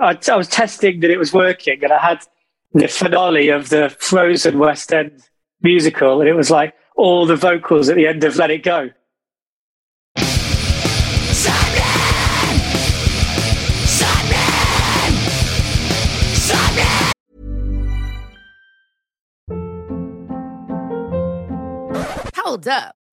[0.00, 2.20] I, I was testing that it was working, and I had
[2.72, 5.22] the finale of the Frozen West End
[5.62, 8.90] musical, and it was like all the vocals at the end of Let It Go.
[22.36, 22.94] Hold up.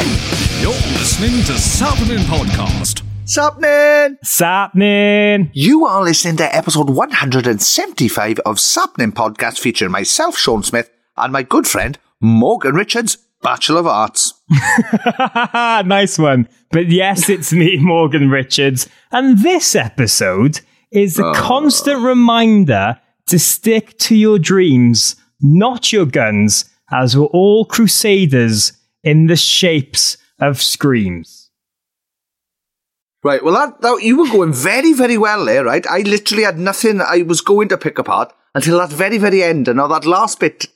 [0.00, 3.02] You're listening to Sappenin Podcast.
[3.26, 4.16] Sapnin!
[4.24, 5.50] Sapnin!
[5.52, 11.42] You are listening to episode 175 of Sapnin Podcast featuring myself, Sean Smith, and my
[11.42, 14.32] good friend, Morgan Richards, Bachelor of Arts.
[15.54, 16.48] nice one.
[16.70, 18.88] But yes, it's me, Morgan Richards.
[19.12, 21.34] And this episode is a uh.
[21.34, 29.26] constant reminder to stick to your dreams, not your guns, as we're all crusaders in
[29.26, 31.50] the shapes of screams.
[33.22, 35.86] Right, well, that, that you were going very, very well there, right?
[35.86, 39.68] I literally had nothing I was going to pick apart until that very, very end,
[39.68, 40.66] and now that last bit.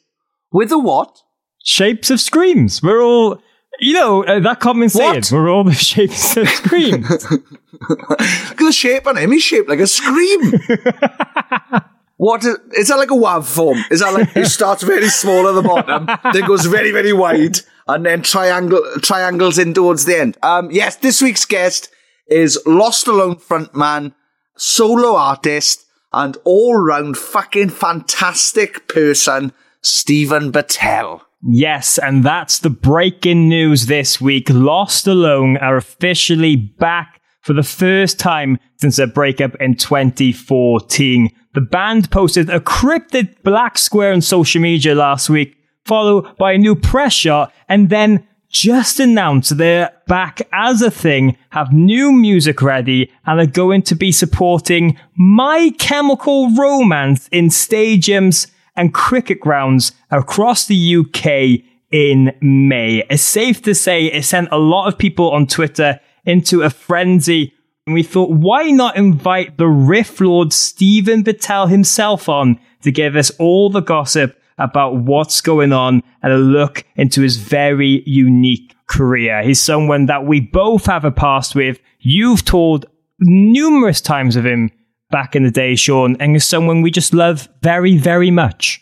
[0.52, 1.22] With a what?
[1.64, 2.82] Shapes of screams.
[2.82, 3.40] We're all,
[3.80, 5.32] you know, uh, that common saying, What?
[5.32, 7.08] we're all the shapes of screams.
[7.30, 10.52] Look at the shape on him, he's shaped like a scream.
[12.16, 13.84] What is, is that like a WAV form?
[13.90, 17.58] Is that like it starts very small at the bottom, then goes very, very wide,
[17.86, 20.36] and then triangle triangles in towards the end?
[20.42, 21.90] Um, yes, this week's guest
[22.28, 24.14] is Lost Alone frontman,
[24.56, 29.52] solo artist, and all round fucking fantastic person,
[29.82, 31.20] Steven Battelle.
[31.46, 34.48] Yes, and that's the breaking news this week.
[34.48, 41.28] Lost Alone are officially back for the first time since their breakup in 2014.
[41.52, 46.58] The band posted a cryptic black square on social media last week, followed by a
[46.58, 52.62] new press shot, and then just announce they're back as a thing, have new music
[52.62, 59.92] ready, and are going to be supporting My Chemical Romance in stadiums and cricket grounds
[60.10, 63.04] across the UK in May.
[63.10, 67.54] It's safe to say it sent a lot of people on Twitter into a frenzy.
[67.86, 73.14] And we thought, why not invite the Riff Lord Steven Battelle himself on to give
[73.16, 78.74] us all the gossip about what's going on and a look into his very unique
[78.86, 79.42] career.
[79.42, 81.78] He's someone that we both have a past with.
[82.00, 82.86] You've told
[83.20, 84.70] numerous times of him
[85.10, 88.80] back in the day, Sean, and is someone we just love very, very much.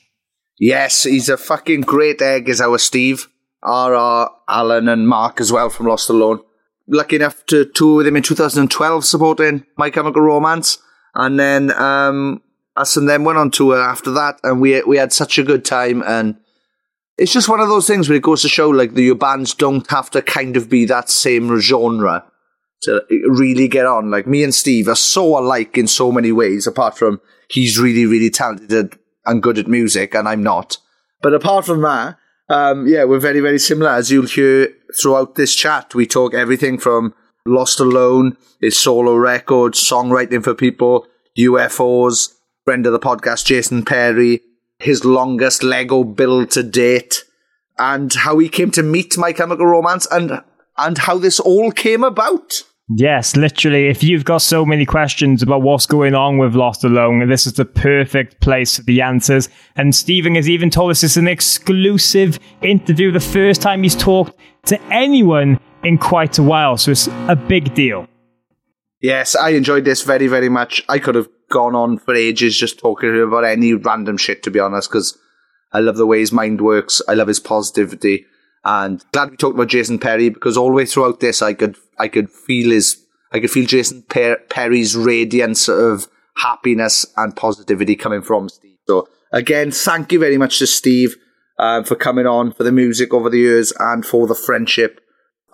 [0.58, 3.28] Yes, he's a fucking great egg, is our Steve.
[3.62, 4.30] R.R.
[4.48, 6.40] Alan and Mark as well from Lost Alone.
[6.88, 10.78] Lucky enough to tour with him in 2012 supporting My Chemical Romance.
[11.14, 12.42] And then um,
[12.76, 15.64] us and them went on tour after that and we we had such a good
[15.64, 16.36] time and
[17.18, 19.54] it's just one of those things where it goes to show like the, your bands
[19.54, 22.24] don't have to kind of be that same genre
[22.82, 24.10] to really get on.
[24.10, 28.06] Like me and Steve are so alike in so many ways, apart from he's really,
[28.06, 30.78] really talented and good at music and I'm not.
[31.20, 32.16] But apart from that,
[32.48, 33.90] um, yeah, we're very, very similar.
[33.90, 37.14] As you'll hear throughout this chat, we talk everything from
[37.46, 41.06] Lost Alone, his solo records, songwriting for people,
[41.38, 42.34] UFOs,
[42.64, 44.40] friend of the podcast, Jason Perry,
[44.78, 47.24] his longest Lego build to date,
[47.78, 50.42] and how he came to meet My Chemical Romance and
[50.78, 52.62] and how this all came about.
[52.88, 53.88] Yes, literally.
[53.88, 57.54] If you've got so many questions about what's going on with Lost Alone, this is
[57.54, 59.48] the perfect place for the answers.
[59.76, 64.36] And Steven has even told us it's an exclusive interview, the first time he's talked
[64.66, 66.76] to anyone in quite a while.
[66.76, 68.08] So it's a big deal.
[69.00, 70.84] Yes, I enjoyed this very, very much.
[70.88, 74.58] I could have gone on for ages just talking about any random shit, to be
[74.58, 75.16] honest, because
[75.72, 77.00] I love the way his mind works.
[77.06, 78.26] I love his positivity.
[78.64, 81.76] And glad we talked about Jason Perry because all the way throughout this, I could
[81.98, 87.96] I could feel his I could feel Jason per- Perry's radiance of happiness and positivity
[87.96, 88.78] coming from Steve.
[88.86, 91.16] So again, thank you very much to Steve
[91.58, 95.00] uh, for coming on, for the music over the years, and for the friendship.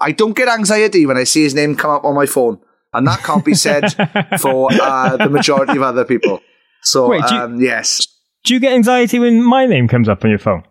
[0.00, 2.60] I don't get anxiety when I see his name come up on my phone,
[2.92, 3.90] and that can't be said
[4.40, 6.40] for uh, the majority of other people.
[6.82, 8.06] So Wait, do you- um, yes,
[8.44, 10.62] Do you get anxiety when my name comes up on your phone?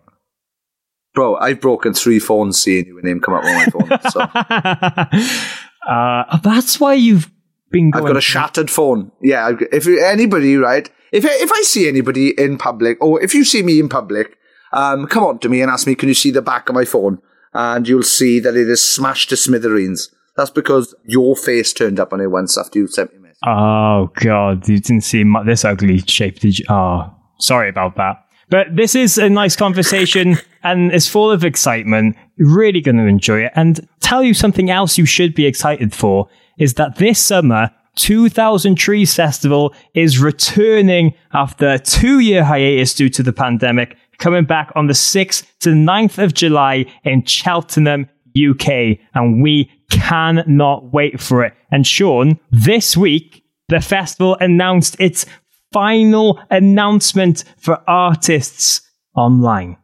[1.14, 3.90] bro, I've broken three phones seeing your name come up on my phone.
[4.12, 4.20] So
[5.90, 7.32] uh, that's why you've
[7.72, 9.12] been I've got a shattered phone.
[9.22, 10.90] Yeah, if anybody, right?
[11.12, 14.38] If if I see anybody in public, or if you see me in public,
[14.74, 16.86] um, come on to me and ask me, can you see the back of my
[16.86, 17.20] phone?
[17.54, 20.14] And you'll see that it is smashed to smithereens.
[20.38, 23.40] That's because your face turned up on it once after you sent me a message.
[23.46, 26.66] Oh god, you didn't see my, this ugly shape, did you?
[26.70, 28.24] Oh, sorry about that.
[28.50, 32.16] But this is a nice conversation and it's full of excitement.
[32.38, 33.52] You're really going to enjoy it.
[33.56, 38.76] And tell you something else you should be excited for is that this summer, 2000
[38.76, 44.72] Trees Festival is returning after a two year hiatus due to the pandemic, coming back
[44.76, 48.08] on the 6th to the 9th of July in Cheltenham,
[48.38, 49.00] UK.
[49.16, 51.54] And we cannot wait for it.
[51.72, 55.26] And Sean, this week, the festival announced its
[55.72, 58.82] final announcement for artists
[59.16, 59.78] online.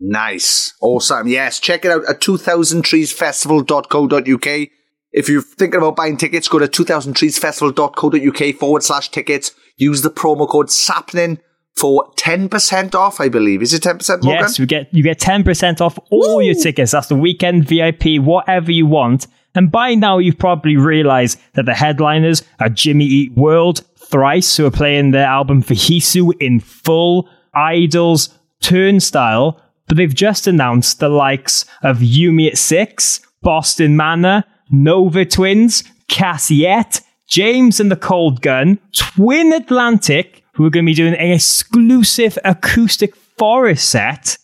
[0.00, 0.74] Nice.
[0.80, 1.28] Awesome.
[1.28, 4.68] Yes, check it out at 2000treesfestival.co.uk.
[5.12, 9.52] If you're thinking about buying tickets, go to 2000treesfestival.co.uk forward slash tickets.
[9.76, 11.38] Use the promo code SAPNIN
[11.76, 13.60] for 10% off, I believe.
[13.62, 14.42] Is it 10%, Morgan?
[14.42, 16.92] Yes, we get you get 10% off all your tickets.
[16.92, 19.26] That's the weekend VIP, whatever you want.
[19.54, 24.66] And by now you've probably realized that the headliners are Jimmy Eat World, Thrice, who
[24.66, 31.08] are playing their album for Vheissu in full, Idles, Turnstile, but they've just announced the
[31.08, 38.42] likes of You Me at Six, Boston Manor, Nova Twins, Cassyette, James and the Cold
[38.42, 44.36] Gun, Twin Atlantic, who are going to be doing an exclusive acoustic forest set,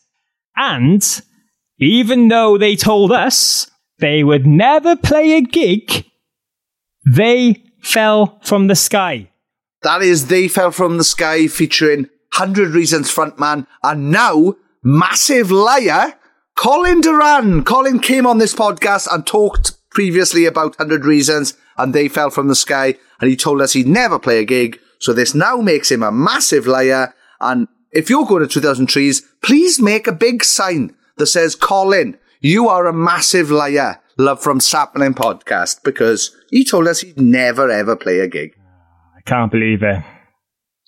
[0.56, 1.22] and
[1.78, 6.04] even though they told us they would never play a gig,
[7.06, 9.30] they fell from the sky.
[9.82, 16.14] That is They Fell From the Sky featuring 100 Reasons frontman and now massive liar,
[16.56, 17.62] Colin Doran.
[17.62, 22.48] Colin came on this podcast and talked previously about 100 Reasons and They Fell From
[22.48, 24.78] the Sky and he told us he'd never play a gig.
[24.98, 27.14] So this now makes him a massive liar.
[27.40, 32.18] And if you're going to 2000 Trees, please make a big sign that says, Colin,
[32.40, 34.00] you are a massive liar.
[34.18, 38.54] Love from Sapnin Podcast because he told us he'd never ever play a gig.
[39.16, 40.02] I can't believe it.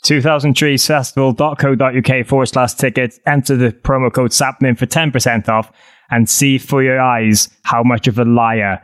[0.04, 3.18] 2000treesfestival.co.uk forward slash tickets.
[3.26, 5.72] Enter the promo code Sapnin for 10% off
[6.10, 8.80] and see for your eyes how much of a liar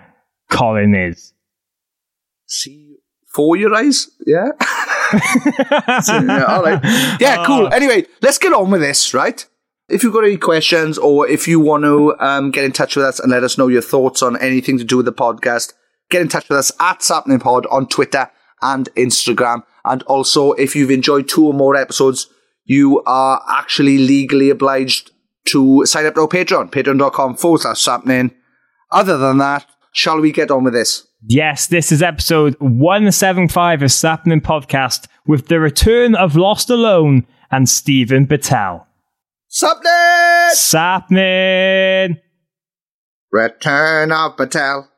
[0.51, 1.33] Colin is.
[2.47, 2.97] see
[3.35, 4.09] for your eyes.
[4.27, 4.49] Yeah.
[6.03, 6.81] So, yeah, all right.
[7.21, 7.67] Yeah, cool.
[7.67, 9.45] Uh, anyway, let's get on with this, right?
[9.89, 13.05] If you've got any questions or if you want to um, get in touch with
[13.05, 15.75] us and let us know your thoughts on anything to do with the podcast,
[16.11, 18.31] get in touch with us at SapningPod on Twitter
[18.63, 19.63] and Instagram.
[19.85, 22.29] And also, if you've enjoyed two or more episodes,
[22.65, 25.11] you are actually legally obliged
[25.49, 28.31] to sign up to our Patreon, patreon.com forward slash sapning.
[28.91, 31.07] Other than that, shall we get on with this?
[31.27, 37.69] Yes, this is episode 175 of Sapnin Podcast with the return of Lost Alone and
[37.69, 38.87] Steven Battelle.
[39.57, 40.51] Sapning!
[40.55, 42.21] Sapnin!
[43.31, 44.91] Return of Patel.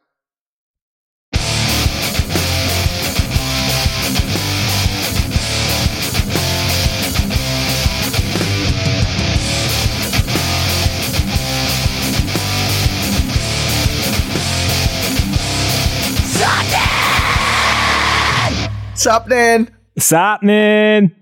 [18.95, 19.69] Sapning!
[19.99, 21.15] Sapnin!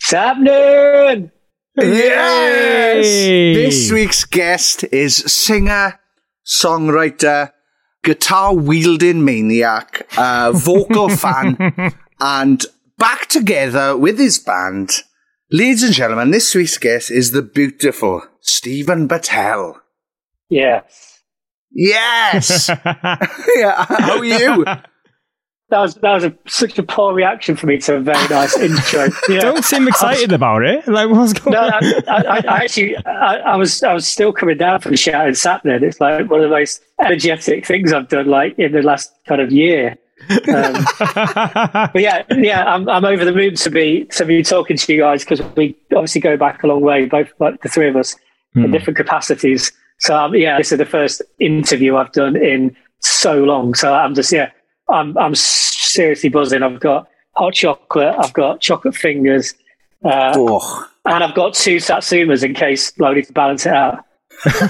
[0.00, 1.30] Sapnin!
[1.76, 3.06] Yes!
[3.06, 3.54] Yay!
[3.54, 6.00] This week's guest is singer,
[6.44, 7.52] songwriter,
[8.02, 11.56] guitar wielding maniac, uh, vocal fan,
[12.20, 12.64] and
[12.96, 15.02] back together with his band.
[15.50, 19.74] Ladies and gentlemen, this week's guest is the beautiful Steven Battelle.
[20.48, 21.20] Yes.
[21.70, 22.68] Yes!
[23.56, 24.64] yeah, how are you?
[25.68, 28.56] That was that was a, such a poor reaction for me to a very nice
[28.60, 29.08] intro.
[29.28, 29.40] Yeah.
[29.40, 30.86] Don't seem excited about it.
[30.86, 31.72] Like, what's going No, on?
[31.82, 35.82] I, I, I actually, I, I was, I was still coming down from shouting Sapnin.
[35.82, 39.40] It's like one of the most energetic things I've done, like in the last kind
[39.40, 39.96] of year.
[40.30, 44.92] Um, but yeah, yeah, I'm, I'm over the moon to be to be talking to
[44.92, 47.96] you guys because we obviously go back a long way, both like the three of
[47.96, 48.14] us
[48.54, 49.72] in different capacities.
[49.98, 53.74] So um, yeah, this is the first interview I've done in so long.
[53.74, 54.50] So I'm just yeah,
[54.88, 56.62] I'm I'm seriously buzzing.
[56.62, 58.14] I've got hot chocolate.
[58.18, 59.54] I've got chocolate fingers.
[60.04, 60.88] Uh, Oh.
[61.04, 64.04] and I've got two Satsumas in case I need to balance it out.
[64.44, 64.52] But,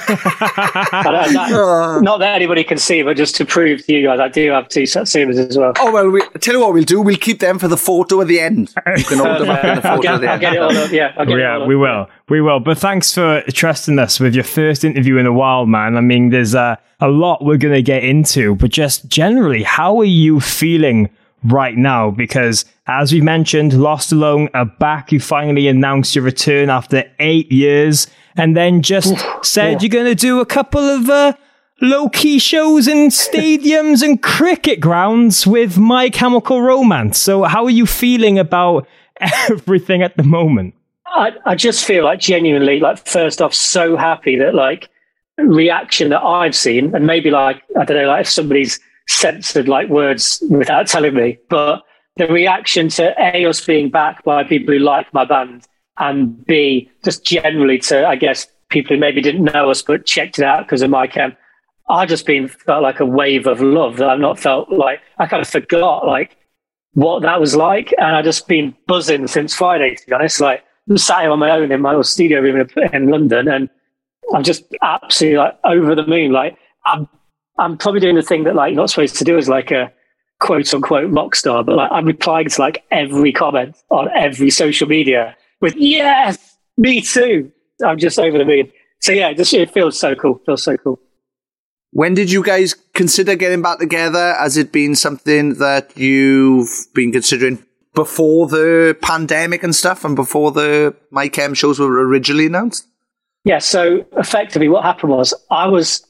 [1.15, 4.29] uh, that- not that anybody can see, but just to prove to you guys, I
[4.29, 5.73] do have two Satsumas as well.
[5.79, 7.01] Oh well, we, tell you what we'll do.
[7.03, 8.73] We'll keep them for the photo at the end.
[8.97, 10.41] You can hold them up in the I'll photo get, at the I'll end.
[10.41, 10.91] get it all up.
[10.93, 11.69] Yeah, I'll get it all up.
[11.69, 12.09] we will.
[12.29, 12.61] We will.
[12.61, 15.97] But thanks for trusting us with your first interview in a while, man.
[15.97, 19.99] I mean, there's uh, a lot we're going to get into, but just generally, how
[19.99, 21.11] are you feeling
[21.53, 22.11] right now?
[22.11, 25.13] Because as we mentioned, Lost Alone are back.
[25.13, 30.15] You finally announced your return after eight years and then just said you're going to
[30.15, 31.33] do a couple of uh,
[31.81, 37.19] low key shows in stadiums and cricket grounds with My Chemical Romance.
[37.19, 38.87] So, how are you feeling about
[39.49, 40.75] everything at the moment?
[41.07, 44.89] I, I just feel like genuinely, like, first off, so happy that, like,
[45.39, 49.89] reaction that I've seen, and maybe, like, I don't know, like, if somebody's censored, like,
[49.89, 51.83] words without telling me, but
[52.17, 55.67] the reaction to A, us being back by people who like my band,
[55.99, 60.39] and B, just generally to, I guess, people who maybe didn't know us but checked
[60.39, 61.37] it out because of My Chem.
[61.89, 65.27] I just been felt like a wave of love that I've not felt like I
[65.27, 66.37] kind of forgot like
[66.95, 69.95] what that was like, and I just been buzzing since Friday.
[69.95, 72.57] To be honest, like I'm sat here on my own in my little studio room
[72.61, 73.71] in, in London, and
[74.35, 76.33] I'm just absolutely like over the moon.
[76.33, 77.09] Like I'm,
[77.59, 79.93] I'm probably doing the thing that like you're not supposed to do as like a
[80.41, 84.89] quote unquote rock star, but like I'm replying to like every comment on every social
[84.89, 87.51] media with yes, me too.
[87.85, 88.73] I'm just over the moon.
[89.01, 90.41] So yeah, just it feels so cool.
[90.47, 91.01] Feels so cool.
[91.93, 94.35] When did you guys consider getting back together?
[94.35, 100.53] Has it been something that you've been considering before the pandemic and stuff, and before
[100.53, 102.87] the My Chem shows were originally announced?
[103.45, 106.05] Yeah, so effectively what happened was I was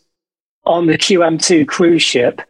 [0.66, 2.42] on the QM2 cruise ship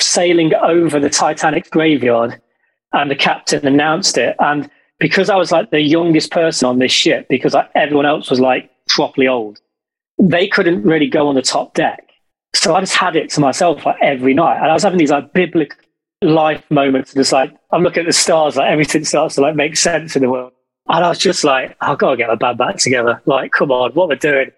[0.00, 2.40] sailing over the Titanic's graveyard
[2.92, 4.36] and the captain announced it.
[4.38, 8.30] And because I was like the youngest person on this ship, because like, everyone else
[8.30, 9.60] was like properly old,
[10.18, 12.08] they couldn't really go on the top deck.
[12.54, 14.56] So I just had it to myself like every night.
[14.56, 15.76] And I was having these like biblical
[16.22, 19.76] life moments, just like I'm looking at the stars, like everything starts to like make
[19.76, 20.52] sense in the world.
[20.88, 23.22] And I was just like, I've got to get my band back together.
[23.24, 24.50] Like, come on, what we're doing.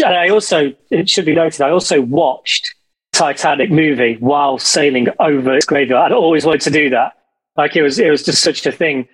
[0.00, 2.74] And I also, it should be noted, I also watched
[3.12, 6.12] Titanic movie while sailing over its graveyard.
[6.12, 7.14] I'd always wanted to do that.
[7.56, 9.08] Like it was, it was just such a thing.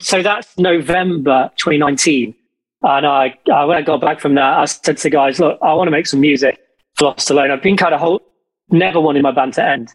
[0.00, 2.34] So that's November 2019.
[2.82, 5.58] And I, I when I got back from that, I said to the guys, look,
[5.62, 6.60] I want to make some music
[6.94, 7.50] for Lost Alone.
[7.50, 8.22] I've been kind of whole,
[8.70, 9.92] never wanted my band to end,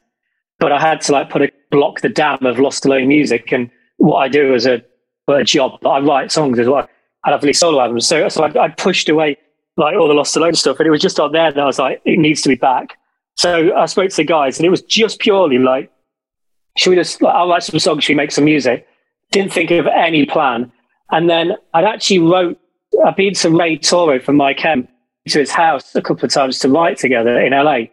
[0.59, 3.51] but I had to like put a block the dam of Lost Alone music.
[3.53, 4.83] And what I do as a,
[5.29, 6.89] a job, I write songs as well.
[7.23, 8.05] I have really solo albums.
[8.05, 9.37] So, so I, I pushed away
[9.77, 10.79] like all the Lost Alone stuff.
[10.79, 12.97] And it was just on there that I was like, it needs to be back.
[13.35, 15.91] So I spoke to the guys and it was just purely like,
[16.77, 18.87] should we just, like, I'll write some songs, should we make some music?
[19.31, 20.71] Didn't think of any plan.
[21.11, 22.59] And then I'd actually wrote,
[23.05, 24.87] I've been to Ray Toro from My Chem
[25.27, 27.85] to his house a couple of times to write together in LA.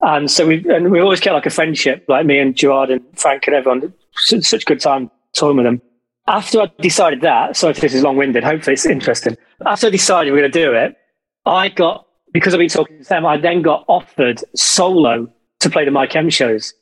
[0.00, 3.02] And so we and we always kept like a friendship, like me and Gerard and
[3.14, 3.94] Frank and everyone.
[4.14, 5.80] Such, good time touring with them.
[6.26, 9.36] After I decided that, sorry if this is long winded, hopefully it's interesting.
[9.64, 10.96] After I decided we are going to do it,
[11.46, 15.28] I got, because I've been talking to them, I then got offered solo
[15.60, 16.72] to play the My Chem shows.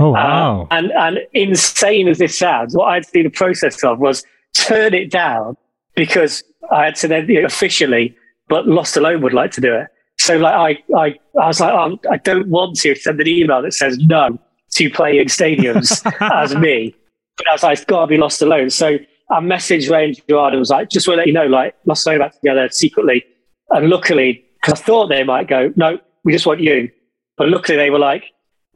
[0.00, 0.68] Oh, Uh, wow.
[0.70, 4.24] and, and insane as this sounds, what I had to do the process of was
[4.56, 5.56] turn it down
[5.94, 8.16] because I had to then you know, officially,
[8.48, 9.88] but Lost Alone would like to do it.
[10.18, 10.54] So like
[10.90, 13.98] I, I, I was like, um, I don't want to send an email that says
[13.98, 14.38] no
[14.72, 16.94] to play in stadiums as me.
[17.36, 18.70] But I was like, it's got to be Lost Alone.
[18.70, 18.98] So
[19.30, 21.74] I messaged Ray and Gerard and was like, just want to let you know, like
[21.86, 23.24] Lost Alone back together secretly.
[23.70, 26.90] And luckily, because I thought they might go, no, we just want you.
[27.36, 28.24] But luckily they were like,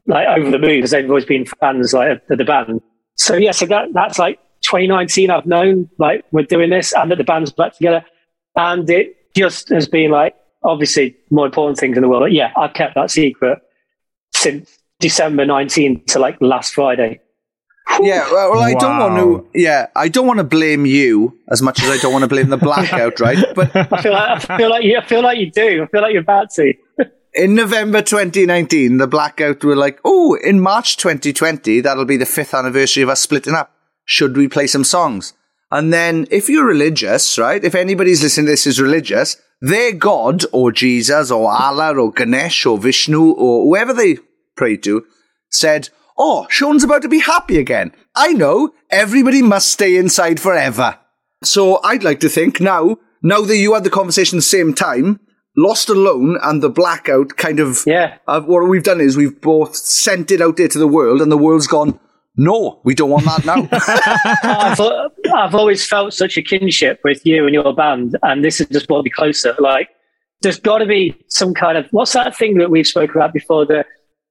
[0.05, 2.81] like over the moon because they've always been fans like of the band.
[3.15, 5.29] So yeah, so that that's like 2019.
[5.29, 8.05] I've known like we're doing this and that the band's back together,
[8.55, 12.31] and it just has been like obviously more important things in the world.
[12.31, 13.59] Yeah, I've kept that secret
[14.33, 17.21] since December 19 to like last Friday.
[18.01, 19.59] Yeah, well, well I don't want to.
[19.59, 22.49] Yeah, I don't want to blame you as much as I don't want to blame
[22.49, 23.37] the blackout, right?
[23.55, 25.83] But I feel like I feel like you I feel like you do.
[25.83, 26.73] I feel like you're about to.
[27.33, 32.53] in November 2019, the blackout were like, "Oh, in March 2020, that'll be the fifth
[32.53, 33.71] anniversary of us splitting up.
[34.05, 35.33] Should we play some songs?"
[35.71, 37.63] And then, if you're religious, right?
[37.63, 42.65] If anybody's listening to this is religious, their God or Jesus or Allah or Ganesh
[42.65, 44.17] or Vishnu or whoever they
[44.55, 45.05] pray to
[45.49, 47.91] said, "Oh, Sean's about to be happy again.
[48.15, 48.73] I know.
[48.89, 50.97] Everybody must stay inside forever."
[51.43, 54.73] So I'd like to think now, now that you had the conversation at the same
[54.73, 55.19] time,
[55.57, 58.17] Lost Alone and the Blackout kind of, Yeah.
[58.27, 61.31] uh, what we've done is we've both sent it out there to the world and
[61.31, 61.99] the world's gone,
[62.37, 63.67] No, we don't want that now.
[64.43, 64.79] I've,
[65.35, 68.87] I've always felt such a kinship with you and your band, and this has just
[68.87, 69.53] brought me closer.
[69.59, 69.89] Like,
[70.41, 73.65] there's got to be some kind of what's that thing that we've spoken about before
[73.65, 73.85] the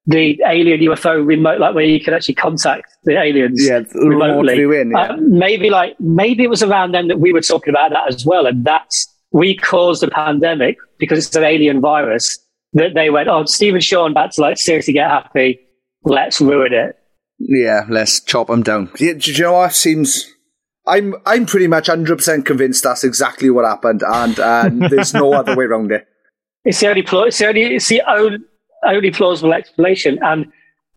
[0.06, 4.54] the alien UFO remote, like where you can actually contact the aliens Yeah, remote remotely.
[4.56, 5.12] viewing, yeah.
[5.12, 8.26] Uh, maybe like maybe it was around then that we were talking about that as
[8.26, 12.38] well, and that's we caused the pandemic because it's an alien virus.
[12.75, 15.61] That they went, oh, Steve and Sean, back to like seriously get happy.
[16.04, 16.97] Let's ruin it.
[17.38, 18.90] yeah, let's chop them down.
[18.99, 20.26] Yeah, do you know what seems?
[20.87, 25.32] I'm I'm pretty much hundred percent convinced that's exactly what happened, and uh, there's no
[25.38, 26.06] other way around it.
[26.64, 28.38] It's the only pla- it's the only it's the only,
[28.85, 30.19] only plausible explanation.
[30.23, 30.51] And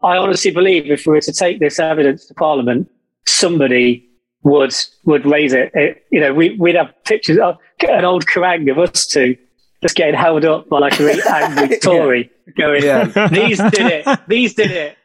[0.03, 2.89] I honestly believe if we were to take this evidence to Parliament,
[3.25, 4.07] somebody
[4.43, 4.75] would
[5.05, 5.71] would raise it.
[5.73, 9.35] it you know, we, we'd have pictures of an old Kerrang of us two
[9.81, 13.05] just getting held up by like a really angry Tory, going, Yeah.
[13.27, 14.19] "These did it.
[14.27, 14.97] These did it."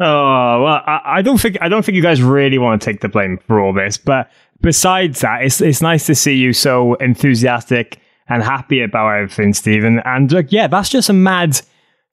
[0.00, 3.00] Oh well, I, I don't think I don't think you guys really want to take
[3.00, 3.98] the blame for all this.
[3.98, 4.30] But
[4.60, 10.00] besides that, it's it's nice to see you so enthusiastic and happy about everything, Steven.
[10.04, 11.60] And like, yeah, that's just a mad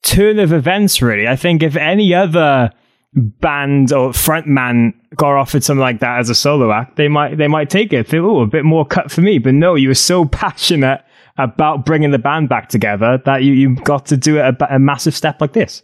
[0.06, 1.26] turn of events, really.
[1.28, 2.70] I think if any other
[3.14, 7.48] band or frontman got offered something like that as a solo act, they might they
[7.48, 8.06] might take it.
[8.06, 9.38] Feel a bit more cut for me.
[9.38, 11.02] But no, you were so passionate
[11.38, 15.14] about bringing the band back together that you you got to do a, a massive
[15.14, 15.82] step like this.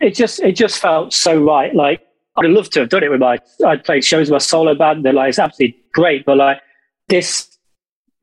[0.00, 1.74] it just it just felt so right.
[1.74, 2.02] Like
[2.36, 5.04] I'd love to have done it with my I'd played shows with my solo band.
[5.04, 6.60] They're like it's absolutely great, but like
[7.08, 7.58] this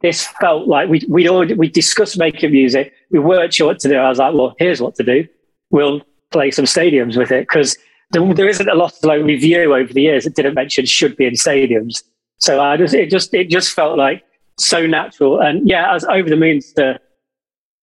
[0.02, 2.94] this felt like we we already we discussed making music.
[3.16, 3.96] We weren't sure what to do.
[3.96, 5.28] I was like, well, here's what to do.
[5.70, 7.78] We'll play some stadiums with it because
[8.12, 11.16] there, there isn't a lot of like review over the years that didn't mention should
[11.16, 12.04] be in stadiums.
[12.38, 14.24] So I just it just it just felt like
[14.60, 15.40] so natural.
[15.40, 17.00] And yeah, I was over the moon to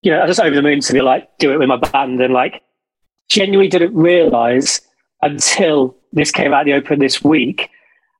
[0.02, 2.20] you know I was over the moon to be like do it with my band
[2.20, 2.62] and like
[3.28, 4.80] genuinely didn't realize
[5.22, 7.70] until this came out the open this week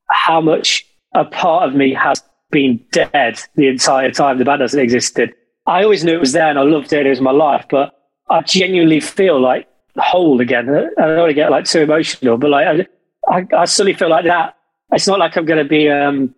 [0.09, 4.83] how much a part of me has been dead the entire time the band hasn't
[4.83, 5.35] existed.
[5.67, 7.07] I always knew it was there and I loved it.
[7.07, 7.99] It was my life, but
[8.31, 10.69] I genuinely feel like whole again.
[10.69, 14.09] I don't want to get like too emotional, but like I, I, I suddenly feel
[14.11, 14.57] like that.
[14.93, 16.35] It's not like I'm going to be um,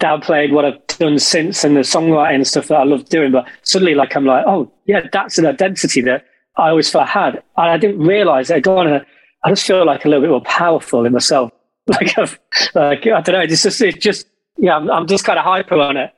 [0.00, 3.46] downplaying what I've done since and the songwriting and stuff that I love doing, but
[3.62, 6.24] suddenly like I'm like, oh yeah, that's an identity that
[6.56, 7.34] I always felt I had.
[7.56, 8.62] And I didn't realize it.
[8.62, 9.04] Gone.
[9.44, 11.50] I just feel like a little bit more powerful in myself.
[11.86, 12.40] Like I've,
[12.74, 13.40] like I don't know.
[13.40, 14.74] It's just, it's just, yeah.
[14.74, 16.13] I'm, I'm just kind of hyper on it.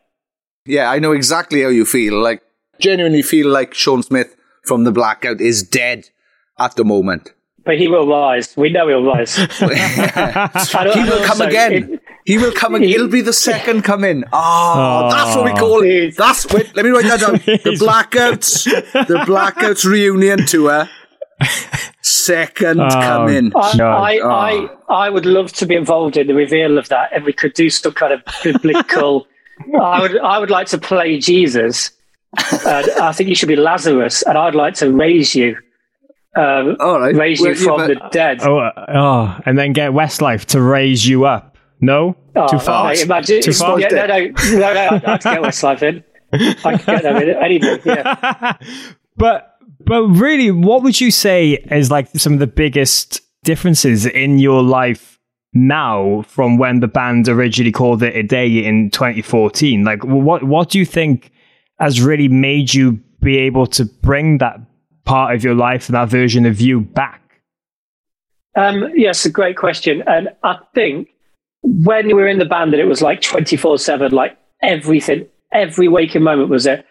[0.67, 2.21] Yeah, I know exactly how you feel.
[2.21, 2.43] Like,
[2.81, 6.11] genuinely feel like Sean Smith from the Blackout is dead
[6.59, 7.33] at the moment.
[7.65, 8.57] But he will rise.
[8.57, 9.37] We know he'll rise.
[9.61, 11.73] I he will come also, again.
[11.95, 12.89] it- he will come again.
[12.89, 14.25] He- He'll be the second come in.
[14.33, 15.87] Oh, that's what we call it.
[15.89, 16.17] Dude.
[16.17, 16.75] That's wait.
[16.75, 17.33] Let me write that down.
[17.35, 18.65] The Blackouts.
[19.07, 20.89] the Blackouts reunion tour.
[22.03, 23.53] Second oh, come in.
[23.55, 23.87] I, No.
[23.91, 24.29] I, Oh.
[24.31, 24.69] I,
[25.07, 27.69] I would love to be involved in the reveal of that, and we could do
[27.71, 29.27] some kind of biblical.
[29.81, 31.91] I would, I would like to play Jesus.
[32.67, 35.57] And I think you should be Lazarus, and I'd like to raise you,
[36.37, 37.15] um, All right.
[37.15, 38.43] raise Well, you yeah, from but- the dead.
[38.43, 41.57] Oh, uh, oh, and then get Westlife to raise you up.
[41.81, 42.89] No, Oh, too far.
[42.89, 43.79] mate, imagine, Too far.
[43.81, 46.05] yeah, no, no, no, no, I'd, I'd get Westlife in.
[46.65, 47.81] I could get them in anything.
[47.85, 48.57] Yeah.
[49.17, 54.39] but but really, what would you say is like some of the biggest differences in
[54.39, 55.16] your life
[55.57, 59.85] now from when the band originally called it a day in 2014?
[59.85, 61.31] Like, what what do you think
[61.81, 64.61] has really made you be able to bring that
[65.05, 67.23] part of your life and that version of you back?
[68.57, 70.03] Um, yes, a great question.
[70.07, 71.09] And I think
[71.63, 75.89] when we were in the band and it was like 24 7, like everything, every
[75.89, 76.85] waking moment was there.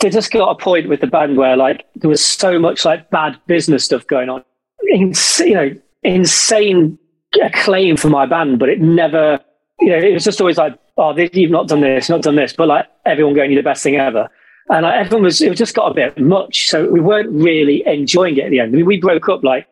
[0.00, 3.10] They just got a point with the band where like there was so much like
[3.10, 4.44] bad business stuff going on.
[4.82, 5.70] You know,
[6.02, 6.98] insane
[7.42, 9.40] acclaim for my band, but it never,
[9.80, 12.52] you know, it was just always like, oh, you've not done this, not done this,
[12.52, 14.28] but like everyone going, you're the best thing ever.
[14.68, 16.68] And like, everyone was, it just got a bit much.
[16.68, 18.74] So we weren't really enjoying it at the end.
[18.74, 19.66] I mean, we broke up like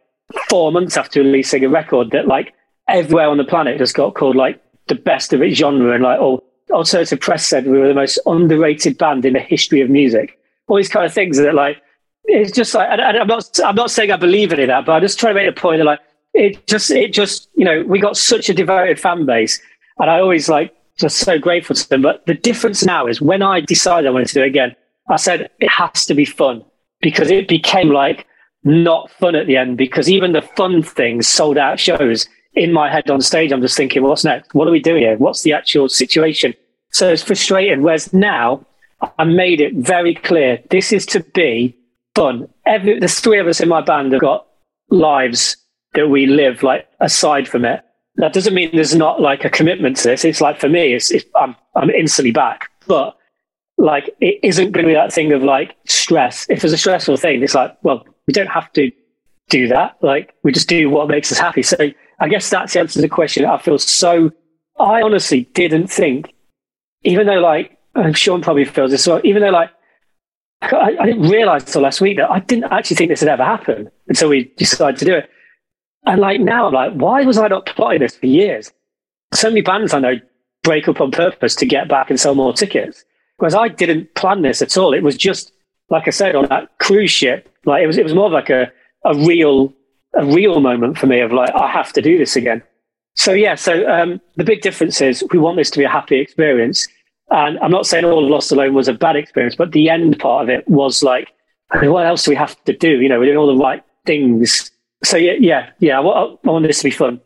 [0.49, 2.55] four months after releasing a record that like
[2.88, 6.21] everywhere on the planet just got called like the best of its genre and like
[6.21, 10.38] all alternative press said we were the most underrated band in the history of music.
[10.66, 11.81] All these kind of things that like
[12.25, 14.87] it's just like and, and I'm not I'm not saying I believe any of that,
[14.87, 16.01] but I'm just trying to make a point that like
[16.35, 19.61] it just it just you know we got such a devoted fan base,
[19.99, 22.03] and I always like just so grateful to them.
[22.03, 24.75] But the difference now is when I decided I wanted to do it again,
[25.09, 26.64] I said it has to be fun
[27.01, 28.27] because it became like
[28.64, 32.91] not fun at the end because even the fun things sold out shows in my
[32.91, 33.53] head on stage.
[33.53, 34.55] I'm just thinking, what's next?
[34.55, 35.17] What are we doing here?
[35.17, 36.55] What's the actual situation?
[36.91, 37.83] So it's frustrating.
[37.83, 38.67] Whereas now
[39.19, 41.77] I made it very clear this is to be
[42.14, 42.49] fun.
[42.67, 44.47] Every, there's three of us in my band have got
[44.91, 45.57] lives
[45.94, 47.83] that we live like aside from it.
[48.16, 50.24] that doesn't mean there's not like a commitment to this.
[50.24, 53.16] It's like for me, it's, it's I'm I'm instantly back, but
[53.77, 56.46] like it isn't going to be that thing of like stress.
[56.48, 58.90] If there's a stressful thing, it's like, well, we don't have to
[59.48, 59.96] do that.
[60.03, 61.62] Like we just do what makes us happy.
[61.62, 61.77] So
[62.20, 63.44] I guess that's the answer to the question.
[63.44, 64.33] I feel so.
[64.81, 66.33] I honestly didn't think,
[67.03, 69.05] even though like I'm Sean probably feels this.
[69.05, 69.70] So even though like
[70.61, 73.44] I, I didn't realize until last week that I didn't actually think this had ever
[73.44, 75.31] happened until we decided to do it.
[76.09, 78.73] And like now, I'm like, why was I not plotting this for years?
[79.35, 80.14] So many bands I know
[80.62, 83.05] break up on purpose to get back and sell more tickets.
[83.37, 84.94] Whereas I didn't plan this at all.
[84.94, 85.53] It was just,
[85.90, 87.55] like I said, on that cruise ship.
[87.66, 88.73] Like it was, it was more of like a,
[89.05, 89.75] a real,
[90.14, 92.62] a real moment for me of like, I have to do this again.
[93.14, 96.18] So yeah, so um, the big difference is we want this to be a happy
[96.18, 96.88] experience.
[97.31, 100.18] And I'm not saying all of Lost Alone was a bad experience, but the end
[100.18, 101.29] part of it was like,
[101.75, 103.03] what else do we have to do?
[103.03, 104.71] You know, we're doing all the right things.
[105.05, 106.01] So yeah, yeah, yeah.
[106.01, 107.21] I, I want this to be fun.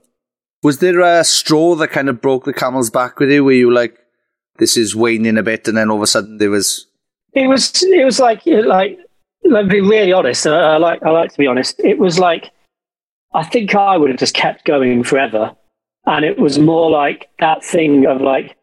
[0.62, 3.44] Was there a straw that kind of broke the camel's back with you?
[3.44, 3.98] Were you like,
[4.58, 6.86] this is waning a bit, and then all of a sudden there was?
[7.32, 7.82] It was.
[7.82, 8.98] It was like like.
[9.44, 10.46] Let me be really honest.
[10.46, 11.02] Uh, I like.
[11.02, 11.80] I like to be honest.
[11.80, 12.50] It was like.
[13.34, 15.56] I think I would have just kept going forever,
[16.04, 18.56] and it was more like that thing of like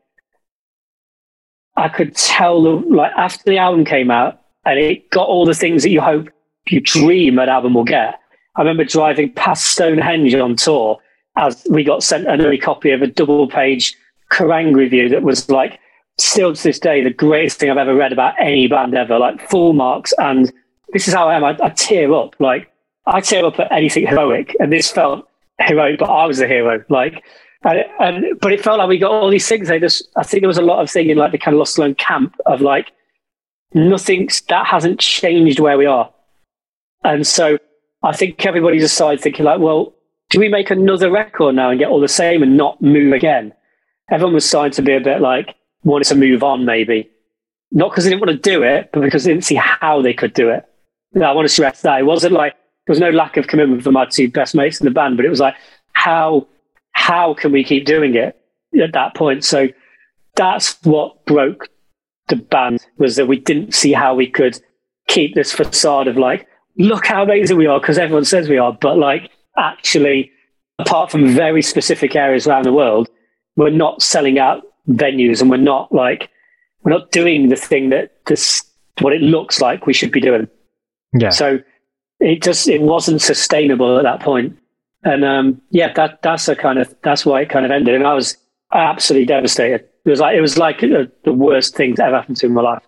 [1.79, 5.53] I could tell the like after the album came out and it got all the
[5.53, 6.27] things that you hope
[6.67, 8.19] you dream an album will get.
[8.59, 10.99] I remember driving past Stonehenge on tour
[11.37, 13.95] as we got sent an early copy of a double page
[14.33, 15.79] Kerrang review that was like
[16.17, 19.49] still to this day the greatest thing I've ever read about any band ever, like
[19.49, 20.13] full marks.
[20.17, 20.51] And
[20.91, 21.45] this is how I am.
[21.45, 22.35] I, I tear up.
[22.39, 22.69] Like
[23.05, 25.25] I tear up at anything heroic, and this felt
[25.61, 26.83] heroic, but I was the hero.
[26.89, 27.23] Like
[27.63, 29.69] and, and but it felt like we got all these things.
[29.69, 31.59] They just, I think there was a lot of thing in like the kind of
[31.59, 32.91] Lost Alone camp of like
[33.73, 36.13] nothing that hasn't changed where we are,
[37.05, 37.57] and so
[38.03, 39.93] I think everybody's aside thinking like, well,
[40.29, 43.53] do we make another record now and get all the same and not move again?
[44.11, 47.09] Everyone was starting to be a bit like wanted to move on, maybe
[47.71, 50.13] not because they didn't want to do it, but because they didn't see how they
[50.13, 50.65] could do it.
[51.15, 52.53] I want to stress that it wasn't like
[52.85, 55.25] there was no lack of commitment from my two best mates in the band, but
[55.25, 55.55] it was like
[55.93, 56.47] how
[56.91, 58.39] how can we keep doing it
[58.81, 59.43] at that point?
[59.43, 59.69] So
[60.35, 61.69] that's what broke
[62.27, 64.61] the band was that we didn't see how we could
[65.07, 66.47] keep this facade of like,
[66.79, 70.31] look how amazing we are because everyone says we are, but like actually,
[70.79, 73.09] apart from very specific areas around the world,
[73.55, 76.29] we're not selling out venues and we're not like
[76.83, 78.63] we're not doing the thing that this
[79.01, 80.47] what it looks like we should be doing.
[81.13, 81.29] Yeah.
[81.29, 81.59] So
[82.19, 84.57] it just it wasn't sustainable at that point
[85.03, 88.05] and um, yeah, that that's a kind of that's why it kind of ended, and
[88.05, 88.37] I was
[88.73, 89.87] absolutely devastated.
[90.05, 92.55] It was like it was like the worst thing that ever happened to me in
[92.55, 92.83] my life.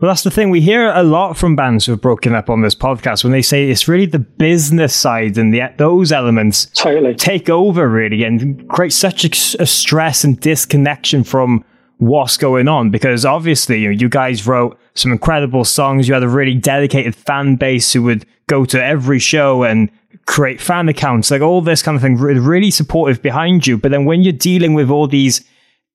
[0.00, 0.50] Well, that's the thing.
[0.50, 3.42] We hear a lot from bands who have broken up on this podcast when they
[3.42, 8.68] say it's really the business side and the, those elements totally take over, really, and
[8.68, 11.64] create such a, a stress and disconnection from
[11.96, 12.90] what's going on.
[12.90, 16.06] Because obviously, you, know, you guys wrote some incredible songs.
[16.06, 19.90] You had a really dedicated fan base who would go to every show and
[20.26, 23.76] create fan accounts, like all this kind of thing, really supportive behind you.
[23.76, 25.44] But then when you're dealing with all these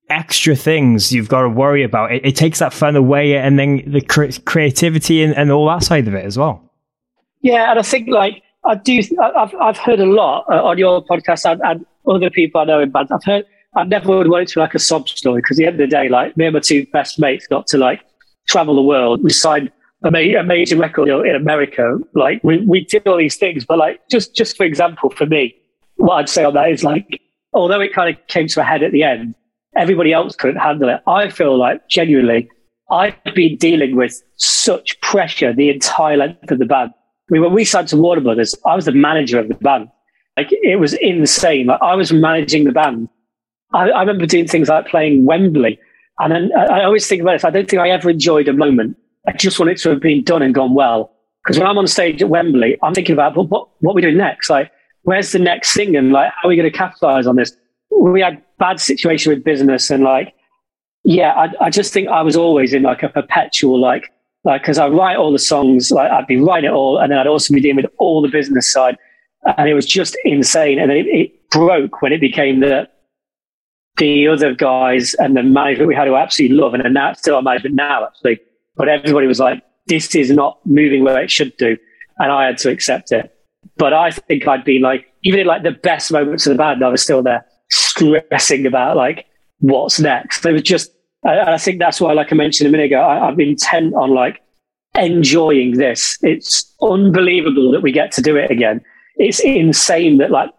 [0.09, 3.83] extra things you've got to worry about, it, it takes that fun away and then
[3.87, 6.69] the cre- creativity and, and all that side of it as well.
[7.41, 11.03] Yeah, and I think like I do, I've I've heard a lot uh, on your
[11.05, 13.11] podcast and, and, other people I know in bands.
[13.13, 13.45] I've heard
[13.77, 15.79] I never would want it to be like a sob story because at the end
[15.79, 18.01] of the day, like me and my two best mates got to like
[18.47, 19.23] travel the world.
[19.23, 19.71] We signed
[20.03, 21.97] a, ma- a major record in America.
[22.13, 25.55] Like we, we did all these things, but like just just for example, for me,
[25.95, 27.21] what I'd say on that is like,
[27.53, 29.35] although it kind of came to a head at the end,
[29.75, 31.01] everybody else couldn't handle it.
[31.07, 32.49] I feel like genuinely,
[32.91, 36.91] I've been dealing with such pressure the entire length of the band.
[36.95, 39.89] I mean, when we signed to Warner Brothers, I was the manager of the band.
[40.37, 41.67] Like it was insane.
[41.67, 43.09] Like I was managing the band.
[43.73, 45.79] I, I remember doing things like playing Wembley.
[46.19, 47.43] And then I, I always think about this.
[47.43, 50.23] I don't think I ever enjoyed a moment I just want it to have been
[50.23, 51.11] done and gone well.
[51.43, 54.17] Because when I'm on stage at Wembley, I'm thinking about what what are we doing
[54.17, 54.49] next?
[54.49, 54.71] Like,
[55.03, 55.95] where's the next thing?
[55.95, 57.55] And like, how are we going to capitalize on this?
[57.91, 60.33] We had bad situation with business, and like,
[61.03, 64.11] yeah, I, I just think I was always in like a perpetual like
[64.43, 67.19] like because I write all the songs, like I'd be writing it all, and then
[67.19, 68.97] I'd also be dealing with all the business side,
[69.57, 70.79] and it was just insane.
[70.79, 72.87] And then it, it broke when it became the
[73.97, 77.41] the other guys and the management we had to absolutely love, and now still our
[77.41, 78.39] management now actually
[78.75, 81.77] but everybody was like, this is not moving where it should do.
[82.17, 83.31] And I had to accept it.
[83.77, 86.83] But I think I'd been like, even in like the best moments of the band,
[86.83, 89.25] I was still there stressing about like
[89.59, 90.45] what's next.
[90.45, 90.91] It was just,
[91.23, 94.13] and I think that's why, like I mentioned a minute ago, I, been intent on
[94.13, 94.41] like
[94.95, 96.17] enjoying this.
[96.21, 98.81] It's unbelievable that we get to do it again.
[99.15, 100.49] It's insane that like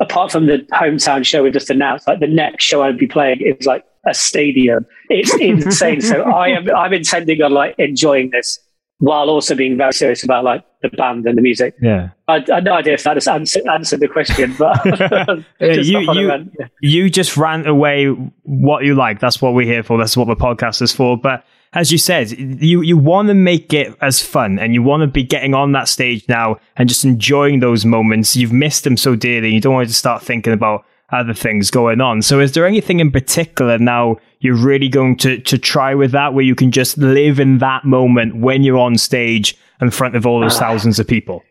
[0.00, 3.40] apart from the hometown show we just announced, like the next show I'd be playing
[3.40, 4.86] is like a stadium.
[5.08, 6.00] It's insane.
[6.00, 8.58] so I am I'm intending on like enjoying this
[9.00, 11.74] while also being very serious about like the band and the music.
[11.80, 12.10] Yeah.
[12.28, 14.76] I, I had no idea if that just answered, answered the question, but
[15.60, 16.66] just you, off on a you, yeah.
[16.80, 18.06] you just ran away
[18.42, 19.18] what you like.
[19.18, 19.98] That's what we're here for.
[19.98, 21.16] That's what the podcast is for.
[21.16, 25.00] But as you said, you, you want to make it as fun and you want
[25.00, 28.36] to be getting on that stage now and just enjoying those moments.
[28.36, 29.50] You've missed them so dearly.
[29.50, 32.22] You don't want to start thinking about other things going on.
[32.22, 36.34] So is there anything in particular now you're really going to, to try with that
[36.34, 40.26] where you can just live in that moment when you're on stage in front of
[40.26, 40.60] all those ah.
[40.60, 41.42] thousands of people?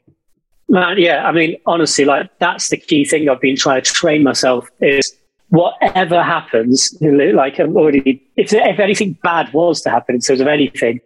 [0.69, 4.23] Man, yeah, I mean, honestly, like that's the key thing I've been trying to train
[4.23, 5.15] myself is
[5.49, 10.47] whatever happens, like I'm already, if, if anything bad was to happen in terms of
[10.47, 10.99] anything,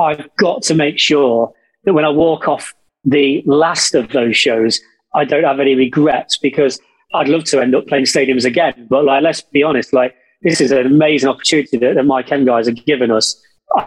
[0.00, 1.52] I've got to make sure
[1.84, 4.80] that when I walk off the last of those shows,
[5.14, 6.80] I don't have any regrets because
[7.14, 8.86] I'd love to end up playing stadiums again.
[8.88, 12.44] But like, let's be honest, like this is an amazing opportunity that the My Chem
[12.44, 13.40] guys have given us.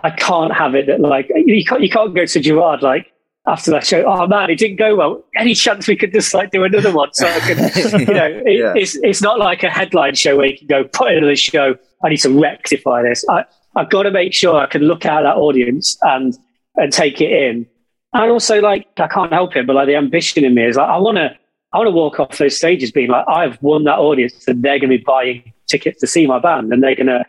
[0.03, 3.11] I can't have it that like you can't you can't go to Gerard like
[3.47, 4.03] after that show.
[4.05, 5.23] Oh man, it didn't go well.
[5.35, 7.57] Any chance we could just like do another one so I can,
[7.99, 8.73] you know, it, Yeah.
[8.75, 11.75] it's it's not like a headline show where you can go put another show.
[12.03, 13.25] I need to rectify this.
[13.29, 13.43] I
[13.75, 16.37] I've got to make sure I can look at that audience and
[16.75, 17.65] and take it in.
[18.13, 20.87] And also like I can't help it, but like the ambition in me is like
[20.89, 21.35] I want to
[21.73, 24.79] I want to walk off those stages being like I've won that audience and they're
[24.79, 27.25] going to be buying tickets to see my band and they're going to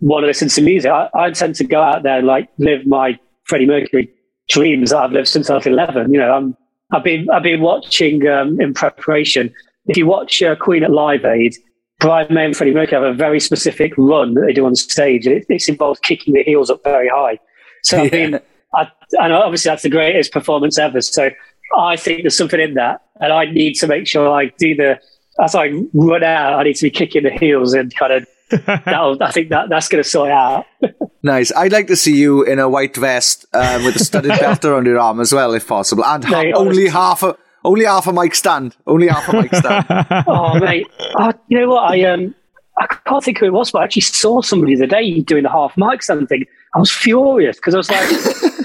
[0.00, 0.90] want to listen to music.
[0.90, 4.12] I, I intend to go out there and like live my Freddie Mercury
[4.48, 6.12] dreams that I've lived since I was 11.
[6.12, 6.56] You know, I'm,
[6.92, 9.52] I've been, I've been watching, um, in preparation.
[9.86, 11.56] If you watch uh, Queen at Live Aid,
[11.98, 15.26] Brian May and Freddie Mercury have a very specific run that they do on stage.
[15.26, 17.38] and It, it involves kicking the heels up very high.
[17.82, 18.40] So I mean, been,
[18.74, 21.00] I, and obviously that's the greatest performance ever.
[21.00, 21.30] So
[21.76, 23.02] I think there's something in that.
[23.20, 25.00] And I need to make sure I do the,
[25.42, 28.26] as I run out, I need to be kicking the heels and kind of,
[28.84, 30.66] that'll, I think that that's going to sort it out.
[31.22, 31.52] Nice.
[31.56, 34.86] I'd like to see you in a white vest um, with a studded belt around
[34.86, 38.12] your arm as well, if possible, and ha- Mate, only half a only half a
[38.12, 38.76] mic stand.
[38.86, 39.84] Only half a mic stand.
[40.28, 41.90] oh mate, oh, you know what?
[41.90, 42.36] I um,
[42.78, 45.42] I can't think who it was, but I actually saw somebody the other day doing
[45.42, 46.46] the half mic something.
[46.74, 48.08] I was furious because I was like,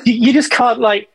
[0.05, 1.09] you, you just can't like.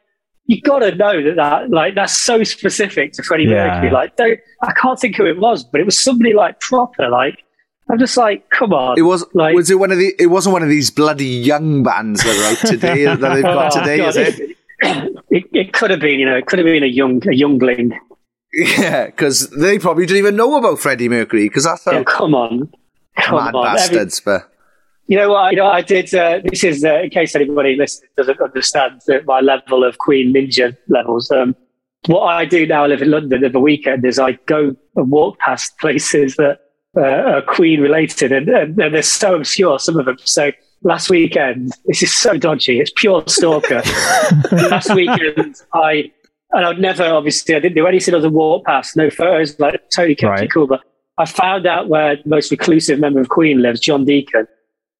[0.49, 3.69] You got to know that that like that's so specific to Freddie Yeah.
[3.69, 3.91] Mercury.
[3.93, 7.09] Like, don't, I can't think who it was, but it was somebody like proper.
[7.09, 7.45] Like,
[7.91, 8.99] I'm just like, come on.
[8.99, 10.15] It was like, was it one of the?
[10.19, 13.77] It wasn't one of these bloody young bands that are out today that they've got
[13.77, 14.57] oh, today, God, is it?
[15.31, 17.93] it, it could have been, you know, it could have been a young, a youngling.
[18.55, 22.35] Yeah, because they probably didn't even know about Freddie Mercury because that's how Yeah, come
[22.35, 22.73] on,
[23.19, 23.67] come mad on.
[23.67, 24.21] Every- bastards.
[24.21, 24.51] But
[25.09, 25.53] You know what?
[25.53, 26.14] You know, I did.
[26.14, 30.77] Uh, this is uh, in case anybody listening doesn't understand my level of Queen Ninja
[30.88, 31.31] levels.
[31.31, 31.57] Um,
[32.07, 33.42] what I do now, I live in London.
[33.42, 36.61] Every weekend is I go and walk past places that
[36.97, 39.79] uh, are Queen related, and, and, and they're so obscure.
[39.79, 40.18] Some of them.
[40.25, 42.79] So last weekend, this is so dodgy.
[42.79, 43.83] It's pure stalker.
[44.53, 46.12] last weekend, I
[46.51, 49.59] and I'd never obviously I didn't do anything other than walk past, no photos.
[49.59, 50.42] Like totally kept Right.
[50.44, 50.83] it cool, but
[51.16, 54.47] I found out where the most reclusive member of Queen lives, John Deacon.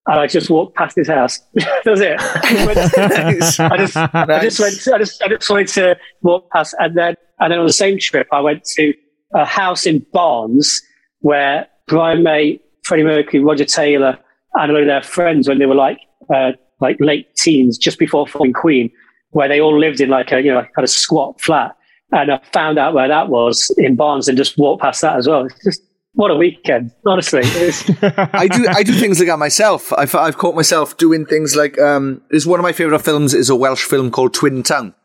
[0.09, 1.38] And I just walked past his house.
[1.85, 2.16] That's it.
[2.18, 4.88] I just, I just, I just went.
[4.94, 7.99] I just, I just wanted to walk past, and then, and then on the same
[7.99, 8.94] trip, I went to
[9.35, 10.81] a house in Barnes
[11.21, 14.18] where Brian May, Freddie Mercury, Roger Taylor,
[14.55, 15.99] and a lot of their friends, when they were like,
[16.35, 18.90] uh, like late teens, just before forming Queen,
[19.31, 21.77] where they all lived in like a, you know, kind of squat flat.
[22.12, 25.29] And I found out where that was in Barnes and just walked past that as
[25.29, 25.44] well.
[25.44, 25.83] It's just
[26.19, 27.43] what a weekend, honestly.
[28.03, 29.93] I do I do things like that myself.
[29.93, 32.23] I've I've caught myself doing things like um.
[32.33, 34.97] Is one of my favorite films is a Welsh film called Twin Town,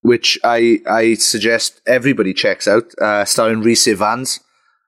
[0.00, 4.40] which I I suggest everybody checks out, uh, starring Rhys Ifans.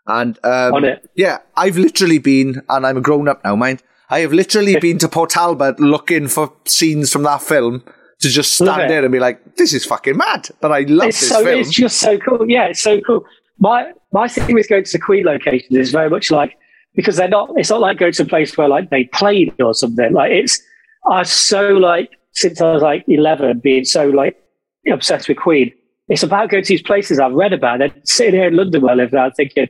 [0.07, 1.11] And um, On it.
[1.15, 3.83] yeah, I've literally been, and I'm a grown up now, mind.
[4.09, 7.85] I have literally been to Port Talbot looking for scenes from that film
[8.21, 11.21] to just stand there and be like, "This is fucking mad," but I love it's
[11.21, 11.61] this so film.
[11.61, 12.49] it's just so cool.
[12.49, 13.27] Yeah, it's so cool.
[13.59, 16.57] My my thing with going to the Queen locations is very much like
[16.95, 17.51] because they're not.
[17.57, 20.13] It's not like going to a place where like they played or something.
[20.13, 20.61] Like it's
[21.11, 24.37] I so like since I was like eleven, being so like
[24.91, 25.73] obsessed with Queen.
[26.09, 27.83] It's about going to these places I've read about.
[27.83, 29.69] And sitting here in London where I live now, thinking,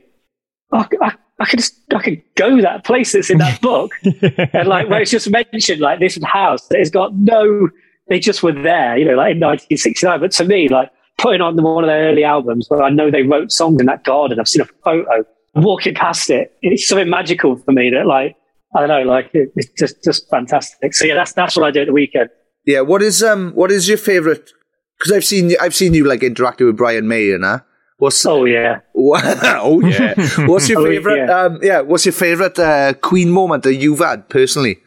[0.71, 4.67] oh, I, I could just I could go that place that's in that book and
[4.67, 7.69] like where it's just mentioned like this house that has got no
[8.07, 11.55] they just were there you know like in 1969 but to me like putting on
[11.61, 14.47] one of their early albums where i know they wrote songs in that garden i've
[14.47, 15.23] seen a photo
[15.55, 18.35] walking past it it's something magical for me that like
[18.75, 21.71] i don't know like it, it's just just fantastic so yeah that's that's what i
[21.71, 22.29] do at the weekend
[22.65, 24.51] Yeah, what is um what is your favorite?
[24.99, 27.63] Because I've seen I've seen you like interacting with Brian May and that.
[27.97, 28.79] What's Oh yeah.
[28.95, 30.13] oh yeah.
[30.47, 31.17] What's your Oh, favorite?
[31.27, 31.39] yeah.
[31.45, 31.79] Um, yeah.
[31.81, 34.79] What's your favorite uh, Queen moment that you've had personally?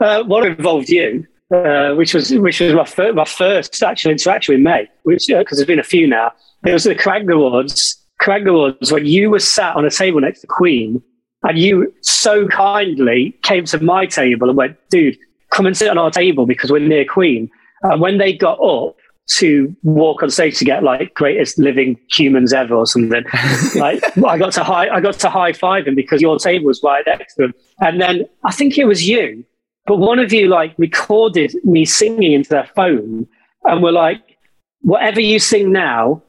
[0.00, 4.54] Uh, what involved you, uh, which was which was my, fir- my first actual interaction
[4.54, 6.32] with May, which because there's been a few now.
[6.64, 8.02] It was the Kerrang Awards.
[8.20, 11.02] Kerrang Awards when you were sat on a table next to Queen,
[11.42, 15.16] and you so kindly came to my table and went, "Dude,
[15.50, 17.50] come and sit on our table because we're near Queen."
[17.82, 18.96] And when they got up
[19.28, 23.24] to walk on stage to get like greatest living humans ever or something,
[23.76, 26.82] like I got to high I got to high five him because your table was
[26.82, 27.54] right next to him.
[27.80, 29.44] And then I think it was you,
[29.86, 33.26] but one of you like recorded me singing into their phone
[33.64, 34.36] and were like,
[34.80, 36.22] whatever you sing now,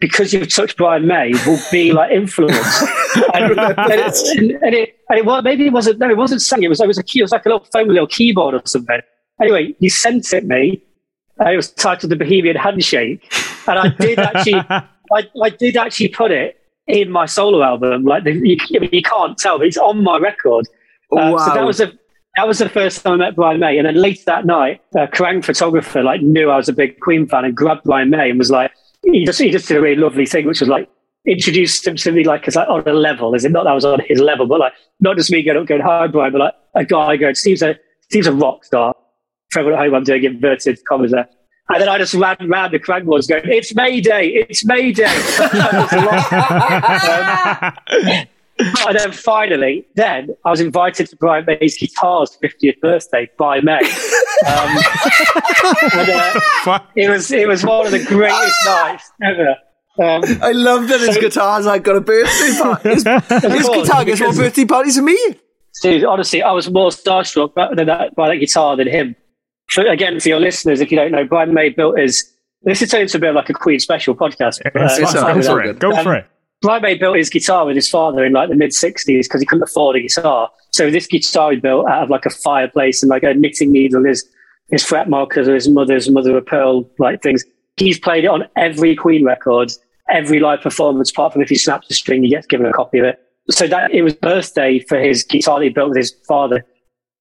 [0.00, 2.56] because you've touched Brian May, will be like influence.
[3.34, 6.64] and, and, it, and, it, and it was, maybe it wasn't, no, it wasn't singing.
[6.64, 8.06] It was, it was a key, it was like a little phone with a little
[8.06, 9.00] keyboard or something.
[9.40, 10.82] Anyway, you sent it me.
[11.38, 13.32] And it was titled the Bohemian Handshake.
[13.68, 18.04] And I did actually, I, I did actually put it in my solo album.
[18.04, 18.56] Like the, you,
[18.90, 20.66] you can't tell, but it's on my record.
[21.16, 21.92] Uh, So that was a
[22.38, 23.78] that was the first time I met Brian May.
[23.78, 27.26] And then later that night, a Kerrang photographer like knew I was a big Queen
[27.26, 28.70] fan and grabbed Brian May and was like,
[29.02, 30.88] he just he just did a really lovely thing, which was like
[31.26, 33.74] introduced him to me like as like on a level, as in not that I
[33.74, 36.38] was on his level, but like not just me going up going hi Brian, but
[36.38, 38.94] like a guy going, Steve's a Steve's a rock star.
[39.50, 41.28] For at home, I'm doing inverted commas there.
[41.70, 45.06] And then I just ran round the boards going, it's May Day, it's May Day.
[48.88, 53.78] And then finally, then I was invited to Brian May's guitar's 50th birthday by May.
[54.46, 54.78] Um,
[55.92, 59.50] and, uh, it was it was one of the greatest nights ever.
[60.00, 62.88] Um, I love that his guitar's like got a birthday party.
[62.90, 65.18] His, his course, guitar gets more because- birthday parties than me.
[65.82, 69.14] dude, honestly, I was more starstruck by, that, by that guitar than him.
[69.70, 72.24] For, again, for your listeners, if you don't know, Brian May built his.
[72.62, 74.60] This is turning into a bit of like a Queen special podcast.
[74.66, 75.24] Uh, It's it's fun.
[75.24, 75.78] all- Go for it.
[75.78, 76.26] Go Um, for it.
[76.60, 79.46] Brian May built his guitar with his father in like the mid 60s because he
[79.46, 80.50] couldn't afford a guitar.
[80.72, 84.04] So this guitar he built out of like a fireplace and like a knitting needle,
[84.04, 84.28] his,
[84.70, 87.44] his fret markers or his mother's mother of pearl like things.
[87.76, 89.70] He's played it on every Queen record,
[90.10, 92.98] every live performance, apart from if he snaps a string, he gets given a copy
[92.98, 93.20] of it.
[93.50, 96.66] So that it was birthday for his guitar that he built with his father.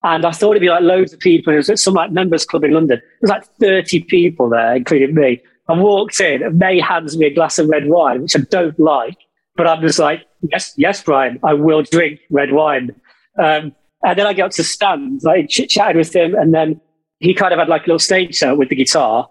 [0.03, 1.53] And I thought it'd be like loads of people.
[1.53, 2.97] It was at some like members club in London.
[2.97, 5.41] It was like 30 people there, including me.
[5.69, 8.79] I walked in and May hands me a glass of red wine, which I don't
[8.79, 9.17] like.
[9.57, 12.91] But I'm just like, yes, yes, Brian, I will drink red wine.
[13.37, 16.79] Um, and then I got to stand, like chit chatted with him, and then
[17.19, 19.29] he kind of had like a little stage set with the guitar,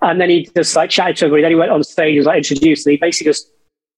[0.00, 1.42] and then he just like chatted to everybody.
[1.42, 3.50] Then he went on stage, was like introduced, and he basically just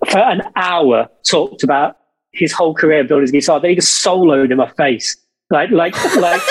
[0.08, 1.98] for an hour talked about
[2.32, 3.60] his whole career building his guitar.
[3.60, 5.16] Then he just soloed in my face,
[5.50, 6.42] like like like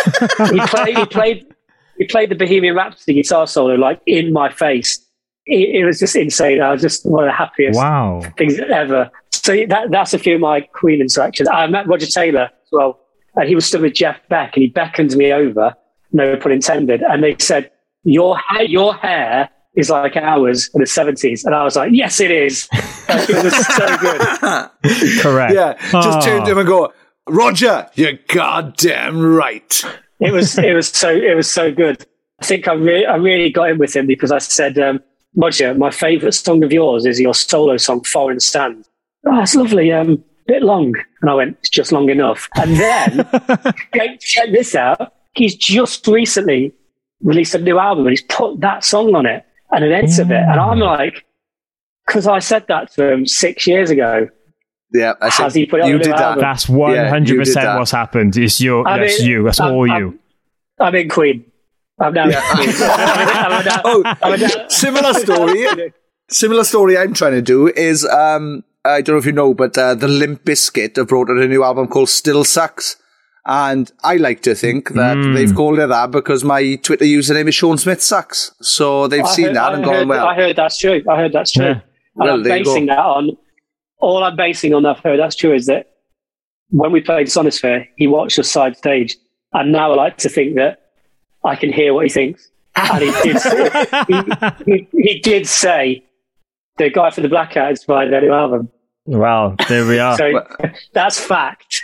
[0.52, 1.46] he played he played
[1.98, 5.05] he played the Bohemian Rhapsody guitar solo like in my face.
[5.48, 6.62] It, it was just insane.
[6.62, 8.22] I was just one of the happiest Wow.
[8.38, 9.12] things ever.
[9.34, 11.48] So that that's a few of my Queen interactions.
[11.50, 13.00] I met Roger Taylor as well,
[13.36, 15.76] and he was stood with Jeff Beck, and he beckoned me over,
[16.14, 17.70] no pun intended, and they said,
[18.04, 22.20] "Your hair, your hair is like ours in the '70s," and I was like, "Yes,
[22.20, 22.68] it is."
[23.08, 25.22] Like, it was so good.
[25.22, 25.54] Correct.
[25.54, 26.22] Yeah, just Oh.
[26.22, 26.92] turn to him and go,
[27.28, 29.84] Roger, you're goddamn right.
[30.20, 32.04] It was it was so it was so good.
[32.42, 35.02] I think I really I really got in with him because I said, um,
[35.36, 38.86] Roger, my favourite song of yours is your solo song, Foreign Sand.
[39.26, 39.92] Oh, that's lovely.
[39.92, 40.94] Um, bit long.
[41.22, 42.48] And I went, it's just long enough.
[42.56, 43.28] And then,
[43.96, 45.14] check, check this out.
[45.34, 46.74] He's just recently
[47.22, 50.32] released a new album and he's put that song on it and an edit of
[50.32, 50.36] it.
[50.44, 51.26] And I'm like,
[52.06, 54.30] because I said that to him six years ago.
[54.94, 56.22] Yeah, I said, Has he put it on you did new that.
[56.22, 56.42] album?
[56.42, 58.38] That's one Yeah, one hundred percent what's happened.
[58.38, 58.88] It's your.
[58.88, 59.44] I that's mean, you.
[59.44, 60.20] That's I'm- all I'm- you.
[60.80, 61.46] I'm in Queen.
[62.00, 62.70] I'm now in Queen.
[62.90, 65.94] I'm now- Oh, I'm now- similar story.
[66.28, 69.78] Similar story I'm trying to do is, um, I don't know if you know, but
[69.78, 72.96] uh, the Limp Bizkit have brought out a new album called Still Sucks.
[73.46, 75.36] And I like to think that Mm.
[75.36, 78.56] they've called it that because my Twitter username is Sean Smith Sucks.
[78.60, 81.04] So they've I seen heard- that I and heard, gone, well, I heard that's true.
[81.08, 81.66] I heard that's true.
[81.66, 81.72] Yeah.
[81.74, 81.82] And
[82.16, 83.30] Well, I'm basing that on
[84.00, 84.98] all I'm basing on that.
[84.98, 85.92] I've heard that's true is that
[86.70, 89.16] when we played Sonisphere, he watched us side stage,
[89.54, 90.80] and now I like to think that
[91.46, 92.50] I can hear what he thinks.
[92.76, 93.40] And he did.
[93.40, 93.86] say,
[94.66, 96.04] he, he, he did say
[96.78, 98.70] the guy for the Blackout inspired their new album.
[99.06, 100.18] Well, there we are.
[100.18, 100.46] So
[100.94, 101.82] that's fact.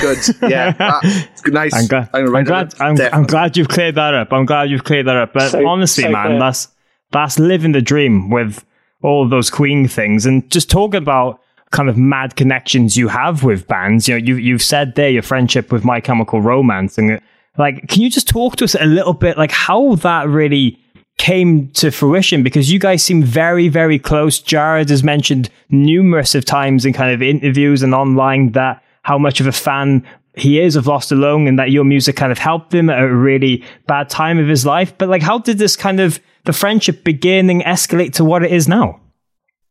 [0.00, 0.18] good.
[0.48, 0.74] Yeah.
[0.80, 1.52] Ah, it's good.
[1.54, 1.74] nice.
[1.74, 2.10] I'm glad.
[2.12, 2.74] gonna I'm glad.
[2.80, 4.32] I'm, I'm glad you've cleared that up.
[4.32, 5.32] I'm glad you've cleared that up.
[5.32, 6.38] But So- honestly, so man, clear.
[6.38, 6.68] that's
[7.10, 8.64] that's living the dream with
[9.02, 11.40] all of those Queen things, and just talk about
[11.72, 14.06] kind of mad connections you have with bands.
[14.08, 17.20] You know, you you've said there your friendship with My Chemical Romance, and
[17.60, 20.78] like, can you just talk to us a little bit, like how that really
[21.18, 24.38] came to fruition because you guys seem very, very close.
[24.38, 29.38] Gerard has mentioned numerous of times in kind of interviews and online that how much
[29.38, 30.02] of a fan
[30.34, 33.14] he is of Lost Alone and that your music kind of helped him at a
[33.14, 34.96] really bad time of his life.
[34.96, 38.50] But like, how did this kind of the friendship begin and escalate to what it
[38.50, 38.98] is now?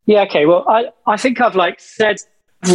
[0.05, 0.45] Yeah, okay.
[0.45, 2.17] Well, I, I think I've like said,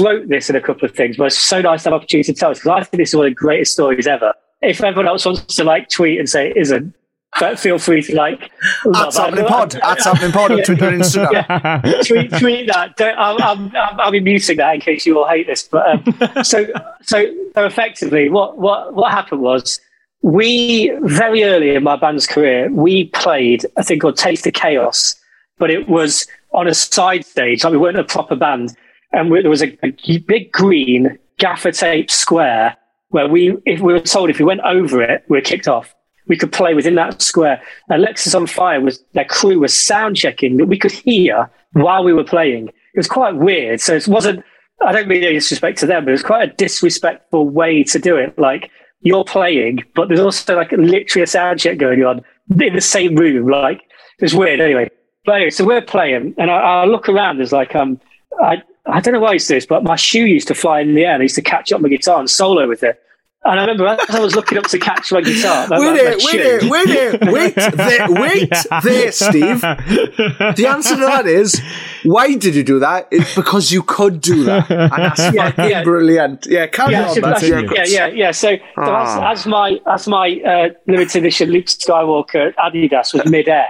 [0.00, 2.38] wrote this in a couple of things, but it's so nice to have opportunity to
[2.38, 4.34] tell us because I think this is one of the greatest stories ever.
[4.64, 6.94] If everyone else wants to like tweet and say it isn't,
[7.40, 8.52] but feel free to like.
[8.92, 9.72] That's happening pod.
[9.72, 11.84] That's happening pod on Twitter and Instagram.
[11.84, 12.02] Yeah.
[12.02, 12.96] tweet, tweet that.
[12.96, 15.64] Don't, I'll, I'm, I'll be muting that in case you all hate this.
[15.64, 16.66] But um, so,
[17.02, 19.80] so, so effectively, what, what, what happened was
[20.22, 25.16] we very early in my band's career, we played a thing called Taste of Chaos,
[25.58, 27.64] but it was on a side stage.
[27.64, 28.76] Like we weren't a proper band,
[29.12, 32.76] and we, there was a, a big green gaffer tape square
[33.14, 35.94] where we, if we were told if we went over it, we were kicked off
[36.26, 37.62] we could play within that square.
[37.90, 42.68] Alexisonfire was their crew was sound checking that we could hear while we were playing.
[42.68, 43.80] It was quite weird.
[43.80, 44.44] So it wasn't.
[44.84, 47.98] I don't mean any disrespect to them, but it was quite a disrespectful way to
[47.98, 48.38] do it.
[48.38, 52.22] Like you're playing, but there's also like literally a sound check going on
[52.60, 53.48] in the same room.
[53.48, 53.82] Like
[54.18, 54.60] it was weird.
[54.60, 54.90] Anyway,
[55.26, 57.38] but anyway, so we're playing, and I, I look around.
[57.38, 58.00] There's like um,
[58.42, 60.54] I I don't know why I used to do this, but my shoe used to
[60.54, 61.14] fly in the air.
[61.14, 63.00] and I used to catch up my guitar and solo with it.
[63.46, 65.68] And I remember as I was looking up to catch my guitar.
[65.70, 68.80] Wait there, wait there, wait there, wait there, wait yeah.
[68.80, 69.60] there, Steve.
[69.60, 71.60] The answer to that is,
[72.04, 73.08] why did you do that?
[73.10, 74.70] It's because you could do that.
[74.70, 75.84] And that's yeah, fucking yeah.
[75.84, 76.46] brilliant.
[76.46, 77.20] Yeah, carry yeah, on.
[77.20, 78.30] That's yeah, yeah, yeah, yeah.
[78.30, 79.30] So, so ah.
[79.30, 83.68] as, as, my, as my uh, limited edition Luke Skywalker Adidas was mid-air,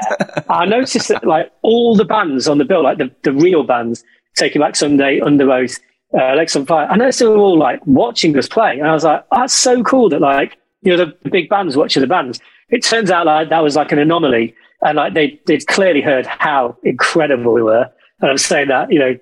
[0.48, 4.04] I noticed that like all the bands on the bill, like the, the real bands,
[4.36, 5.80] Taking Back Sunday, Under Underoath,
[6.14, 6.90] uh, Alexisonfire.
[6.90, 9.54] I noticed they were all like watching us play, and I was like, oh, "That's
[9.54, 12.40] so cool!" That like you know the big bands watching the bands.
[12.70, 16.26] It turns out like that was like an anomaly, and like they they'd clearly heard
[16.26, 17.90] how incredible we were.
[18.20, 19.18] And I'm saying that you know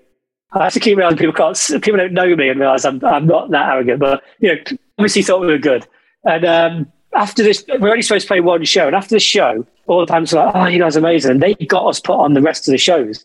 [0.52, 3.26] I have to keep realizing people can't people don't know me and realize I'm I'm
[3.26, 4.60] not that arrogant, but you know
[4.98, 5.86] obviously thought we were good.
[6.24, 9.66] And um, after this, we're only supposed to play one show, and after the show,
[9.86, 12.18] all the bands were like, "Oh, you guys are amazing!" And they got us put
[12.18, 13.24] on the rest of the shows.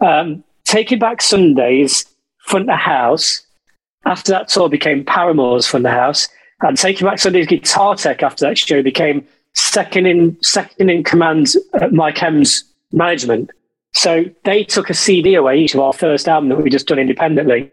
[0.00, 2.04] Um, Taking Back Sundays
[2.46, 3.42] front of the house.
[4.06, 6.28] After that tour became Paramore's front of the house.
[6.62, 11.54] And Taking Back Sunday's guitar tech after that show became second in second in command
[11.74, 13.50] at My Chem's management.
[13.92, 16.98] So they took a CD away each of our first album that we just done
[16.98, 17.70] independently.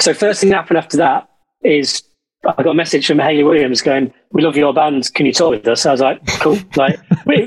[0.00, 1.28] So first thing that happened after that
[1.62, 2.02] is
[2.46, 5.12] I got a message from Hayley Williams going, "We love your band.
[5.14, 6.98] Can you tour with us?" I was like, "Cool." like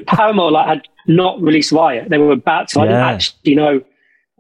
[0.06, 2.10] Paramore like had not released Riot.
[2.10, 2.80] They were about to.
[2.80, 2.84] Yeah.
[2.84, 3.82] I didn't actually know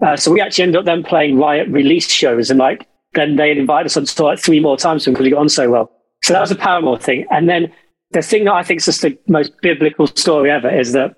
[0.02, 3.52] uh, so we actually ended up then playing Riot release shows, and like then they
[3.52, 5.91] invited us on tour like three more times because we got on so well.
[6.24, 7.26] So that was a Paramore thing.
[7.30, 7.72] And then
[8.12, 11.16] the thing that I think is just the most biblical story ever is that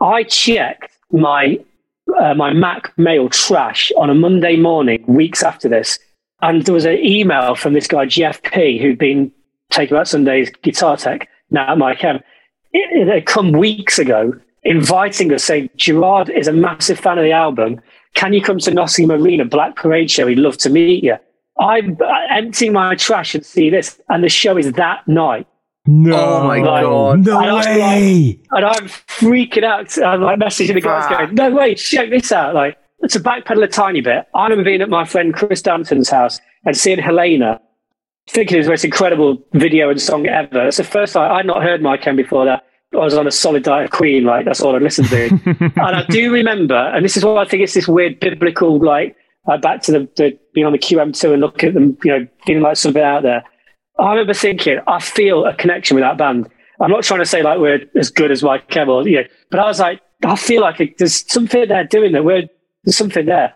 [0.00, 1.58] I checked my
[2.20, 5.98] uh, my Mac mail trash on a Monday morning, weeks after this,
[6.42, 9.32] and there was an email from this guy Jeff P, who'd been
[9.70, 12.16] Taking Back Sunday's guitar tech now at Chem.
[12.72, 14.32] It, it had come weeks ago,
[14.64, 17.80] inviting us, saying Gerard is a massive fan of the album
[18.14, 20.26] can you come to Nottingham Arena Black Parade show?
[20.26, 21.16] We'd love to meet you.
[21.58, 21.98] I'm
[22.30, 25.46] emptying my trash and see this, and the show is that night.
[25.86, 28.40] No, oh my like, god, no and way!
[28.52, 29.98] I'm like, and I'm freaking out.
[29.98, 32.76] I'm like messaging the guys, going, "No way, check this out!" Like,
[33.08, 34.26] to backpedal a tiny bit.
[34.34, 37.60] I remember being at my friend Chris Danton's house and seeing Helena,
[38.28, 40.68] thinking it was the most incredible video and song ever.
[40.68, 42.64] It's the first time I'd not heard My Chem before that.
[42.92, 45.28] I was on a solid diet of Queen, like that's all I listened to.
[45.46, 49.16] and I do remember, and this is why I think it's this weird biblical, like
[49.48, 52.26] uh, back to the, the, being on the QM2 and looking at them, you know,
[52.44, 53.44] feeling like something out there.
[53.98, 56.48] I remember thinking, I feel a connection with that band.
[56.80, 59.60] I'm not trying to say like we're as good as Mike Kemal, you know, but
[59.60, 62.48] I was like, I feel like there's something they're doing that we're
[62.84, 63.54] there's something there.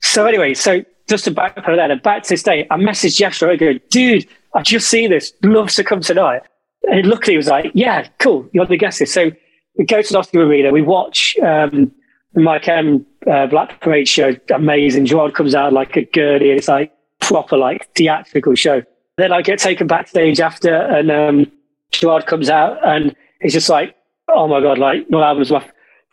[0.00, 3.16] So anyway, so just to back up that, and back to this day, I messaged
[3.16, 6.42] Jeff go, dude, I just seen this, love to come tonight.
[6.90, 8.48] And luckily, he was like, "Yeah, cool.
[8.52, 9.30] You're the guest." So
[9.78, 10.72] we go to the Nottingham Arena.
[10.72, 11.90] We watch um,
[12.34, 13.06] My Chem.
[13.30, 14.36] uh, Black Parade show.
[14.54, 15.06] Amazing.
[15.06, 16.50] Gerard comes out like a gurney.
[16.50, 18.82] It's like proper like theatrical show.
[19.16, 21.52] Then I get taken backstage after, and um,
[21.92, 23.94] Gerard comes out, and it's just like,
[24.28, 24.78] "Oh my god!
[24.78, 25.66] Like your album's my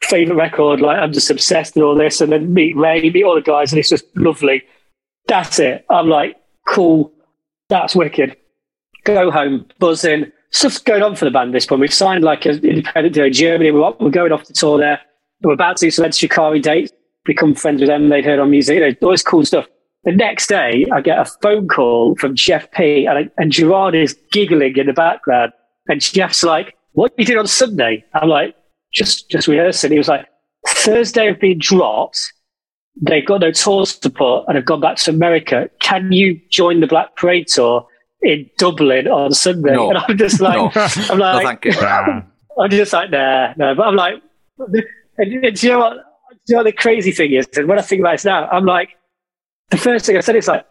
[0.03, 0.79] favorite record.
[0.81, 3.71] Like I'm just obsessed with all this." And then meet Ray, meet all the guys,
[3.71, 4.63] and it's just lovely.
[5.27, 5.85] That's it.
[5.89, 6.35] I'm like,
[6.67, 7.11] cool.
[7.69, 8.35] That's wicked.
[9.03, 11.81] Go home, buzzing stuff's going on for the band this point.
[11.81, 13.71] We've signed like an independent deal in Germany.
[13.71, 14.99] We're, we're going off to tour there.
[15.41, 16.91] We're about to do some Enter Shikari dates,
[17.25, 18.09] become friends with them.
[18.09, 19.67] They'd heard our music, you know, all this cool stuff.
[20.03, 23.05] The next day, I get a phone call from Jeff P.
[23.05, 25.53] And, I, and Gerard is giggling in the background.
[25.87, 28.03] And Jeff's like, what you did on Sunday?
[28.13, 28.55] I'm like,
[28.93, 29.91] just just rehearsing.
[29.91, 30.27] He was like,
[30.67, 32.33] Thursday have been dropped.
[33.01, 35.69] They've got no tours to put and have gone back to America.
[35.79, 37.85] Can you join the Black Parade tour
[38.21, 39.73] in Dublin on Sunday?
[39.73, 39.89] No.
[39.91, 40.71] And I'm just like, No.
[41.09, 41.81] I'm No, like, thank you.
[42.59, 43.73] I'm just like, nah, no.
[43.75, 44.21] But I'm like,
[44.59, 44.75] and,
[45.17, 45.93] and do you know what?
[45.93, 47.47] Do you know what the crazy thing is?
[47.55, 48.89] And when I think about it now, I'm like,
[49.69, 50.65] the first thing I said is like,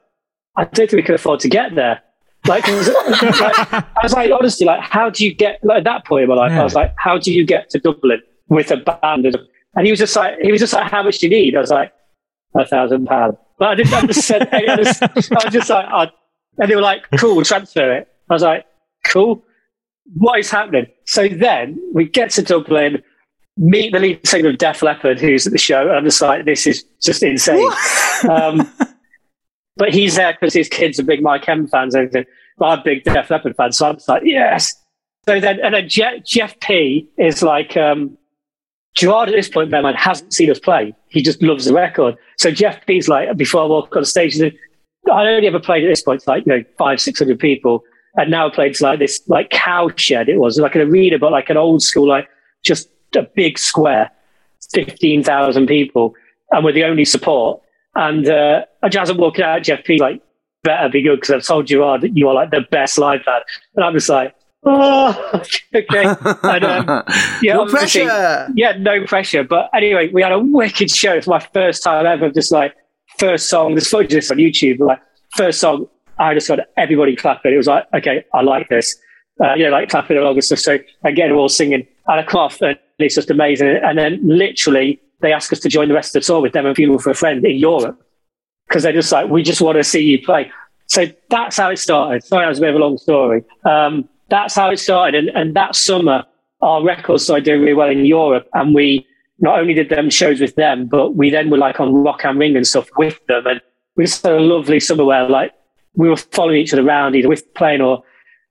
[0.56, 2.02] I don't think we can afford to get there.
[2.46, 6.04] Like, was- like, I was like, honestly, like, how do you get like at that
[6.06, 6.52] point in my life?
[6.52, 9.26] I was like, how do you get to Dublin with a band?
[9.26, 9.36] And,
[9.76, 11.54] and he was just like, he was just like, how much do you need?
[11.56, 11.92] I was like,
[12.56, 13.36] a thousand pounds.
[13.58, 14.48] But I didn't understand.
[14.52, 14.78] any of.
[15.02, 16.10] I was just like, I,
[16.58, 18.08] and they were like, cool, we'll transfer it.
[18.28, 18.66] I was like,
[19.06, 19.44] cool.
[20.14, 20.86] What is happening?
[21.06, 23.02] So then we get to Dublin,
[23.56, 25.82] meet the lead singer of Def Leppard, who's at the show.
[25.82, 27.70] And I'm just like, this is just insane.
[28.30, 28.70] um,
[29.76, 32.30] but he's there because his kids are big My Chem fans and everything.
[32.58, 33.72] But I'm a big Def Leppard fan.
[33.72, 34.74] So I'm just like, yes.
[35.26, 38.16] So then, and then Jeff, Jeff P is like, um,
[38.94, 40.94] Gerard at this point, man, hasn't seen us play.
[41.08, 42.16] He just loves the record.
[42.38, 44.38] So Jeff P's like, before I walk on stage,
[45.10, 47.38] he said, I only ever played at this point like, you know, five, six hundred
[47.38, 47.84] people.
[48.16, 50.28] And now I played to like this, like cow shed.
[50.28, 52.28] It was like an arena, but like an old school, like
[52.64, 54.10] just a big square,
[54.72, 56.14] 15,000 people.
[56.50, 57.60] And we're the only support.
[57.94, 60.22] And, uh, as I'm walking out, Jeff P like,
[60.62, 63.24] better be good because I've told you, Gerard that you are like the best live
[63.24, 63.44] band.
[63.76, 64.34] And I'm just like,
[64.64, 65.42] oh,
[65.74, 66.14] okay.
[66.42, 67.04] And, um,
[67.42, 68.48] yeah, no pressure.
[68.54, 69.44] yeah, no pressure.
[69.44, 71.14] But anyway, we had a wicked show.
[71.14, 72.30] It's my first time ever.
[72.30, 72.74] Just like
[73.20, 73.74] first song.
[73.74, 74.80] There's footage of this on YouTube.
[74.80, 75.00] Like
[75.36, 75.86] first song,
[76.18, 77.52] I just got everybody clapping.
[77.52, 78.96] It was like, okay, I like this.
[79.42, 80.58] Uh, you know, like clapping along and stuff.
[80.58, 81.86] So again, we're all singing.
[82.08, 83.68] And I come and it's just amazing.
[83.68, 86.66] And then literally, they asked us to join the rest of the tour with them
[86.66, 88.02] and Funeral for a Friend in Europe
[88.68, 90.50] because they're just like, we just want to see you play.
[90.86, 92.24] So that's how it started.
[92.24, 93.44] Sorry, that was a bit of a long story.
[93.64, 95.14] Um, that's how it started.
[95.14, 96.24] And, and that summer,
[96.62, 98.48] our records started doing really well in Europe.
[98.54, 99.06] And we
[99.40, 102.38] not only did them shows with them, but we then were like on Rock am
[102.38, 103.46] Ring and stuff with them.
[103.46, 103.60] And
[103.96, 105.52] we just had a lovely summer where like
[105.94, 108.02] we were following each other around, either with playing or,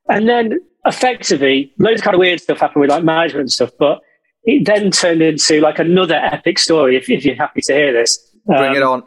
[0.10, 3.72] and then effectively loads of kind of weird stuff happened with like management and stuff.
[3.78, 4.00] But
[4.44, 6.96] it then turned into like another epic story.
[6.96, 9.04] If, if you're happy to hear this, Bring Um, it on.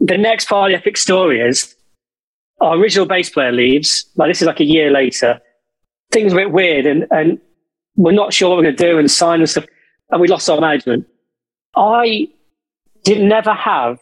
[0.00, 1.76] the next part of the epic story is
[2.60, 4.06] our original bass player leaves.
[4.16, 5.40] Like this is like a year later.
[6.10, 7.38] Things went weird and, and
[7.96, 9.66] we're not sure what we're going to do and sign and stuff.
[10.10, 11.06] And we lost our management.
[11.76, 12.28] I
[13.02, 13.98] did never have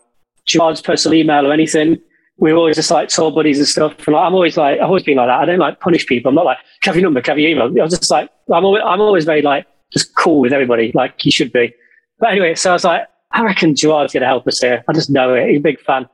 [0.46, 1.98] Gerard's personal email or anything.
[2.38, 3.94] We were always just like tour buddies and stuff.
[4.06, 5.40] And like, I'm always like, I've always been like that.
[5.40, 6.30] I don't like punish people.
[6.30, 7.66] I'm not like, have your number, have your email.
[7.66, 11.24] I was just like, I'm always, I'm always very like, just cool with everybody, like
[11.24, 11.72] you should be.
[12.18, 14.84] But anyway, so I was like, I reckon Gerard's going to help us here.
[14.88, 15.48] I just know it.
[15.48, 16.08] He's a big fan.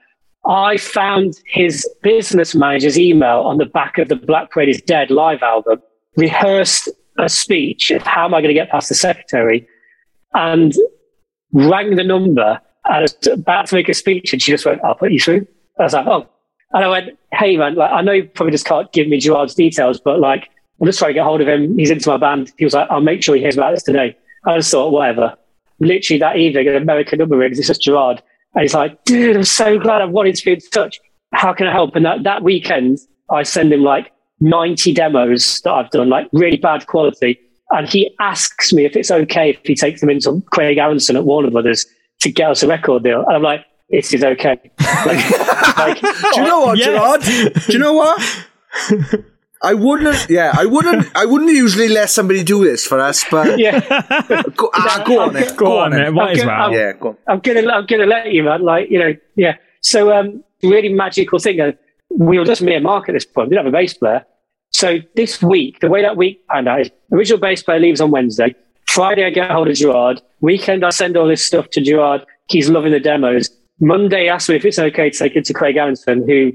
[0.46, 5.10] I found his business manager's email on the back of the Black Parade is Dead
[5.10, 5.82] live album,
[6.16, 9.66] rehearsed a speech of how am I going to get past the secretary,
[10.38, 10.74] and
[11.52, 12.60] rang the number.
[12.84, 15.46] And was about to make a speech, and she just went, I'll put you through.
[15.78, 16.26] I was like, oh.
[16.72, 19.54] And I went, hey, man, like, I know you probably just can't give me Gerard's
[19.54, 20.48] details, but like,
[20.80, 21.76] I'm just trying to get hold of him.
[21.76, 22.52] He's into my band.
[22.56, 24.16] He was like, I'll make sure he hears about this today.
[24.46, 25.34] I just thought, whatever.
[25.80, 27.58] Literally that evening, an American number rings.
[27.58, 28.22] It's just Gerard.
[28.54, 31.00] And he's like, dude, I'm so glad I wanted to be in touch.
[31.32, 31.96] How can I help?
[31.96, 32.98] And that, that weekend,
[33.30, 37.38] I send him like 90 demos that I've done, like really bad quality.
[37.70, 41.24] And he asks me if it's okay if he takes them into Craig Aaronson at
[41.24, 41.86] Warner Brothers
[42.20, 43.24] to get us a record deal.
[43.26, 44.58] And I'm like, it is okay.
[45.06, 45.30] Like,
[45.78, 46.86] like, Do you know what, Yes.
[46.86, 47.56] Gerard?
[47.66, 48.22] Do you know what?
[49.62, 50.28] I wouldn't.
[50.30, 51.08] Yeah, I wouldn't.
[51.16, 53.80] I wouldn't usually let somebody do this for us, but yeah.
[54.56, 55.56] go, ah, go on it.
[55.56, 56.12] Go on, it.
[56.12, 56.50] Might as well.
[56.62, 57.16] I'm- Yeah, go on.
[57.26, 58.62] I'm gonna, I'm gonna let you, man.
[58.62, 59.56] Like, you know, yeah.
[59.80, 61.60] So, um, really magical thing.
[61.60, 61.72] Uh,
[62.10, 63.48] we were just me and Mark at this point.
[63.48, 64.24] We didn't have a bass player.
[64.78, 68.12] So this week, the way that week panned out is original bass player leaves on
[68.12, 68.54] Wednesday.
[68.86, 70.22] Friday, I get hold of Gerard.
[70.40, 72.24] Weekend, I send all this stuff to Gerard.
[72.48, 73.50] He's loving the demos.
[73.80, 76.52] Monday, he asked me if it's okay to take it to Craig Aaronson, who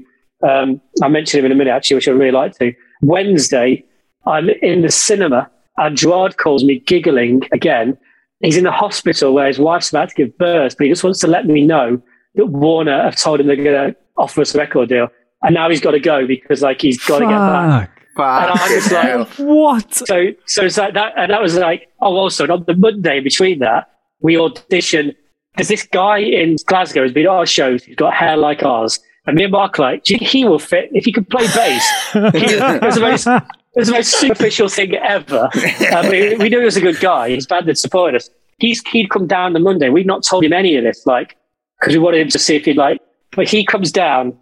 [0.48, 2.72] um, I mentioned him in a minute, actually, which I'd really like to.
[3.02, 3.84] Wednesday,
[4.26, 7.98] I'm in the cinema, and Gerard calls me giggling again.
[8.40, 11.18] He's in the hospital where his wife's about to give birth, but he just wants
[11.20, 12.00] to let me know
[12.36, 15.08] that Warner have told him they're going to offer us a record deal.
[15.42, 17.93] And now he's got to go because, like, he's got to get back.
[18.18, 19.18] And Fucking hell.
[19.18, 19.94] like, What?
[19.94, 23.20] so, so it's like that, and that was like, oh, also, and on the Monday
[23.20, 23.90] between that,
[24.20, 25.14] we auditioned.
[25.56, 27.84] There's this guy in Glasgow who's been at our shows.
[27.84, 30.44] He's got hair like ours, and me and Mark are like, do you think he
[30.44, 31.84] will fit if he could play bass?
[32.12, 32.18] He-
[32.54, 33.42] it, was the most, it
[33.76, 35.48] was the most superficial thing ever.
[35.54, 37.30] Uh, we, we knew he was a good guy.
[37.30, 38.30] His band had supported us.
[38.58, 39.90] He's he'd come down the Monday.
[39.90, 41.36] We'd not told him any of this, like,
[41.80, 43.00] because we wanted him to see if he'd like.
[43.32, 44.36] But he comes down,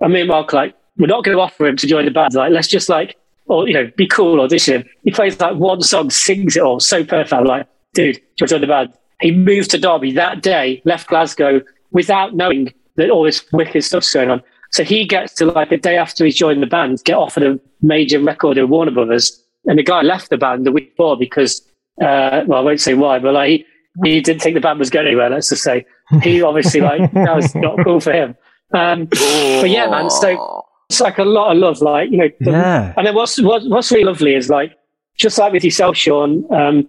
[0.00, 2.10] and me and Mark are like, we're not going to offer him to join the
[2.10, 2.34] band.
[2.34, 4.88] Like, let's just like, or you know, be cool, audition.
[5.04, 7.32] He plays like one song, sings it all so perfect.
[7.32, 8.92] I'm like, dude, join the band?
[9.20, 14.12] He moved to Derby that day, left Glasgow without knowing that all this wicked stuff's
[14.12, 14.42] going on.
[14.70, 17.58] So he gets to like the day after he's joined the band, get offered a
[17.80, 19.42] major record at Warner Brothers.
[19.64, 21.62] And the guy left the band the week before because,
[22.02, 23.66] uh, well, I won't say why, but like he,
[24.04, 25.86] he didn't think the band was going anywhere, let's just say.
[26.22, 28.36] He obviously like, that was not cool for him.
[28.72, 30.10] Um, but yeah, man.
[30.10, 32.94] So it's like a lot of love, like, you know, the, Yeah.
[32.96, 34.72] and then what's, what's, what's really lovely is like,
[35.18, 36.88] just like with yourself, Sean, um,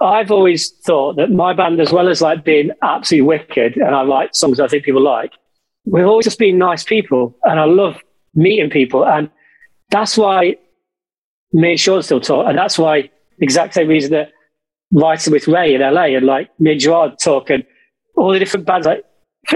[0.00, 4.02] I've always thought that my band, as well as like being absolutely wicked, and I
[4.02, 5.32] like songs I think people like,
[5.84, 7.96] we've always just been nice people, and I love
[8.34, 9.30] meeting people, and
[9.90, 10.56] that's why
[11.52, 13.02] me and Sean still talk, and that's why
[13.38, 14.30] the exact same reason that
[14.92, 17.64] writing with Ray in LA, and like me and Gerard talk, and
[18.16, 18.86] all the different bands.
[18.86, 19.04] Like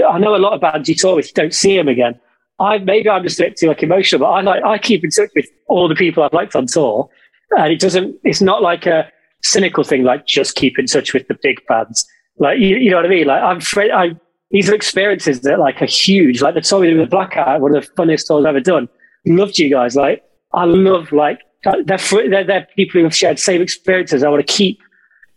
[0.08, 2.18] I know a lot of bands you talk with, you don't see them again.
[2.60, 5.10] I maybe I'm just a bit too like emotional, but I like I keep in
[5.10, 7.08] touch with all the people I've liked on tour,
[7.56, 8.16] and it doesn't.
[8.24, 9.10] It's not like a
[9.42, 12.06] cynical thing, like just keep in touch with the big bands.
[12.38, 13.26] Like you, you know what I mean?
[13.26, 14.10] Like I'm, fr- I
[14.50, 16.40] these are experiences that like are huge.
[16.42, 18.88] Like the tour with the Blackout, one of the funniest tours I've ever done.
[19.26, 19.94] Loved you guys.
[19.94, 21.98] Like I love like they're
[22.28, 24.22] they're, they're people who have shared same experiences.
[24.22, 24.80] I want to keep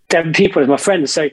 [0.10, 1.12] them people as my friends.
[1.12, 1.30] So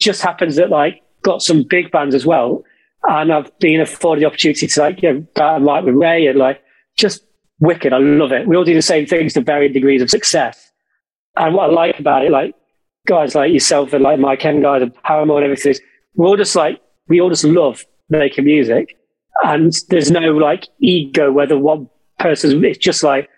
[0.00, 2.62] just happens that like got some big bands as well,
[3.04, 6.38] and I've been afforded the opportunity to like you know and write with Ray and
[6.38, 6.62] like
[6.96, 7.24] just
[7.60, 7.92] wicked.
[7.92, 8.46] I love it.
[8.46, 10.70] We all do the same things to varying degrees of success.
[11.36, 12.54] And what I like about it, like
[13.06, 15.80] guys like yourself and like My Chem guys and Paramore and everything, is
[16.14, 18.96] we're all just like we all just love making music,
[19.44, 21.88] and there's no like ego whether one
[22.18, 22.54] person's.
[22.64, 23.28] It's just like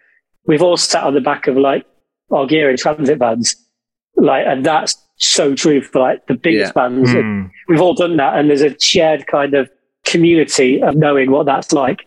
[0.47, 1.85] we've all sat on the back of like
[2.33, 3.57] Algeria transit vans,
[4.17, 6.89] like, and that's so true for like the biggest Yeah.
[6.89, 7.13] bands.
[7.13, 7.45] Hmm.
[7.69, 9.69] We've all done that, and there's a shared kind of
[10.05, 12.07] community of knowing what that's like.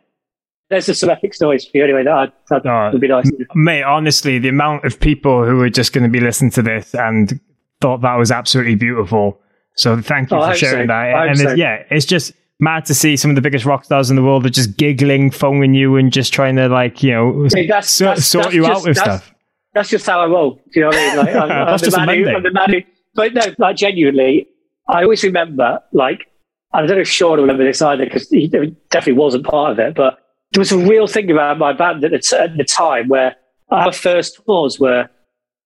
[0.70, 3.30] There's just some epic stories for you anyway that, I, that Oh, would be nice.
[3.54, 6.96] Mate, honestly, the amount of people who are just going to be listening to this
[6.96, 7.40] and
[7.82, 9.40] thought that was absolutely beautiful.
[9.76, 10.88] So thank you Oh, for sharing so.
[10.88, 10.94] that.
[11.16, 11.50] I And so.
[11.50, 14.24] it's, yeah, it's just mad to see some of the biggest rock stars in the
[14.24, 17.90] world are just giggling, phoning you, and just trying to like you know Hey, that's-
[17.92, 19.36] sort, that's- sort that's you just- out with that's- stuff.
[19.76, 20.56] that's just how I roll.
[20.56, 21.18] Do you know what I mean?
[21.18, 22.36] Like, I'm, I'm That's the just a man who, Monday.
[22.38, 22.82] I'm the man who,
[23.16, 24.48] but no, like genuinely,
[24.88, 26.30] I always remember, like,
[26.74, 29.80] I don't know if Sean will remember this either because he definitely wasn't part of
[29.80, 30.18] it, but
[30.52, 33.36] there was a real thing about my band at the, t- at the time where
[33.70, 35.08] our first tours were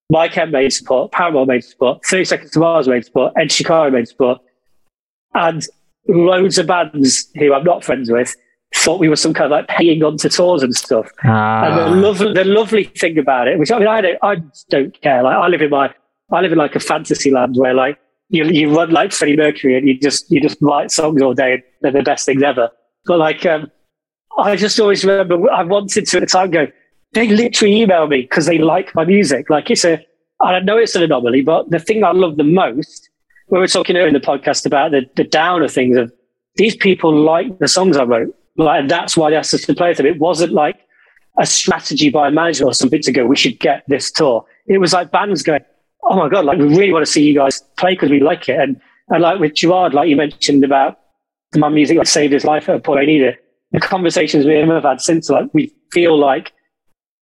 [0.10, 3.91] My Chem made support, Paramore made support, 30 Seconds to Mars made support, Enter Shikari
[3.91, 4.39] made support,
[5.34, 5.66] and
[6.08, 8.36] loads of bands who I'm not friends with
[8.76, 11.10] thought we were some kind of like paying on to tours and stuff.
[11.24, 11.89] And the Ah.
[11.93, 14.36] lovely, the lovely thing about it, which I mean, I don't, I
[14.70, 15.24] don't care.
[15.24, 15.93] Like I live in my,
[16.32, 17.97] I live in like a fantasy land where like
[18.30, 21.53] you, you run like Freddie Mercury and you just, you just write songs all day
[21.53, 22.69] and they're the best things ever.
[23.05, 23.71] But like, um,
[24.38, 26.67] I just always remember I wanted to at the time go,
[27.13, 29.49] they literally email me because they like my music.
[29.49, 30.05] Like it's a,
[30.41, 33.09] I know it's an anomaly, but the thing I love the most,
[33.49, 36.11] we were talking earlier in the podcast about the, the downer things of
[36.55, 38.36] these people like the songs I wrote.
[38.57, 40.05] Like, that's why they asked us to play them.
[40.05, 40.80] It wasn't like
[41.39, 44.45] a strategy by a manager or something to go, we should get this tour.
[44.65, 45.61] It was like bands going,
[46.04, 48.48] oh my God, like we really want to see you guys play because we like
[48.50, 48.60] it.
[48.60, 48.80] And,
[49.10, 51.00] and like with Gerard, like you mentioned about
[51.56, 53.43] my music like saved his life at a point I needed it.
[53.72, 56.54] The conversations we have had since, like we feel like,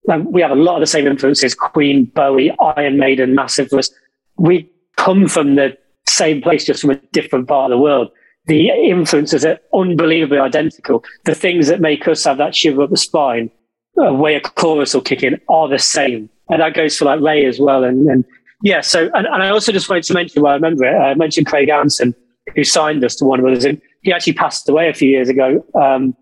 [0.05, 3.89] like we have a lot of the same influences, Queen, Bowie, Iron Maiden, massive us.
[4.38, 8.09] We come from the same place, just from a different part of the world.
[8.45, 11.03] The influences are unbelievably identical.
[11.24, 13.49] The things that make us have that shiver up the spine,
[13.97, 16.30] a way a chorus will kick in, are the same.
[16.49, 17.86] And that goes for like Ray as well.
[17.86, 18.26] And, and
[18.64, 21.14] yeah, so, and, and I also just wanted to mention, well, I remember it, I
[21.14, 22.16] mentioned Craig Aaronson,
[22.55, 25.64] who signed us to Warner Brothers, and he actually passed away a few years ago.
[25.76, 26.16] Um,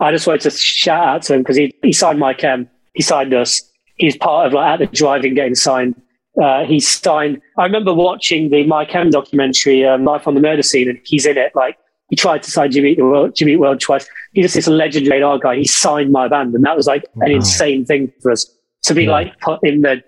[0.00, 2.68] I just wanted to shout out to him because he, he signed My Chem.
[2.94, 3.62] He signed us.
[3.96, 6.00] He's part of like at the driving getting signed.
[6.40, 7.40] Uh, he signed.
[7.58, 11.26] I remember watching the My Chem documentary, um, Life on the Murder Scene, and he's
[11.26, 11.50] in it.
[11.56, 11.76] Like
[12.10, 14.06] he tried to sign Jimmy Eat the World, Jimmy Eat World twice.
[14.34, 15.56] He's just this legendary guy.
[15.56, 18.48] He signed my band, and that was like an insane thing for us
[18.84, 19.10] to be Yeah.
[19.10, 20.02] like put in the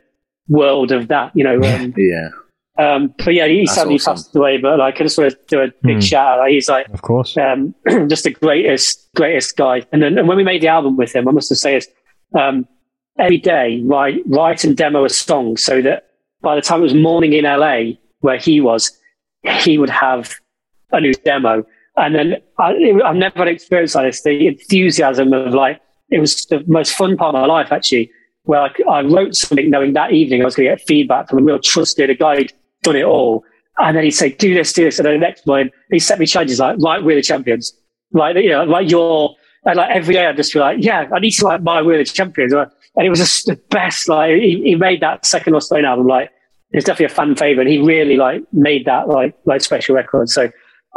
[0.51, 1.33] world of that.
[1.35, 1.55] You know.
[1.63, 2.29] Um, Yeah.
[2.79, 4.15] um, but yeah, he That's sadly awesome.
[4.17, 4.59] passed away.
[4.59, 6.01] But like, I just want to do a big Hmm.
[6.01, 6.49] shout out.
[6.51, 7.37] He's like Of course.
[7.39, 7.75] um,
[8.09, 9.87] just the greatest, greatest guy.
[9.93, 11.89] And then and when we made the album with him, I must have say is
[12.39, 12.67] um,
[13.19, 16.09] every day write, write and demo a song so that
[16.43, 18.91] by the time it was morning in LA where he was,
[19.65, 20.35] he would have
[20.93, 21.65] a new demo.
[21.97, 24.23] And then I, it, I've never had experience like this.
[24.23, 25.81] The enthusiasm of like,
[26.11, 28.11] it was the most fun part of my life actually,
[28.45, 31.41] where I, I wrote something knowing that evening I was going to get feedback from
[31.41, 33.45] a real trusted, a guy who'd done it all.
[33.79, 34.99] And then he'd say, do this, do this.
[34.99, 37.73] And then the next morning, he set me challenges like, right, we're the champions.
[38.13, 39.35] Like, you know, like you're,
[39.65, 41.99] and like every day I'd just be like, yeah, I need to like my we're
[41.99, 42.53] the champions.
[42.53, 44.09] And it was just the best.
[44.09, 46.31] Like he, he made that second or Australian album like
[46.73, 47.67] it's definitely a fan favorite.
[47.67, 50.29] He really like made that like like special record.
[50.29, 50.51] So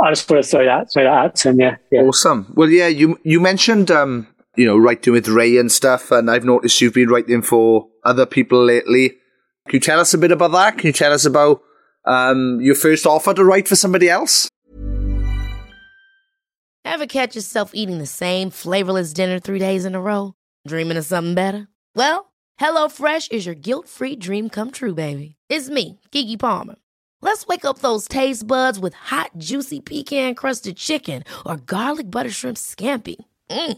[0.04, 1.60] I just want to throw that throw that out to him.
[1.60, 2.02] Yeah, yeah.
[2.02, 2.52] Awesome.
[2.56, 6.46] Well, yeah, you you mentioned um, you know writing with Ray and stuff, and I've
[6.46, 9.10] noticed you've been writing for other people lately.
[9.68, 10.78] Can you tell us a bit about that?
[10.78, 11.62] Can you tell us about
[12.06, 14.50] um, your first offer to write for somebody else?
[16.86, 20.34] Ever catch yourself eating the same flavorless dinner three days in a row?
[20.68, 21.68] Dreaming of something better?
[21.96, 25.36] Well, HelloFresh is your guilt-free dream come true, baby.
[25.50, 26.76] It's me, Keke Palmer.
[27.22, 32.58] Let's wake up those taste buds with hot, juicy pecan-crusted chicken or garlic butter shrimp
[32.58, 33.16] scampi.
[33.50, 33.78] Mm.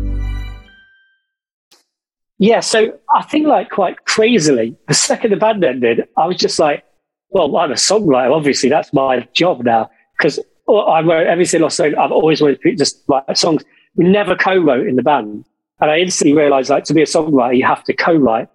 [2.41, 6.57] Yeah, so I think like quite crazily, the second the band ended, I was just
[6.57, 6.83] like,
[7.29, 8.35] well, I'm a songwriter.
[8.35, 11.93] Obviously, that's my job now because I wrote every single song.
[11.93, 13.63] I've always wanted to just write songs.
[13.93, 15.45] We never co-wrote in the band,
[15.81, 18.49] and I instantly realized like to be a songwriter, you have to co-write.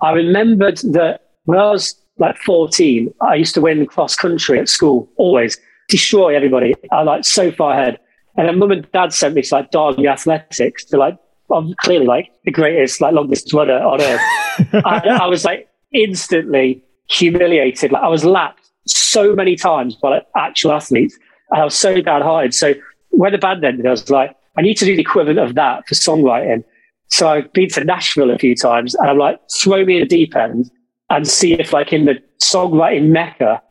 [0.00, 4.70] I remembered that when I was like 14, I used to win cross country at
[4.70, 5.60] school, always
[5.90, 6.74] destroy everybody.
[6.90, 8.00] I like so far ahead.
[8.38, 11.18] And then mum and dad sent me to like Derby Athletics to like
[11.54, 14.20] I'm clearly like the greatest, like longest runner on earth.
[14.84, 17.92] I, I was like instantly humiliated.
[17.92, 21.18] Like I was lapped so many times by like, actual athletes,
[21.50, 22.54] and I was so bad downhearted.
[22.54, 22.74] So
[23.10, 25.86] when the band ended, I was like, I need to do the equivalent of that
[25.86, 26.64] for songwriting.
[27.08, 30.08] So I've been to Nashville a few times, and I'm like, throw me in the
[30.08, 30.70] deep end
[31.08, 33.62] and see if, like, in the songwriting mecca,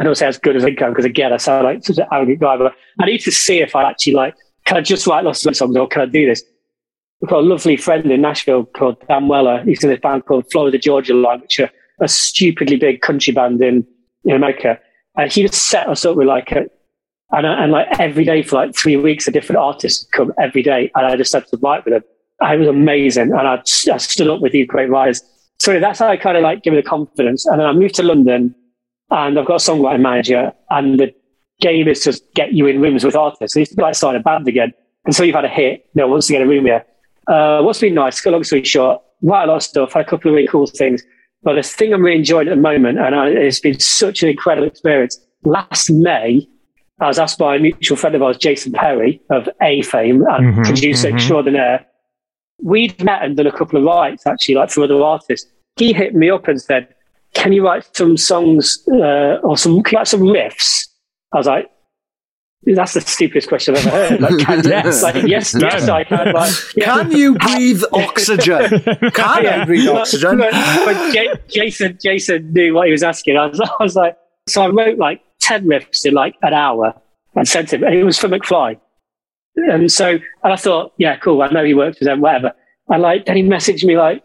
[0.00, 2.06] I don't say as good as I can because again, I sound like such an
[2.10, 5.24] arrogant guy, but I need to see if I actually like, can I just write
[5.24, 6.42] lots of songs or can I do this?
[7.22, 9.62] We've got a lovely friend in Nashville called Dan Weller.
[9.62, 11.70] He's in this band called Florida Georgia Line, which are
[12.00, 13.86] a stupidly big country band in,
[14.24, 14.80] in America.
[15.16, 16.66] And he just set us up with like a,
[17.30, 20.90] and, and like every day for like three weeks, a different artist come every day.
[20.96, 22.02] And I just had to write with.
[22.40, 23.30] And it was amazing.
[23.30, 23.62] And I,
[23.92, 25.22] I stood up with these great writers.
[25.60, 27.46] So that's how I kind of like give me the confidence.
[27.46, 28.52] And then I moved to London
[29.12, 31.14] and I've got a songwriting manager and the
[31.60, 33.54] game is to get you in rooms with artists.
[33.54, 34.72] So it's like starting a band again.
[35.04, 36.84] Until so you've had a hit, no one wants to get a room here.
[37.32, 40.30] Uh, what's been nice, long story short, write a lot of stuff, had a couple
[40.30, 41.02] of really cool things.
[41.42, 44.28] But the thing I'm really enjoying at the moment, and I, it's been such an
[44.28, 45.18] incredible experience.
[45.44, 46.46] Last May,
[47.00, 50.54] I was asked by a mutual friend of ours, Jason Perry of A fame and
[50.54, 51.14] Mhm, producer mhm.
[51.14, 51.86] extraordinaire.
[52.62, 55.50] We'd met and done a couple of writes actually, like for other artists.
[55.76, 56.86] He hit me up and said,
[57.34, 60.86] "Can you write some songs uh, or some can you write some riffs?"
[61.32, 61.70] I was like,
[62.64, 65.02] "That's the stupidest question I've ever heard." Like, can, Yes.
[65.02, 66.32] like, yes, yes, I can.
[66.32, 66.84] Like, yeah.
[66.84, 68.80] Can you breathe oxygen?
[69.12, 70.38] Can I breathe oxygen?
[70.38, 73.36] But, but Ja- Jason, Jason knew what he was asking.
[73.36, 74.16] I was, I was like,
[74.48, 76.94] so I wrote like 10 riffs in like an hour
[77.34, 78.78] and sent him, and it was for McFly.
[79.56, 80.12] And so,
[80.44, 81.42] and I thought, yeah, cool.
[81.42, 82.52] I know he works with them, whatever.
[82.88, 84.22] And like, then he messaged me like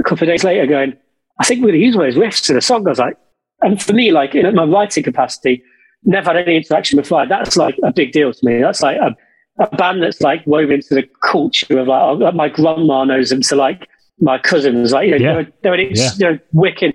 [0.00, 0.96] a couple of days later going,
[1.40, 2.86] I think we're going to use one of his riffs in a song.
[2.86, 3.16] I was like,
[3.60, 5.62] and for me, like in my writing capacity,
[6.04, 7.28] never had any interaction with McFly.
[7.28, 8.60] That's like a big deal to me.
[8.60, 9.16] That's like a,
[9.62, 13.30] a band that's like woven into the culture of like, oh, like my grandma knows
[13.30, 13.88] them so like
[14.20, 15.34] my cousins, like, you know, Yeah.
[15.34, 16.10] they're, they're, an Yeah.
[16.18, 16.94] know, wicked.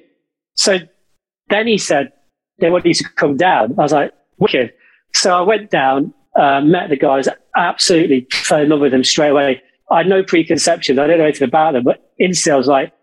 [0.56, 0.80] So
[1.50, 2.12] then he said,
[2.60, 3.74] they want you to come down.
[3.78, 4.74] I was like, wicked.
[5.14, 9.30] So I went down, uh, met the guys, absolutely fell in love with them straight
[9.30, 9.62] away.
[9.92, 10.98] I had no preconceptions.
[10.98, 12.94] I didn't know anything about them, but instantly I was like,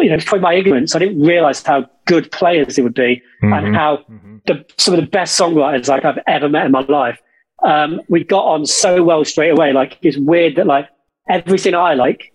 [0.00, 3.58] you know, from my ignorance, I didn't realize how good players they would be Mhm.
[3.66, 4.04] and how
[4.46, 7.20] the, some of the best songwriters like I've ever met in my life.
[7.62, 9.72] Um, we got on so well straight away.
[9.72, 10.88] Like it's weird that like
[11.28, 12.32] everything I like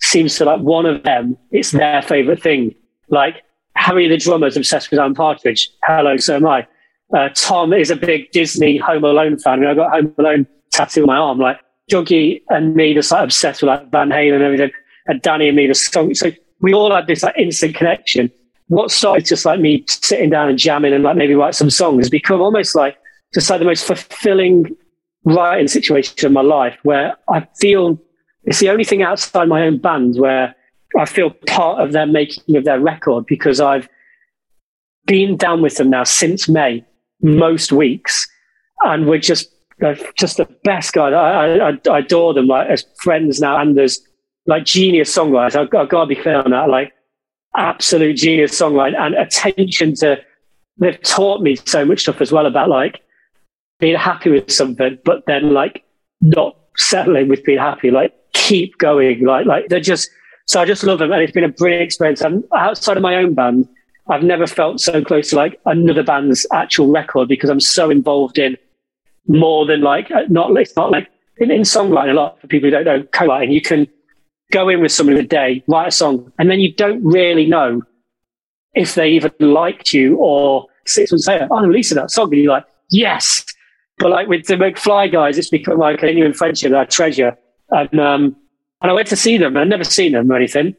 [0.00, 2.74] seems to like one of them, it's their favorite thing.
[3.08, 3.42] Like
[3.76, 5.68] Harry the drummer is obsessed with Alan Partridge.
[5.84, 6.66] Hello, so am I.
[7.14, 9.54] Uh, Tom is a big Disney Home Alone fan.
[9.54, 11.38] I mean, I got Home Alone tattooed on my arm.
[11.38, 11.58] Like
[11.90, 14.70] Dougie and me just like obsessed with like Van Halen and everything.
[15.06, 16.14] And Danny and me the song.
[16.14, 16.30] So
[16.64, 18.32] we all had this like instant connection.
[18.68, 22.08] What started just like me sitting down and jamming and like maybe write some songs
[22.08, 22.96] become almost like
[23.34, 24.74] just like the most fulfilling
[25.24, 28.00] writing situation of my life where I feel
[28.44, 30.56] it's the only thing outside my own band where
[30.98, 33.86] I feel part of their making of their record because I've
[35.04, 36.82] been down with them now since May,
[37.20, 38.26] most weeks,
[38.84, 39.50] and we're just
[39.84, 41.12] uh, just the best guys.
[41.12, 44.00] I, I, I adore them like as friends now and as
[44.46, 45.56] like genius songwriters.
[45.56, 46.68] I've, I've got to be clear on that.
[46.68, 46.92] Like
[47.56, 50.20] absolute genius songwriting and attention to.
[50.78, 53.00] They've taught me so much stuff as well about like
[53.78, 55.84] being happy with something, but then like
[56.20, 57.90] not settling with being happy.
[57.90, 59.24] Like keep going.
[59.24, 60.10] Like like they're just
[60.46, 62.20] so I just love them, and it's been a brilliant experience.
[62.20, 63.68] And outside of my own band,
[64.08, 68.38] I've never felt so close to like another band's actual record because I'm so involved
[68.38, 68.56] in
[69.26, 72.68] more than like uh, not it's not like in, in songwriting a lot for people
[72.68, 73.52] who don't know co-writing.
[73.52, 73.86] You can
[74.52, 77.82] go in with somebody a day, write a song, and then you don't really know
[78.74, 82.42] if they even liked you or six months later, oh, I'm releasing that song, and
[82.42, 83.44] you're like, yes.
[83.98, 87.36] But like with the McFly guys, it's become like a genuine friendship that I treasure.
[87.70, 88.36] And um,
[88.82, 89.56] and I went to see them.
[89.56, 90.74] I'd never seen them or anything.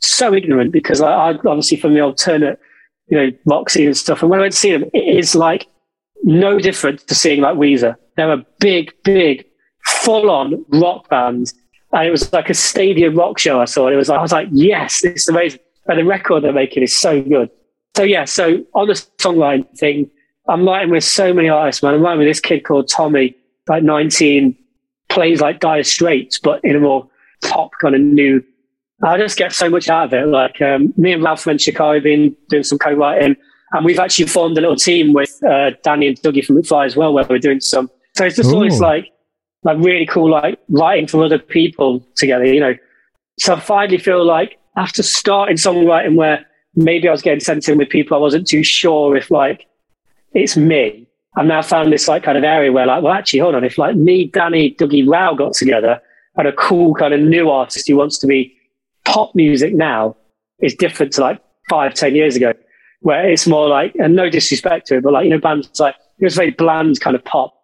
[0.00, 2.60] So ignorant because I, I obviously from the alternate,
[3.08, 4.22] you know, rock scene and stuff.
[4.22, 5.66] And when I went to see them, it is like
[6.22, 7.96] no different to seeing like Weezer.
[8.16, 9.46] They're a big, big,
[9.84, 11.52] full on rock band.
[11.92, 13.86] And it was like a stadium rock show I saw.
[13.86, 15.60] And it was like, I was like, yes, it's amazing.
[15.86, 17.50] And the record they're making is so good.
[17.96, 20.10] So yeah, so on the songwriting thing,
[20.48, 21.94] I'm writing with so many artists, man.
[21.94, 23.36] I'm writing with this kid called Tommy,
[23.68, 24.56] like 19,
[25.08, 27.08] plays like Dire Straits, but in a more
[27.42, 28.42] pop kind of new.
[29.02, 30.26] I just get so much out of it.
[30.26, 33.36] Like um, me and Ralph Menchikar have been doing some co-writing,
[33.72, 36.96] and we've actually formed a little team with uh, Danny and Dougie from McFly as
[36.96, 37.90] well, where we're doing some.
[38.16, 38.54] So it's just Ooh.
[38.54, 39.10] always like
[39.62, 42.44] like really cool, like writing for other people together.
[42.44, 42.74] You know,
[43.38, 47.78] so I finally feel like after starting songwriting, where maybe I was getting sent in
[47.78, 49.66] with people I wasn't too sure if like
[50.32, 51.06] it's me.
[51.36, 53.78] I've now found this like kind of area where like, well, actually, hold on, if
[53.78, 56.00] like me, Danny, Dougie, Rou got together
[56.36, 58.54] and a cool kind of new artist who wants to be
[59.04, 60.16] pop music now
[60.60, 62.52] is different to like five, ten years ago,
[63.00, 65.94] where it's more like, and no disrespect to it, but like, you know, bands like,
[66.18, 67.54] it was very bland kind of pop.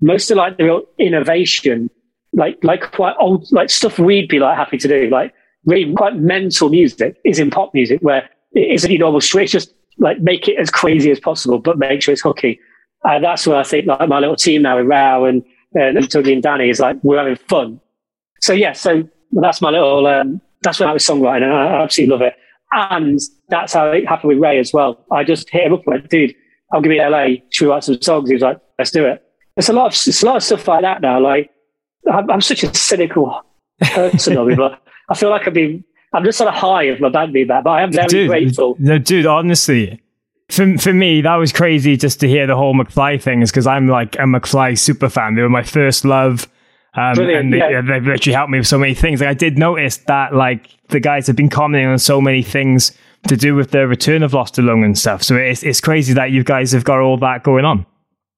[0.00, 1.90] Most of like the real innovation,
[2.32, 5.32] like, like quite old, like stuff we'd be like happy to do, like
[5.64, 9.18] really quite mental music is in pop music where it isn't your normal.
[9.18, 12.60] It's just like make it as crazy as possible, but make sure it's hooky.
[13.04, 15.42] And that's where I think like my little team now with Rou and,
[15.74, 17.80] and, and Tony and Danny is like, we're having fun
[18.44, 22.12] so yeah, so that's my little, um, that's when I was songwriting and I absolutely
[22.12, 22.34] love it.
[22.72, 23.18] And
[23.48, 25.02] that's how it happened with Ray as well.
[25.10, 26.34] I just hit him up and went, dude,
[26.70, 27.36] I'll give you LA.
[27.48, 28.28] Should we write some songs?
[28.28, 29.23] He was like, let's do it.
[29.56, 31.20] There's a lot of, it's a lot of stuff like that now.
[31.20, 31.50] Like
[32.10, 33.42] I'm, I'm such a cynical
[33.80, 37.00] person of it, but I feel like I've been, I'm just on of high of
[37.00, 38.76] my band being back, but I am very dude, grateful.
[38.78, 40.00] No, dude, honestly,
[40.48, 43.66] for, for me, that was crazy just to hear the whole McFly thing is because
[43.66, 45.34] I'm like a McFly super fan.
[45.34, 46.48] They were my first love.
[46.96, 47.80] Um, and they, yeah.
[47.80, 49.20] they've literally helped me with so many things.
[49.20, 52.96] Like I did notice that like the guys have been commenting on so many things
[53.26, 55.22] to do with the return of Lost Alone and stuff.
[55.22, 57.84] So it's it's crazy that you guys have got all that going on.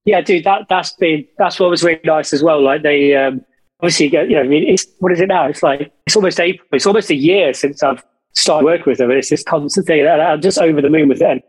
[0.07, 2.63] Yeah, dude, that that's been that's what was really nice as well.
[2.63, 3.43] Like they um,
[3.81, 5.47] obviously you know I mean it's what is it now?
[5.47, 6.65] It's like it's almost April.
[6.71, 8.01] It's almost a year since I've
[8.31, 9.09] started working with them.
[9.09, 9.99] And it's this constant thing.
[10.07, 11.41] And I'm just over the moon with them.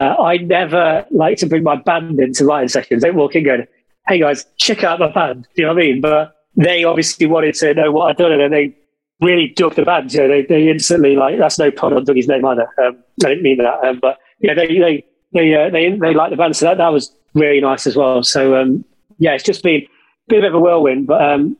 [0.00, 3.02] Uh, I never like to bring my band into writing sessions.
[3.02, 3.68] They walk in going,
[4.08, 6.00] "Hey guys, check out my band." Do you know what I mean?
[6.00, 8.76] But they obviously wanted to know what I'd done, and they
[9.20, 10.12] really dug the band.
[10.12, 12.68] You know, they, they instantly like that's no pun on Dougie's name either.
[12.84, 16.30] Um, I didn't mean that, um, but yeah, they they they uh, they they like
[16.30, 18.22] the band, so that that was really nice as well.
[18.22, 18.84] So um,
[19.18, 19.88] yeah, it's just been a
[20.28, 21.56] bit of a whirlwind, but um,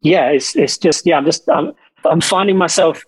[0.00, 1.72] yeah, it's it's just yeah, I'm just I'm
[2.04, 3.04] I'm finding myself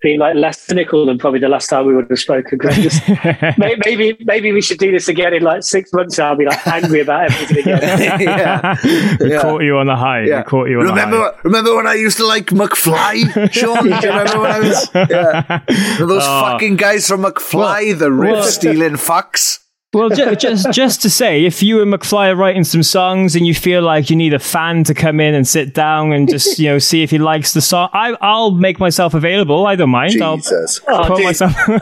[0.00, 2.58] being like less cynical than probably the last time we would have spoken.
[2.60, 3.02] Just,
[3.58, 6.18] maybe maybe we should do this again in like six months.
[6.18, 8.20] I'll be like angry about everything again.
[8.20, 8.76] yeah.
[9.20, 9.42] we yeah.
[9.42, 10.24] caught you on the high.
[10.24, 10.38] Yeah.
[10.38, 11.40] We caught you on remember, the high.
[11.42, 13.84] Remember when I used to like McFly, Sean?
[13.84, 14.90] Do you remember when I was?
[14.94, 15.60] Yeah.
[15.98, 16.40] Those oh.
[16.42, 19.58] fucking guys from McFly, well, the rip well, stealing fucks.
[19.94, 23.46] Well, ju- just just to say, if you and McFly are writing some songs and
[23.46, 26.58] you feel like you need a fan to come in and sit down and just
[26.58, 29.66] you know see if he likes the song, I, will make myself available.
[29.66, 30.12] I don't mind.
[30.12, 30.80] Jesus.
[30.86, 31.54] I'll, I'll oh, myself.
[31.68, 31.78] no,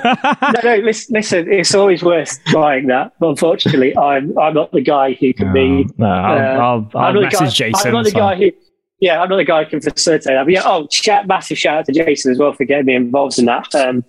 [0.62, 3.12] no, listen, it's always worth trying that.
[3.18, 5.86] But unfortunately, I'm I'm not the guy who can no, be.
[5.98, 7.88] No, I'll, uh, I'll, I'll message guy, Jason.
[7.88, 8.52] I'm not the guy who.
[9.00, 10.44] Yeah, I'm not the guy who can facilitate that.
[10.44, 13.38] But yeah, oh, chat, massive shout out to Jason as well for getting me involved
[13.38, 13.74] in that.
[13.74, 14.04] Um,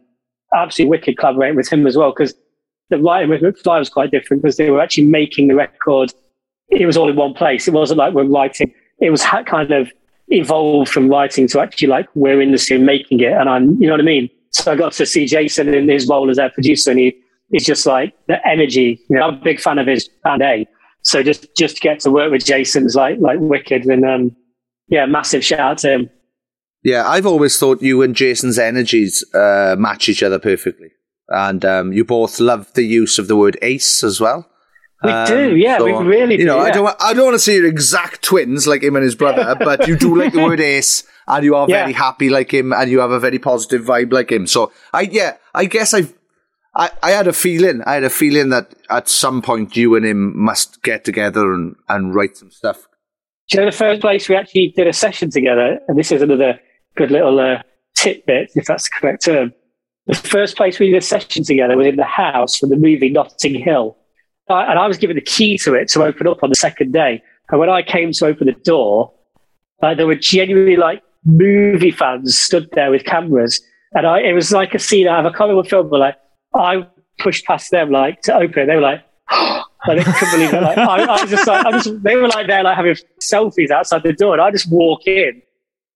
[0.55, 2.33] absolutely wicked collaborating with him as well because
[2.89, 6.13] the writing with Fly was quite different because they were actually making the record.
[6.69, 7.67] It was all in one place.
[7.67, 8.73] It wasn't like we're writing.
[8.99, 9.91] It was kind of
[10.29, 13.87] evolved from writing to actually like we're in the studio making it, and I'm, you
[13.87, 14.29] know what I mean.
[14.51, 17.15] So I got to see Jason in his role as their producer, and he
[17.53, 18.99] is just like the energy.
[19.09, 20.67] You know, I'm a big fan of his band A.
[21.03, 24.35] So just just to get to work with Jason is like like wicked, and um,
[24.87, 26.09] yeah, massive shout out to him.
[26.83, 30.89] Yeah, I've always thought you and Jason's energies uh, match each other perfectly,
[31.29, 34.49] and um, you both love the use of the word ace as well.
[35.03, 36.43] We um, do, yeah, so, we really do.
[36.43, 36.63] You know, yeah.
[36.63, 39.55] I don't, I don't want to see you're exact twins like him and his brother,
[39.59, 41.83] but you do like the word ace, and you are yeah.
[41.83, 44.47] very happy like him, and you have a very positive vibe like him.
[44.47, 46.15] So, I yeah, I guess I've,
[46.75, 50.05] I, I had a feeling, I had a feeling that at some point you and
[50.05, 52.87] him must get together and, and write some stuff.
[53.49, 56.23] Do you know the first place we actually did a session together, and this is
[56.23, 56.59] another
[56.95, 57.61] good little uh,
[57.95, 59.53] tidbit, if that's the correct term.
[60.07, 63.09] The first place we did a session together was in the house from the movie
[63.09, 63.97] Notting Hill
[64.49, 67.21] and I was given the key to it to open up on the second day.
[67.49, 69.13] And when I came to open the door,
[69.81, 73.61] uh, there were genuinely like movie fans stood there with cameras.
[73.93, 76.15] And I, it was like a scene out of a comic film, but like
[76.53, 76.87] I
[77.19, 78.65] pushed past them like to open it.
[78.67, 80.61] They were like, oh, they couldn't believe it.
[80.61, 83.71] Like, I, I was just like, I just, they were like there, like having selfies
[83.71, 84.33] outside the door.
[84.33, 85.41] And I just walk in.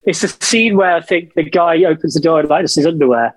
[0.03, 2.85] It's the scene where I think the guy opens the door and like just his
[2.85, 3.35] underwear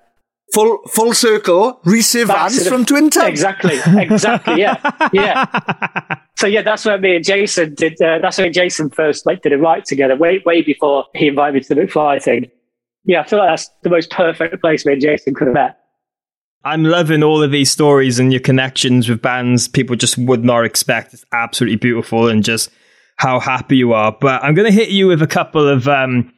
[0.53, 3.29] full full circle, Rhys Ifans from Twin Town.
[3.29, 5.47] Exactly, exactly, yeah, yeah.
[6.37, 8.01] So yeah, that's where me and Jason did.
[8.01, 11.55] Uh, that's when Jason first like did a write together, way way before he invited
[11.55, 12.51] me to the McFly thing.
[13.05, 15.79] Yeah, I feel like that's the most perfect place me and Jason could have met.
[16.65, 20.65] I'm loving all of these stories and your connections with bands people just would not
[20.65, 21.13] expect.
[21.13, 22.71] It's absolutely beautiful and just
[23.17, 24.17] how happy you are.
[24.19, 26.33] But I'm going to hit you with a couple of um,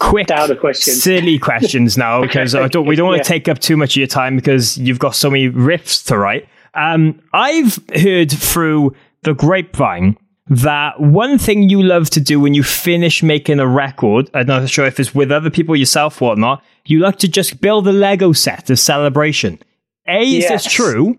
[0.00, 0.28] quick,
[0.74, 3.22] silly questions now because I don't, we don't want yeah.
[3.22, 6.18] to take up too much of your time because you've got so many riffs to
[6.18, 6.48] write.
[6.74, 10.16] Um, I've heard through the grapevine
[10.48, 14.68] that one thing you love to do when you finish making a record, I'm not
[14.68, 17.92] sure if it's with other people yourself or not, you like to just build a
[17.92, 19.60] Lego set of celebration.
[20.08, 20.64] A, is yes.
[20.64, 21.18] this true?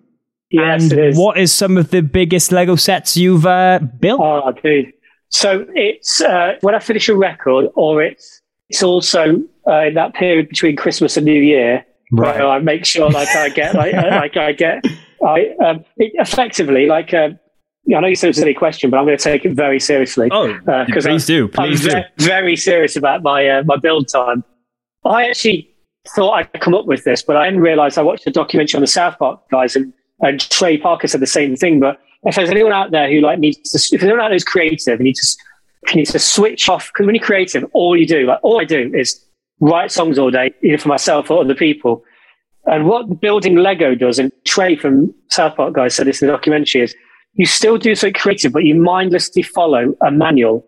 [0.50, 4.20] Yes, and what is some of the biggest Lego sets you've uh, built?
[4.22, 4.92] Oh, dude.
[5.30, 8.41] So it's uh, when I finish a record or it's
[8.72, 9.36] it's also
[9.68, 12.38] uh, in that period between Christmas and New Year right.
[12.38, 14.86] where I make sure like I get like, uh, like I get
[15.26, 17.32] I um, it, effectively like uh,
[17.94, 19.80] I know you said it's a silly question, but I'm going to take it very
[19.80, 20.30] seriously.
[20.32, 20.54] Oh,
[20.86, 22.08] because uh, please I'm, do, please I'm do.
[22.18, 24.46] Ve- very serious about my uh, my build time.
[25.04, 25.70] I actually
[26.16, 28.82] thought I'd come up with this, but I didn't realize I watched a documentary on
[28.82, 29.92] the South Park guys, and,
[30.22, 31.82] and Trey Parker said the same thing.
[31.82, 34.36] But if there's anyone out there who like needs to, if there's anyone out there
[34.36, 35.44] who's creative and needs to
[35.88, 38.66] you need to switch off because when you're creative, all you do, like all I
[38.66, 39.24] do is
[39.60, 42.04] write songs all day, either for myself or other people.
[42.66, 46.34] And what building Lego does, and Trey from South Park guys said this in the
[46.34, 46.96] documentary, is
[47.34, 50.66] you still do something creative, but you mindlessly follow a manual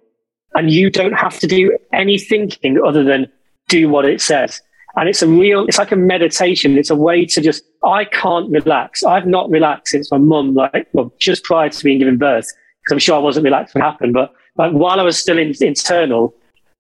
[0.56, 3.28] and you don't have to do any thinking other than
[3.68, 4.62] do what it says.
[4.96, 6.78] And it's a real, it's like a meditation.
[6.78, 9.04] It's a way to just, I can't relax.
[9.04, 12.46] I've not relaxed since my mum, like, well, just prior to being given birth,
[12.84, 15.38] because I'm sure I wasn't relaxed when it happened, but like while I was still
[15.38, 16.34] in, internal,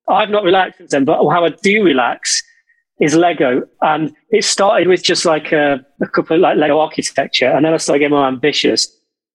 [0.07, 2.43] I've not relaxed since then, but how I do relax
[2.99, 3.63] is Lego.
[3.81, 7.49] And it started with just like a, a couple of like Lego architecture.
[7.49, 8.87] And then I started getting more ambitious.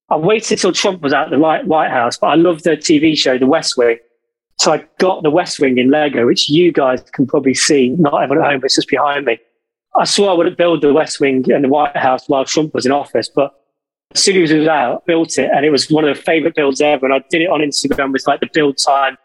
[0.09, 3.37] I waited till Trump was at the White House, but I love the TV show,
[3.37, 3.97] The West Wing.
[4.57, 7.89] So I got The West Wing in Lego, which you guys can probably see.
[7.89, 9.37] Not everyone at home, but it's just behind me.
[9.95, 12.85] I swore I wouldn't build The West Wing and the White House while Trump was
[12.85, 13.53] in office, but
[14.13, 16.55] as soon as it was out, built it, and it was one of the favorite
[16.55, 17.05] builds ever.
[17.05, 19.17] And I did it on Instagram with like the build time.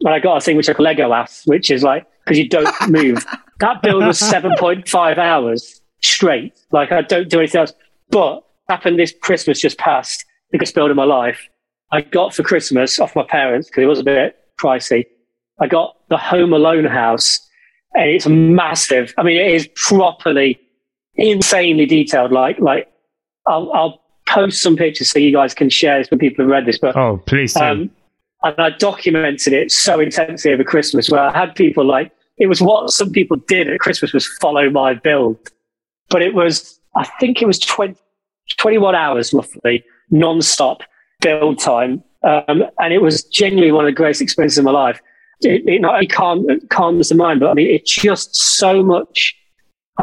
[0.00, 2.48] And I got a thing which I call Lego ass, which is like, because you
[2.48, 3.26] don't move.
[3.58, 6.58] that build was 7.5 hours straight.
[6.70, 7.72] Like I don't do anything else.
[8.10, 11.48] But happened this Christmas just passed, the biggest build of my life.
[11.90, 15.06] I got for Christmas off my parents because it was a bit pricey.
[15.60, 17.40] I got the Home Alone house
[17.94, 19.14] and it's massive.
[19.18, 20.60] I mean, it is properly
[21.14, 22.30] insanely detailed.
[22.30, 22.88] Like, like
[23.46, 26.66] I'll, I'll post some pictures so you guys can share this with people who read
[26.66, 26.78] this.
[26.78, 27.60] But oh, please do.
[27.60, 27.90] Um,
[28.44, 32.60] and I documented it so intensely over Christmas, where I had people like it was
[32.60, 35.36] what some people did at Christmas was follow my build,
[36.08, 37.96] but it was I think it was 20,
[38.56, 40.82] 21 hours roughly non-stop
[41.20, 45.00] build time, um, and it was genuinely one of the greatest experiences of my life.
[45.40, 49.37] It, it not only calm, calms the mind, but I mean, it's just so much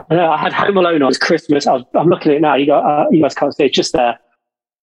[0.09, 1.09] know, I had Home Alone on.
[1.09, 1.67] It's Christmas.
[1.67, 2.55] I am looking at it now.
[2.55, 3.73] You got uh, you guys can't see it.
[3.73, 4.19] Just there,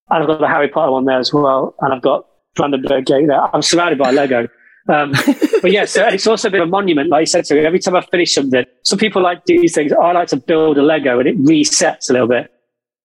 [0.09, 3.27] and I've got the Harry Potter one there as well, and I've got Brandenburg Gate
[3.27, 3.41] there.
[3.55, 4.47] I'm surrounded by Lego.
[4.89, 5.13] Um,
[5.61, 7.09] but yeah, so it's also been a monument.
[7.09, 9.73] Like you said, so every time I finish something, some people like to do these
[9.73, 9.93] things.
[9.93, 12.51] I like to build a Lego and it resets a little bit.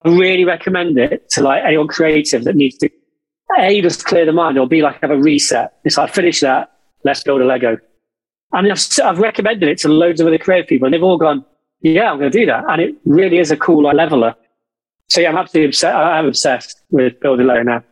[0.05, 2.91] I really recommend it to like anyone creative that needs to
[3.57, 5.75] a just clear the mind or be like have a reset.
[5.85, 6.73] It's like finish that,
[7.05, 7.79] let's build a Lego.
[8.53, 11.45] And I've, I've recommended it to loads of other creative people, and they've all gone,
[11.81, 14.35] "Yeah, I'm going to do that." And it really is a cool like, leveler.
[15.09, 15.97] So yeah, I'm absolutely obsessed.
[15.97, 17.85] I'm obsessed with building Lego now.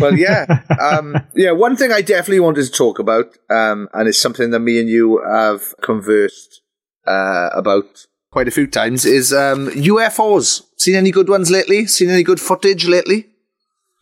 [0.00, 0.46] well, yeah,
[0.80, 1.52] um, yeah.
[1.52, 4.88] One thing I definitely wanted to talk about, um, and it's something that me and
[4.88, 6.62] you have conversed
[7.06, 10.62] uh, about quite a few times, is um, UFOs.
[10.76, 11.86] Seen any good ones lately?
[11.86, 13.28] Seen any good footage lately?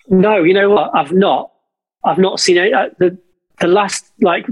[0.09, 0.91] No, you know what?
[0.95, 1.51] I've not.
[2.05, 2.73] I've not seen it.
[2.73, 3.19] Uh, the
[3.61, 4.47] the last like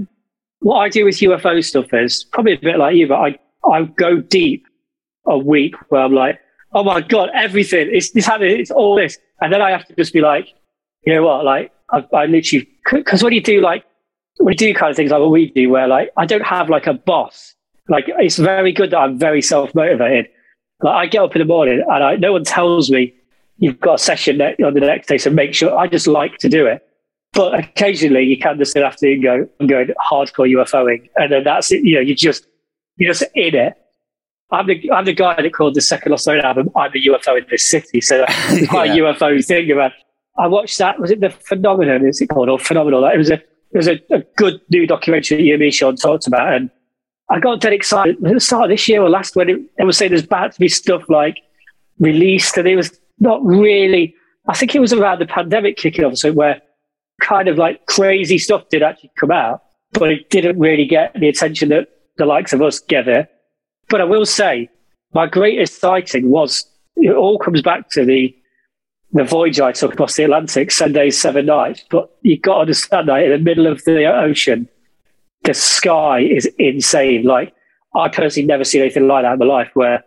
[0.59, 3.83] what I do with UFO stuff is probably a bit like you, but I I
[3.83, 4.65] go deep
[5.25, 6.39] a week where I'm like,
[6.73, 9.95] oh my god, everything it's this happening, it's all this, and then I have to
[9.95, 10.47] just be like,
[11.05, 13.85] you know what, like I, I literally because when you do like
[14.37, 16.69] when you do kind of things like what we do, where like I don't have
[16.69, 17.55] like a boss,
[17.87, 20.27] like it's very good that I'm very self motivated.
[20.81, 23.13] Like I get up in the morning and I no one tells me
[23.59, 25.77] you've got a session on the next day, so make sure.
[25.77, 26.85] I just like to do it.
[27.33, 31.09] But occasionally you can just sit after and go, I'm going hardcore UFOing.
[31.15, 31.83] And then that's it.
[31.83, 32.47] You know, you just,
[32.99, 33.73] you're just in it.
[34.51, 37.37] I'm the, I'm the guy that called the second Lost Alone album, I'm the UFO
[37.37, 38.01] in this city.
[38.01, 38.25] So
[38.69, 39.09] quite yeah.
[39.09, 39.91] a UFO thing about,
[40.37, 40.99] I watched that.
[40.99, 42.05] Was it the phenomenon?
[42.05, 43.05] Is it called or phenomenal?
[43.05, 45.95] It was a, it was a, a good new documentary that you and me, Sean,
[45.95, 46.53] talked about.
[46.53, 46.69] And
[47.29, 49.83] I got dead excited at the start of this year or last when it, they
[49.83, 51.37] were saying there's about to be stuff like
[51.99, 54.15] released and it was not really,
[54.47, 56.17] I think it was around the pandemic kicking off.
[56.17, 56.59] So where
[57.21, 61.27] kind of like crazy stuff did actually come out, but it didn't really get the
[61.27, 61.87] attention that
[62.19, 63.27] the likes of us get it.
[63.89, 64.69] But I will say,
[65.13, 68.35] my greatest sighting was it all comes back to the
[69.11, 71.83] the voyage I took across the Atlantic, seven days, seven nights.
[71.89, 74.69] But you've got to understand that in the middle of the ocean,
[75.45, 77.23] the sky is insane.
[77.23, 77.55] Like
[77.95, 79.71] I personally never seen anything like that in my life.
[79.73, 80.03] Where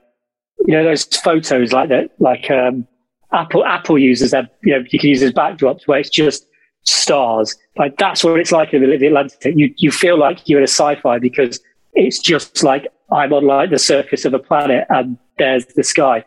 [0.67, 2.87] you know those photos like that, like um,
[3.33, 4.57] Apple Apple uses that.
[4.63, 6.47] You know, you can use as backdrops where it's just
[6.85, 7.57] stars.
[7.77, 9.55] Like that's what it's like in the, Atlantic.
[9.57, 11.61] You you feel like you're in a sci-fi because
[11.93, 16.25] it's just like I'm on like the surface of a planet and there's the sky.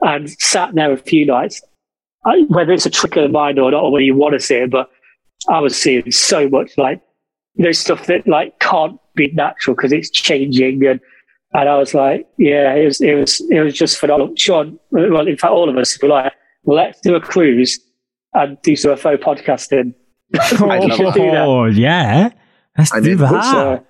[0.00, 1.60] And sat there a few nights,
[2.24, 4.40] I, whether it's a trick of the mind or not, or whether you want to
[4.40, 4.90] see it, but
[5.48, 7.00] I was seeing so much like
[7.54, 11.00] you know stuff that like can't be natural because it's changing and.
[11.54, 14.34] And I was like, yeah, it was, it was, it was just phenomenal.
[14.36, 16.30] Sean, well, in fact, all of us were like,
[16.64, 17.80] well, let's do a cruise
[18.34, 19.94] and do some faux podcasting.
[20.60, 22.28] oh, yeah.
[22.76, 23.32] Let's I do that.
[23.32, 23.80] Uh,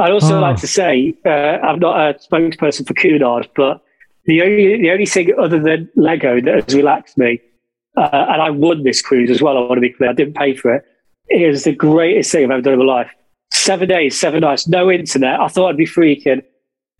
[0.00, 0.40] I'd also oh.
[0.40, 3.82] like to say, uh, I'm not a spokesperson for Cunard, but
[4.26, 7.40] the only the only thing other than Lego that has relaxed me,
[7.96, 9.56] uh, and I won this cruise as well.
[9.56, 10.84] I want to be clear, I didn't pay for it.
[11.28, 13.10] It is the greatest thing I've ever done in my life.
[13.52, 15.40] Seven days, seven nights, no internet.
[15.40, 16.42] I thought I'd be freaking.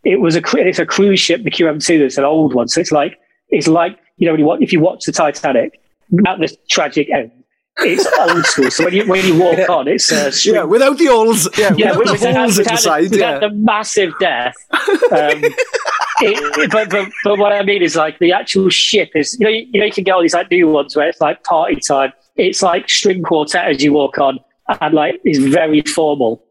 [0.05, 1.99] It was a it's a cruise ship, the QM2.
[1.99, 3.18] That's an old one, so it's like
[3.49, 5.80] it's like you know when you watch, if you watch the Titanic,
[6.26, 7.32] at this tragic end.
[7.79, 8.70] It's old school.
[8.70, 9.66] So when you when you walk yeah.
[9.66, 13.14] on, it's uh, yeah, without the holes, yeah, yeah without the holes at the side,
[13.14, 14.55] yeah, the massive death.
[14.70, 15.43] Um,
[16.20, 19.51] it, but, but but what I mean is like the actual ship is you know
[19.51, 21.77] you, you know you can get all these like new ones where it's like party
[21.77, 22.12] time.
[22.37, 24.39] It's like string quartet as you walk on,
[24.81, 26.45] and like it's very formal,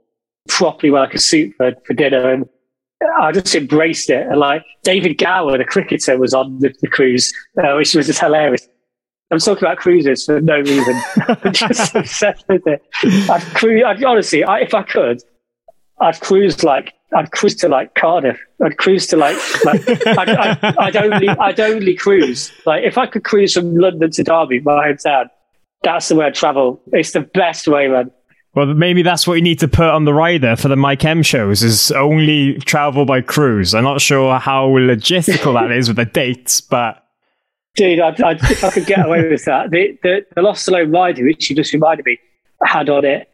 [0.50, 2.50] properly wear like a suit for, for dinner and.
[3.20, 4.26] I just embraced it.
[4.28, 8.22] And like David Gower, the cricketer, was on the, the cruise, uh, which was just
[8.22, 8.66] hilarious.
[9.34, 11.02] I'm talking about cruises for no reason.
[11.28, 12.84] I'm just obsessed with it.
[13.03, 15.24] I'd cruise, I'd, honestly, I, if I could,
[15.99, 18.40] I'd cruise like, I'd cruise to like Cardiff.
[18.64, 19.36] I'd cruise to like,
[19.66, 22.52] like I'd, I'd, I'd, only, I'd only cruise.
[22.68, 25.30] Like if I could cruise from London to Derby, my hometown,
[25.82, 26.80] that's the way I'd travel.
[26.91, 28.12] It's the best way, man.
[28.53, 31.24] Well, maybe that's what you need to put on the rider for the My Chem
[31.24, 33.74] shows is only travel by cruise.
[33.74, 37.03] I'm not sure how logistical that is with the dates, but
[37.76, 39.72] Dude, I'd, I'd, if I could get away with that.
[39.72, 42.20] The, the, the Lost Alone rider, which you just reminded me,
[42.64, 43.30] had on it,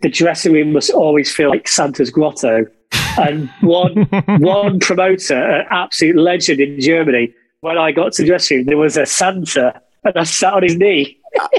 [0.00, 2.66] the dressing room must always feel like Santa's grotto.
[3.18, 4.02] And one
[4.38, 8.76] one promoter, an absolute legend in Germany, when I got to the dressing room, there
[8.76, 11.18] was a Santa, and I sat on his knee.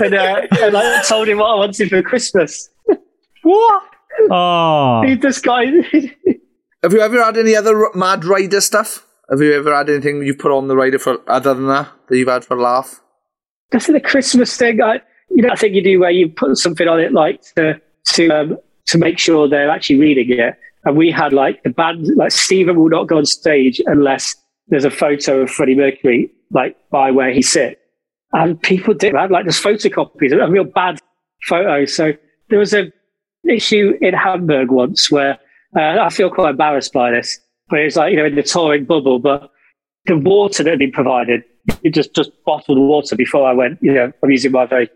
[0.00, 2.68] and, uh, and I told him what I wanted for Christmas.
[3.42, 3.82] What?
[4.30, 5.02] Oh.
[5.06, 5.64] He just got.
[5.64, 9.06] Have you ever had any other Mad Rider stuff?
[9.30, 12.16] Have you ever had anything you've put on the rider for other than that that
[12.16, 13.00] you've had for a laugh?
[13.70, 14.80] That's the Christmas thing.
[14.80, 15.00] I,
[15.30, 17.80] you know, I think you do where you put something on it like to
[18.14, 18.56] to um,
[18.86, 20.54] to make sure they're actually reading it.
[20.84, 24.34] And we had like the band, like Steven will not go on stage unless
[24.68, 27.78] there's a photo of Freddie Mercury like by where he sit.
[28.32, 31.00] And people did that, like there's photocopies, a real bad
[31.46, 31.84] photo.
[31.84, 32.12] So
[32.48, 32.90] there was a
[33.48, 35.38] issue in Hamburg once where
[35.76, 37.38] Uh, I feel quite embarrassed by this,
[37.70, 39.50] but it's like, you know, in the touring bubble, but
[40.06, 41.44] the water that had been provided,
[41.82, 44.90] it just, just bottled water before I went, you know, I'm using my very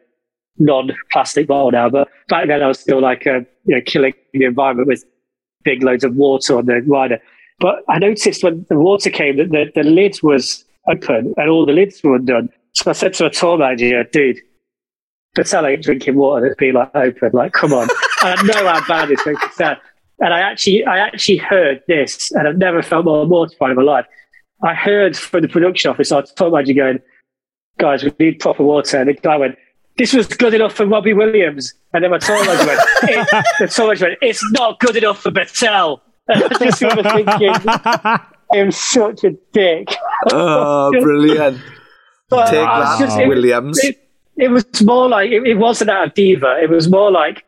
[0.59, 4.45] non-plastic bottle now, but back then I was still like, uh, you know, killing the
[4.45, 5.05] environment with
[5.65, 7.21] big loads of water on the rider.
[7.59, 11.67] But I noticed when the water came that the, the lid was open and all
[11.67, 12.49] the lids were undone.
[12.73, 14.39] So I said to a tour manager, dude,
[15.37, 17.31] Battelle ain't drinking water that's been like open.
[17.33, 17.89] Like, come on.
[18.23, 19.79] I know how bad it's makes it sound.
[20.23, 23.83] And I actually, I actually heard this, and I've never felt more mortified in my
[23.83, 24.07] life.
[24.65, 27.01] I heard from the production office, our tour manager going,
[27.79, 28.99] guys, we need proper water.
[28.99, 29.57] And the guy went,
[29.99, 31.75] this was good enough for Robbie Williams.
[31.93, 33.29] And then my tour manager went, it,
[33.59, 35.31] the tour manager went, it's not good enough for.
[35.31, 35.45] And
[36.29, 37.55] I just remember thinking,
[38.55, 39.89] I'm such a dick.
[40.31, 41.57] Oh, brilliant.
[42.31, 43.79] Take that, just- it- Williams.
[43.83, 43.99] It,
[44.37, 46.59] it was more like it, it wasn't out of diva.
[46.63, 47.45] It was more like,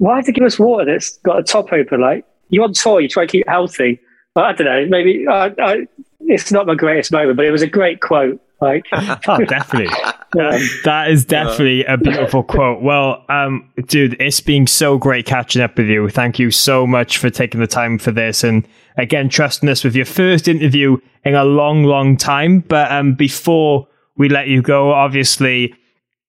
[0.00, 2.00] why did they give us water that's got a top open?
[2.00, 4.00] Like you on tour, you try to keep healthy.
[4.34, 4.86] But I don't know.
[4.88, 5.86] Maybe I, I,
[6.20, 8.40] it's not my greatest moment, but it was a great quote.
[8.62, 9.92] Like, Oh, definitely.
[10.38, 12.82] Uh, that is definitely a beautiful quote.
[12.82, 16.08] Well, um, dude, it's been so great catching up with you.
[16.08, 18.66] Thank you so much for taking the time for this and
[18.96, 22.60] again trusting us with your first interview in a long, long time.
[22.60, 23.86] But um, before
[24.16, 25.74] we let you go, obviously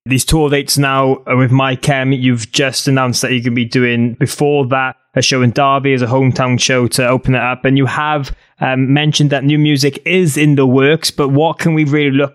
[0.05, 2.11] these tour dates now are with My Chem.
[2.11, 5.93] You've just announced that you're going to be doing before that a show in Derby
[5.93, 9.59] as a hometown show to open it up, and you have um, mentioned that new
[9.59, 11.11] music is in the works.
[11.11, 12.33] But what can we really look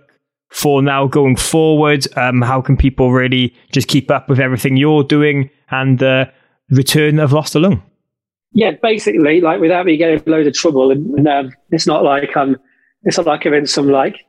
[0.51, 2.07] for now going forward?
[2.17, 6.31] Um, how can people really just keep up with everything you're doing and the
[6.71, 7.83] return of Lost Alone?
[8.57, 11.87] yeah, basically, like without me getting in a load of trouble, and, and um, it's
[11.87, 12.57] not like I'm,
[13.03, 14.25] it's not like I'm in some like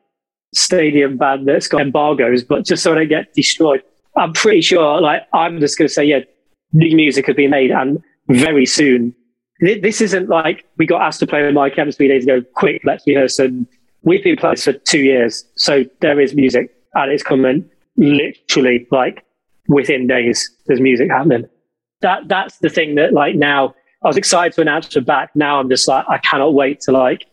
[0.53, 3.83] stadium band that's got embargoes, but just so I don't get destroyed.
[4.15, 6.19] I'm pretty sure, like, I'm just going to say, yeah,
[6.73, 9.15] new music has been made and very soon.
[9.59, 12.41] This isn't like we got asked to play with My Chem's three days ago.
[12.53, 13.39] Quick, let's rehearse.
[13.39, 13.65] And
[14.03, 15.43] we've been playing for two years.
[15.55, 19.25] So there is music and it's coming literally like
[19.67, 20.49] within days.
[20.67, 21.45] There's music happening.
[22.01, 25.31] That, that's the thing that like now I was excited to announce it back.
[25.35, 27.25] Now I'm just like, I cannot wait to like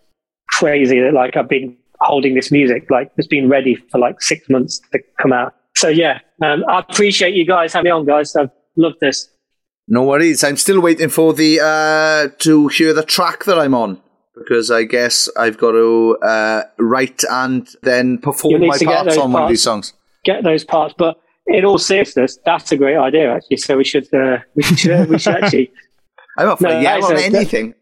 [0.48, 4.48] crazy that like I've been holding this music, like it's been ready for like six
[4.48, 5.54] months to come out.
[5.76, 8.34] So yeah, um, I appreciate you guys having me on, guys.
[8.36, 9.28] I've loved this.
[9.88, 10.42] No worries.
[10.44, 14.00] I'm still waiting for the uh, to hear the track that I'm on
[14.36, 19.42] because I guess I've got to uh, write and then perform my parts on one
[19.44, 19.92] of these songs.
[20.24, 21.16] Get those parts, but
[21.46, 23.58] in all seriousness, that's a great idea actually.
[23.58, 25.70] So we should uh, we should we should actually
[26.38, 27.74] I'm for No, yeah that is on a- anything.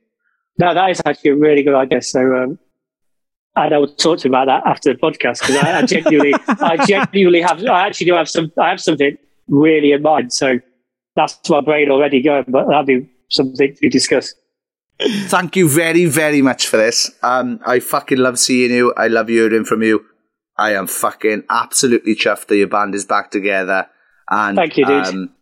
[0.59, 2.03] no, that is actually a really good idea.
[2.03, 2.59] So um,
[3.55, 6.35] and I will talk to you about that after the podcast because I, I genuinely
[6.49, 9.17] I genuinely have I actually do have some I have something
[9.49, 10.33] really in mind.
[10.33, 10.59] So
[11.17, 14.35] that's my brain already going, but that'll be something to discuss.
[15.01, 17.11] Thank you very, very much for this.
[17.23, 18.95] Um, I fucking love seeing you.
[18.97, 20.05] I love hearing from you.
[20.57, 23.89] I am fucking absolutely chuffed that your band is back together.
[24.31, 25.07] And Thank you, dude.
[25.07, 25.35] Um,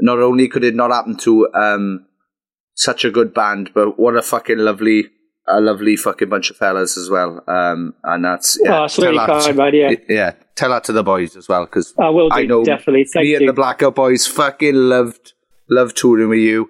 [0.00, 2.06] not only could it not happen to um,
[2.74, 5.06] such a good band, but what a fucking lovely,
[5.48, 7.42] a lovely fucking bunch of fellas as well.
[7.48, 8.80] Um, and that's yeah.
[8.80, 9.90] Oh, it's really tell that kind, to- man, yeah.
[10.08, 10.32] yeah.
[10.54, 13.04] Tell that to the boys as well because I will do, I know definitely.
[13.04, 15.32] Thank me and the Blackout Boys fucking loved
[15.70, 16.68] loved touring with you.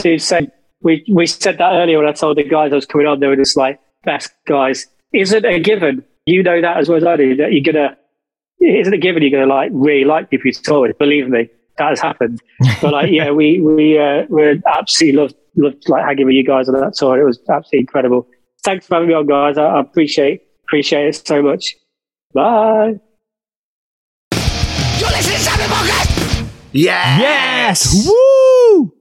[0.00, 0.48] to say
[0.80, 3.20] we we said that earlier when I told the guys I was coming on.
[3.20, 4.86] They were just like best guys.
[5.12, 6.04] Isn't a given.
[6.26, 7.36] You know that as well as I do.
[7.36, 7.96] That you're gonna.
[8.60, 9.22] Isn't a given.
[9.22, 10.98] You're gonna like really like people you tour with.
[10.98, 12.40] Believe me, that has happened.
[12.82, 16.68] But like, yeah, we we uh, we absolutely loved loved like hanging with you guys
[16.68, 17.20] on that tour.
[17.20, 18.28] It was absolutely incredible.
[18.64, 19.58] Thanks for having me on, guys.
[19.58, 21.76] I, I appreciate appreciate it so much.
[22.32, 22.94] Bye.
[24.98, 26.28] You're listening to Sammy
[26.72, 27.20] Yes!
[27.20, 28.08] Yes!
[28.08, 28.92] Woo!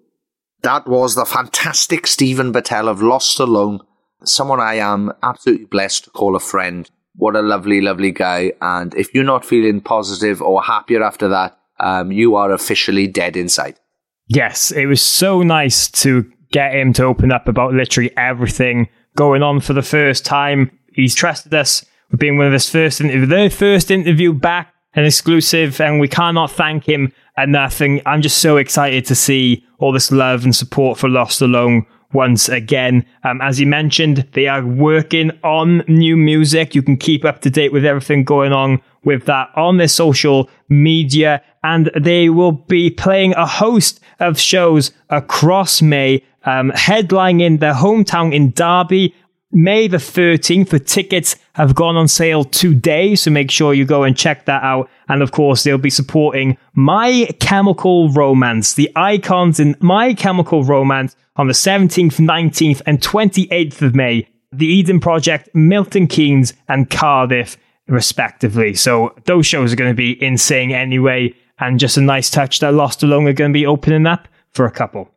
[0.63, 3.81] That was the fantastic Steven Battelle of Lost Alone,
[4.23, 6.89] someone I am absolutely blessed to call a friend.
[7.15, 8.53] What a lovely, lovely guy.
[8.61, 13.35] And if you're not feeling positive or happier after that, um, you are officially dead
[13.35, 13.79] inside.
[14.27, 19.43] Yes, it was so nice to get him to open up about literally everything going
[19.43, 20.71] on for the first time.
[20.93, 25.05] He's trusted us with being one of his first interview, their first interview back, an
[25.05, 27.81] exclusive, and we cannot thank him enough.
[27.81, 31.85] And I'm just so excited to see all this love and support for Lost Alone
[32.13, 33.05] once again.
[33.23, 36.75] Um, as you mentioned, they are working on new music.
[36.75, 40.49] You can keep up to date with everything going on with that on their social
[40.69, 47.73] media, and they will be playing a host of shows across May, um, headlining their
[47.73, 49.13] hometown in Derby
[49.51, 50.69] May the 13th.
[50.69, 54.61] The tickets have gone on sale today, so make sure you go and check that
[54.63, 54.89] out.
[55.07, 61.15] And of course, they'll be supporting My Chemical Romance, the icons in My Chemical Romance
[61.37, 64.27] on the 17th, 19th, and 28th of May.
[64.51, 67.57] The Eden Project, Milton Keynes, and Cardiff,
[67.87, 68.73] respectively.
[68.73, 71.33] So those shows are going to be insane anyway.
[71.59, 74.65] And just a nice touch that Lost Alone are going to be opening up for
[74.65, 75.09] a couple.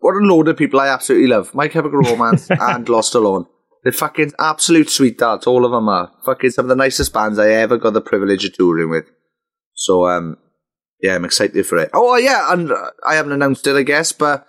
[0.00, 1.54] What a load of people I absolutely love.
[1.54, 3.46] My Chemical Romance and Lost Alone.
[3.82, 6.12] They're fucking absolute sweethearts, all of them are.
[6.24, 9.06] Fucking some of the nicest bands I ever got the privilege of touring with.
[9.74, 10.36] So, um,
[11.00, 11.90] yeah, I'm excited for it.
[11.94, 14.46] Oh, yeah, and uh, I haven't announced it, I guess, but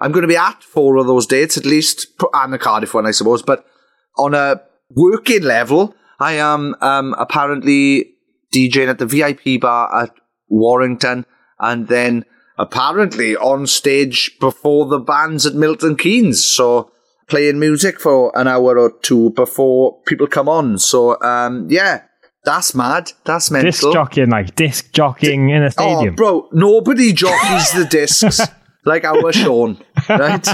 [0.00, 3.06] I'm going to be at four of those dates at least, and the Cardiff one,
[3.06, 3.42] I suppose.
[3.42, 3.64] But
[4.18, 4.60] on a
[4.90, 8.14] working level, I am um, apparently
[8.52, 10.10] DJing at the VIP bar at
[10.48, 11.24] Warrington,
[11.60, 12.24] and then
[12.58, 16.44] apparently on stage before the bands at Milton Keynes.
[16.44, 16.90] So
[17.32, 20.76] playing music for an hour or two before people come on.
[20.76, 22.02] So um, yeah,
[22.44, 23.10] that's mad.
[23.24, 23.70] That's mental.
[23.70, 26.12] Disc jockeying, like disc jockeying in a stadium.
[26.12, 28.38] Oh, bro, nobody jockeys the discs
[28.84, 30.46] like our Sean, right?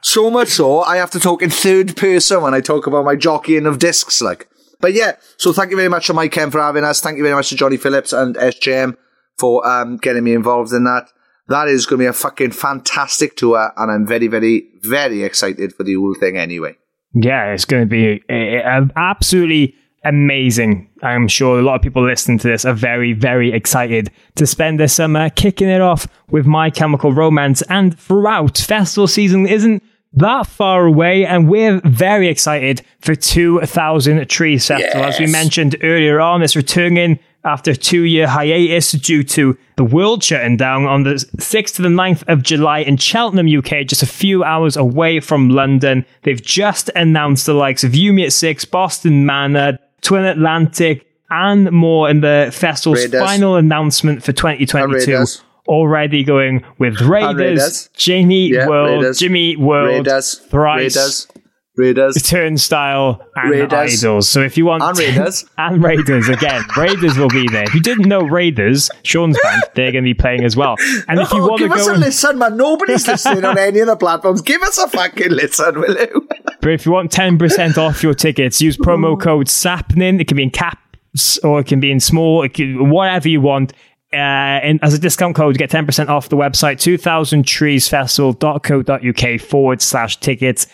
[0.00, 3.14] so much so, I have to talk in third person when I talk about my
[3.14, 4.48] jockeying of discs, like.
[4.80, 7.00] But yeah, so thank you very much to My Chem for having us.
[7.00, 8.96] Thank you very much to Johnny Phillips and SJM
[9.38, 11.08] for um, getting me involved in that.
[11.48, 15.72] That is going to be a fucking fantastic tour, and I'm very, very, very excited
[15.72, 16.76] for the whole thing anyway.
[17.14, 19.74] Yeah, it's going to be uh, absolutely
[20.04, 20.88] amazing.
[21.02, 24.80] I'm sure a lot of people listening to this are very, very excited to spend
[24.80, 27.62] this summer kicking it off with My Chemical Romance.
[27.62, 29.82] And throughout, festival season isn't
[30.14, 35.00] that far away, and we're very excited for 2000 Trees Festival.
[35.00, 35.14] Yes.
[35.14, 39.84] As we mentioned earlier on, it's returning after a two year hiatus due to the
[39.84, 44.02] world shutting down on the 6th to the 9th of July in Cheltenham, UK, just
[44.02, 46.04] a few hours away from London.
[46.22, 51.70] They've just announced the likes of You Me at Six, Boston Manor, Twin Atlantic, and
[51.72, 53.20] more in the festival's Raiders.
[53.20, 55.24] final announcement for 2022
[55.68, 57.90] already going with Raiders, Raiders.
[57.94, 59.18] Jamie yeah, World, Raiders.
[59.18, 60.38] Jimmy World, Raiders.
[60.38, 61.28] Thrice, Raiders.
[61.76, 64.02] Raiders, Turnstile, and Raiders.
[64.02, 64.28] Idles.
[64.28, 67.64] So if you want and Raiders and Raiders again, Raiders will be there.
[67.64, 70.76] If you didn't know Raiders, Sean's band, they're going to be playing as well.
[71.06, 72.00] And if you oh, want give to us a and...
[72.00, 74.40] listen, man, nobody's listening on any of the platforms.
[74.40, 76.26] Give us a fucking listen, will you?
[76.60, 80.18] but if you want ten percent off your tickets, use promo code SAPNIN.
[80.20, 83.74] It can be in caps or it can be in small, can, whatever you want.
[84.12, 90.20] Uh, and as a discount code, you get 10% off the website, 2000treesfestival.co.uk forward slash
[90.20, 90.68] tickets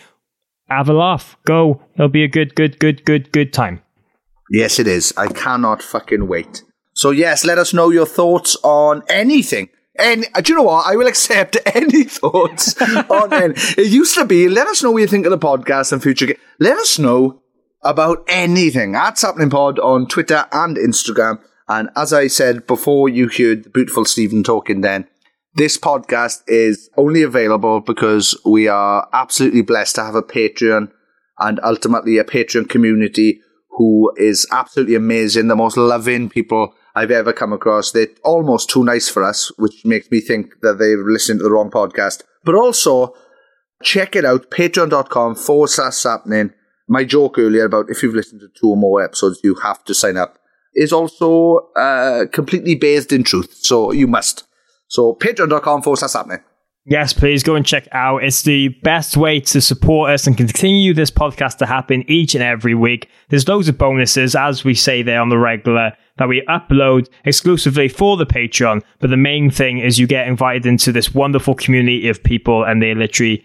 [0.69, 1.37] have a laugh.
[1.45, 1.81] Go.
[1.95, 3.81] It'll be a good, good, good, good, good time.
[4.49, 5.13] Yes, it is.
[5.17, 6.63] I cannot fucking wait.
[6.93, 9.69] So yes, let us know your thoughts on anything.
[9.97, 10.87] And uh, do you know what?
[10.87, 13.53] I will accept any thoughts on any.
[13.55, 16.35] It used to be, let us know what you think of the podcast and future.
[16.59, 17.41] let us know
[17.83, 18.95] about anything.
[18.95, 21.39] At happening pod on Twitter and Instagram.
[21.67, 25.07] And as I said before, you heard the beautiful Steven talking then.
[25.55, 30.91] This podcast is only available because we are absolutely blessed to have a Patreon
[31.37, 33.39] and ultimately a Patreon community
[33.77, 37.91] who is absolutely amazing, the most loving people I've ever come across.
[37.91, 41.51] They're almost too nice for us, which makes me think that they've listened to the
[41.51, 42.23] wrong podcast.
[42.43, 43.13] But also,
[43.83, 46.51] check it out, patreon.com forward slash sapnin.
[46.87, 49.93] My joke earlier about if you've listened to two or more episodes, you have to
[49.93, 50.39] sign up,
[50.73, 53.53] is also uh, completely bathed in truth.
[53.53, 54.47] So you must.
[54.93, 56.43] So patreon.com forward slash sapnin.
[56.85, 58.23] Yes, please go and check out.
[58.23, 62.43] It's the best way to support us and continue this podcast to happen each and
[62.43, 63.09] every week.
[63.29, 67.87] There's loads of bonuses, as we say there on the regular, that we upload exclusively
[67.87, 68.83] for the Patreon.
[68.99, 72.79] But the main thing is you get invited into this wonderful community of people and
[72.79, 73.43] they literally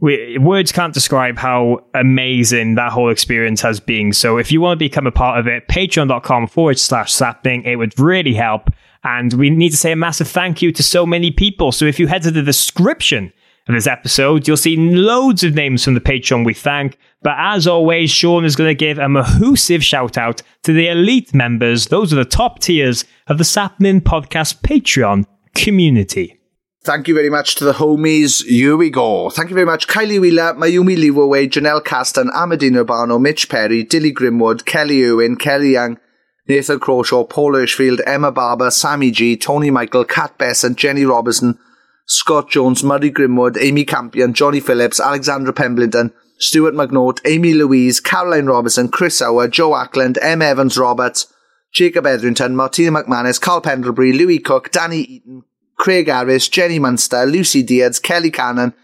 [0.00, 4.12] we, words can't describe how amazing that whole experience has been.
[4.12, 7.76] So if you want to become a part of it, patreon.com forward slash sapnin, it
[7.76, 8.70] would really help.
[9.04, 11.72] And we need to say a massive thank you to so many people.
[11.72, 13.32] So if you head to the description
[13.68, 16.98] of this episode, you'll see loads of names from the Patreon we thank.
[17.22, 21.34] But as always, Sean is going to give a mahoosive shout out to the elite
[21.34, 21.86] members.
[21.86, 26.40] Those are the top tiers of the Sapnin Podcast Patreon community.
[26.82, 28.44] Thank you very much to the homies.
[28.44, 29.30] Here we go.
[29.30, 29.88] Thank you very much.
[29.88, 35.72] Kylie Wheeler, Mayumi Leeway, Janelle Caston, Amadina Urbano, Mitch Perry, Dilly Grimwood, Kelly Irwin, Kelly
[35.72, 35.98] Young,
[36.46, 41.58] Nathan Croshaw, Paul Hirschfield, Emma Barber, Sammy G, Tony Michael, Kat Besant, Jenny Robertson,
[42.06, 48.46] Scott Jones, Murray Grimwood, Amy Campion, Johnny Phillips, Alexandra Pemberton, Stuart McNaught, Amy Louise, Caroline
[48.46, 50.42] Robertson, Chris Sauer, Joe Ackland, M.
[50.42, 51.32] Evans Roberts,
[51.72, 55.44] Jacob Etherington, Martina McManus, Carl Pendlebury, Louis Cook, Danny Eaton,
[55.78, 58.74] Craig Harris, Jenny Munster, Lucy Diaz, Kelly Cannon,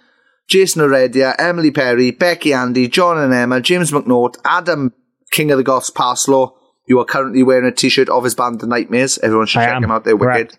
[0.49, 4.95] Jason Heredia, Emily Perry, Becky Andy, John and Emma, James McNaught, Adam,
[5.31, 6.57] King of the Goths, Parslow.
[6.91, 9.17] You are currently wearing a t-shirt of his band, The Nightmares.
[9.19, 10.03] Everyone should I check am, him out.
[10.03, 10.51] They're correct.
[10.51, 10.59] wicked.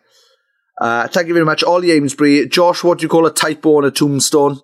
[0.79, 1.61] Uh, thank you very much.
[1.61, 2.47] Ollie Amesbury.
[2.47, 4.61] Josh, what do you call a typo on a tombstone?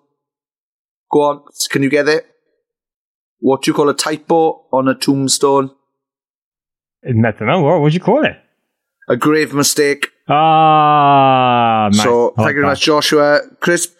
[1.12, 1.44] Go on.
[1.70, 2.26] Can you get it?
[3.40, 5.72] What do you call a typo on a tombstone?
[7.06, 7.62] I don't know.
[7.64, 8.38] What would you call it?
[9.10, 10.08] A grave mistake.
[10.30, 12.02] Ah, nice.
[12.02, 12.68] So I like thank you very that.
[12.68, 13.94] much, Joshua, Chris,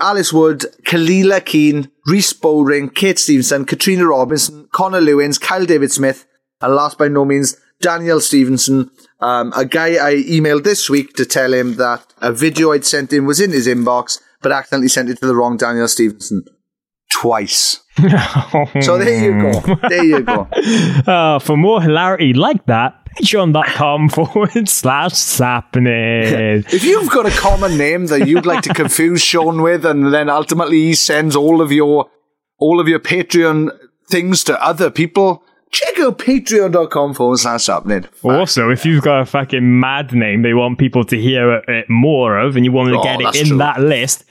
[0.00, 6.24] Alice Wood, Kalila Keane, Reese Bowring, Kate Stevenson, Katrina Robinson, Connor Lewins, Kyle David Smith,
[6.60, 11.24] and last by no means, Daniel Stevenson, um, a guy I emailed this week to
[11.24, 15.08] tell him that a video I'd sent him was in his inbox, but accidentally sent
[15.10, 16.44] it to the wrong Daniel Stevenson.
[17.10, 17.80] Twice.
[18.80, 19.76] So there you go.
[19.88, 20.48] There you go.
[21.06, 26.64] Uh, for more hilarity like that, patreon.com forward slash sappening.
[26.72, 30.28] If you've got a common name that you'd like to confuse Sean with, and then
[30.28, 32.10] ultimately he sends all of your
[32.58, 33.70] all of your Patreon
[34.08, 38.06] things to other people, check out patreon.com forward slash sapnin.
[38.22, 41.90] Also, if you've got a fucking mad name they want people to hear it, it
[41.90, 43.58] more of and you want to Oh, get it in true.
[43.58, 44.24] that list,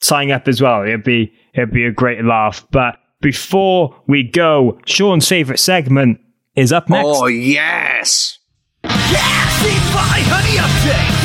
[0.00, 0.82] sign up as well.
[0.82, 2.66] It'd be it'd be a great laugh.
[2.70, 6.20] But before we go, Sean's favourite segment
[6.56, 7.06] is up next.
[7.08, 8.38] Oh yes.
[8.84, 11.24] Yeah, see my honey update.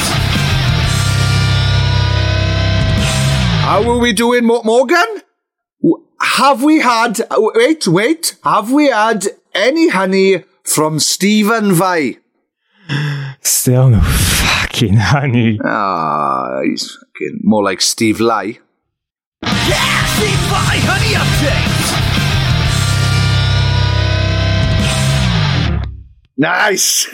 [3.66, 5.22] How are we doing, Morgan?
[6.22, 7.22] Have we had?
[7.22, 8.36] uh, Wait, wait.
[8.44, 12.18] Have we had any honey from Stephen Vai?
[13.42, 15.60] Still no fucking honey.
[15.64, 18.60] Ah, he's fucking more like Steve Lai.
[19.44, 21.80] Yeah, Steve Vai, honey update.
[26.40, 27.14] Nice.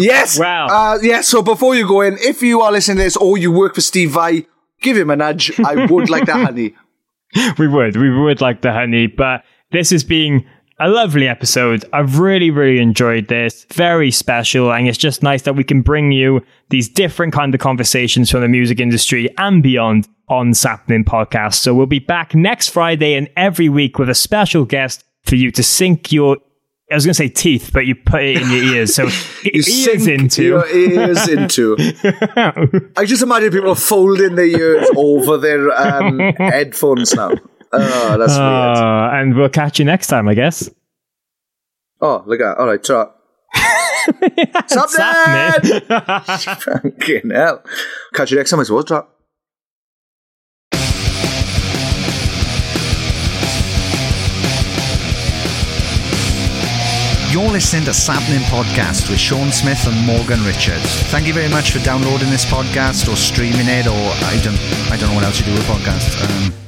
[0.00, 0.38] yes.
[0.38, 0.66] Wow.
[0.66, 1.20] Uh, yeah.
[1.20, 3.82] So before you go in, if you are listening to this or you work for
[3.82, 4.46] Steve Vai,
[4.80, 5.60] give him a nudge.
[5.60, 6.74] I would like that, honey.
[7.58, 7.96] we would.
[7.96, 10.46] We would like the honey, but this has been
[10.80, 11.84] a lovely episode.
[11.92, 13.66] I've really, really enjoyed this.
[13.72, 16.40] Very special, and it's just nice that we can bring you
[16.70, 21.54] these different kind of conversations from the music industry and beyond on Sapnin Podcast.
[21.54, 25.50] So we'll be back next Friday and every week with a special guest for you
[25.52, 26.36] to sink your
[26.90, 28.94] I was going to say teeth, but you put it in your ears.
[28.94, 29.04] So
[29.44, 30.42] You ears sink into.
[30.42, 31.76] your ears into.
[32.96, 37.32] I just imagine people are folding their ears over their um, headphones now.
[37.72, 38.40] Oh, that's weird.
[38.40, 40.70] Uh, and we'll catch you next time, I guess.
[42.00, 43.06] Oh, look at All right, try.
[44.66, 45.80] Something.
[45.88, 47.62] Fucking hell.
[48.14, 48.84] Catch you next time, I suppose.
[48.84, 49.02] Try.
[57.30, 61.02] You're listening to Sapnin Podcast with Sean Smith and Morgan Richards.
[61.12, 64.58] Thank you very much for downloading this podcast or streaming it, or I don't,
[64.90, 66.16] I don't know what else you do with podcasts.
[66.24, 66.67] Um,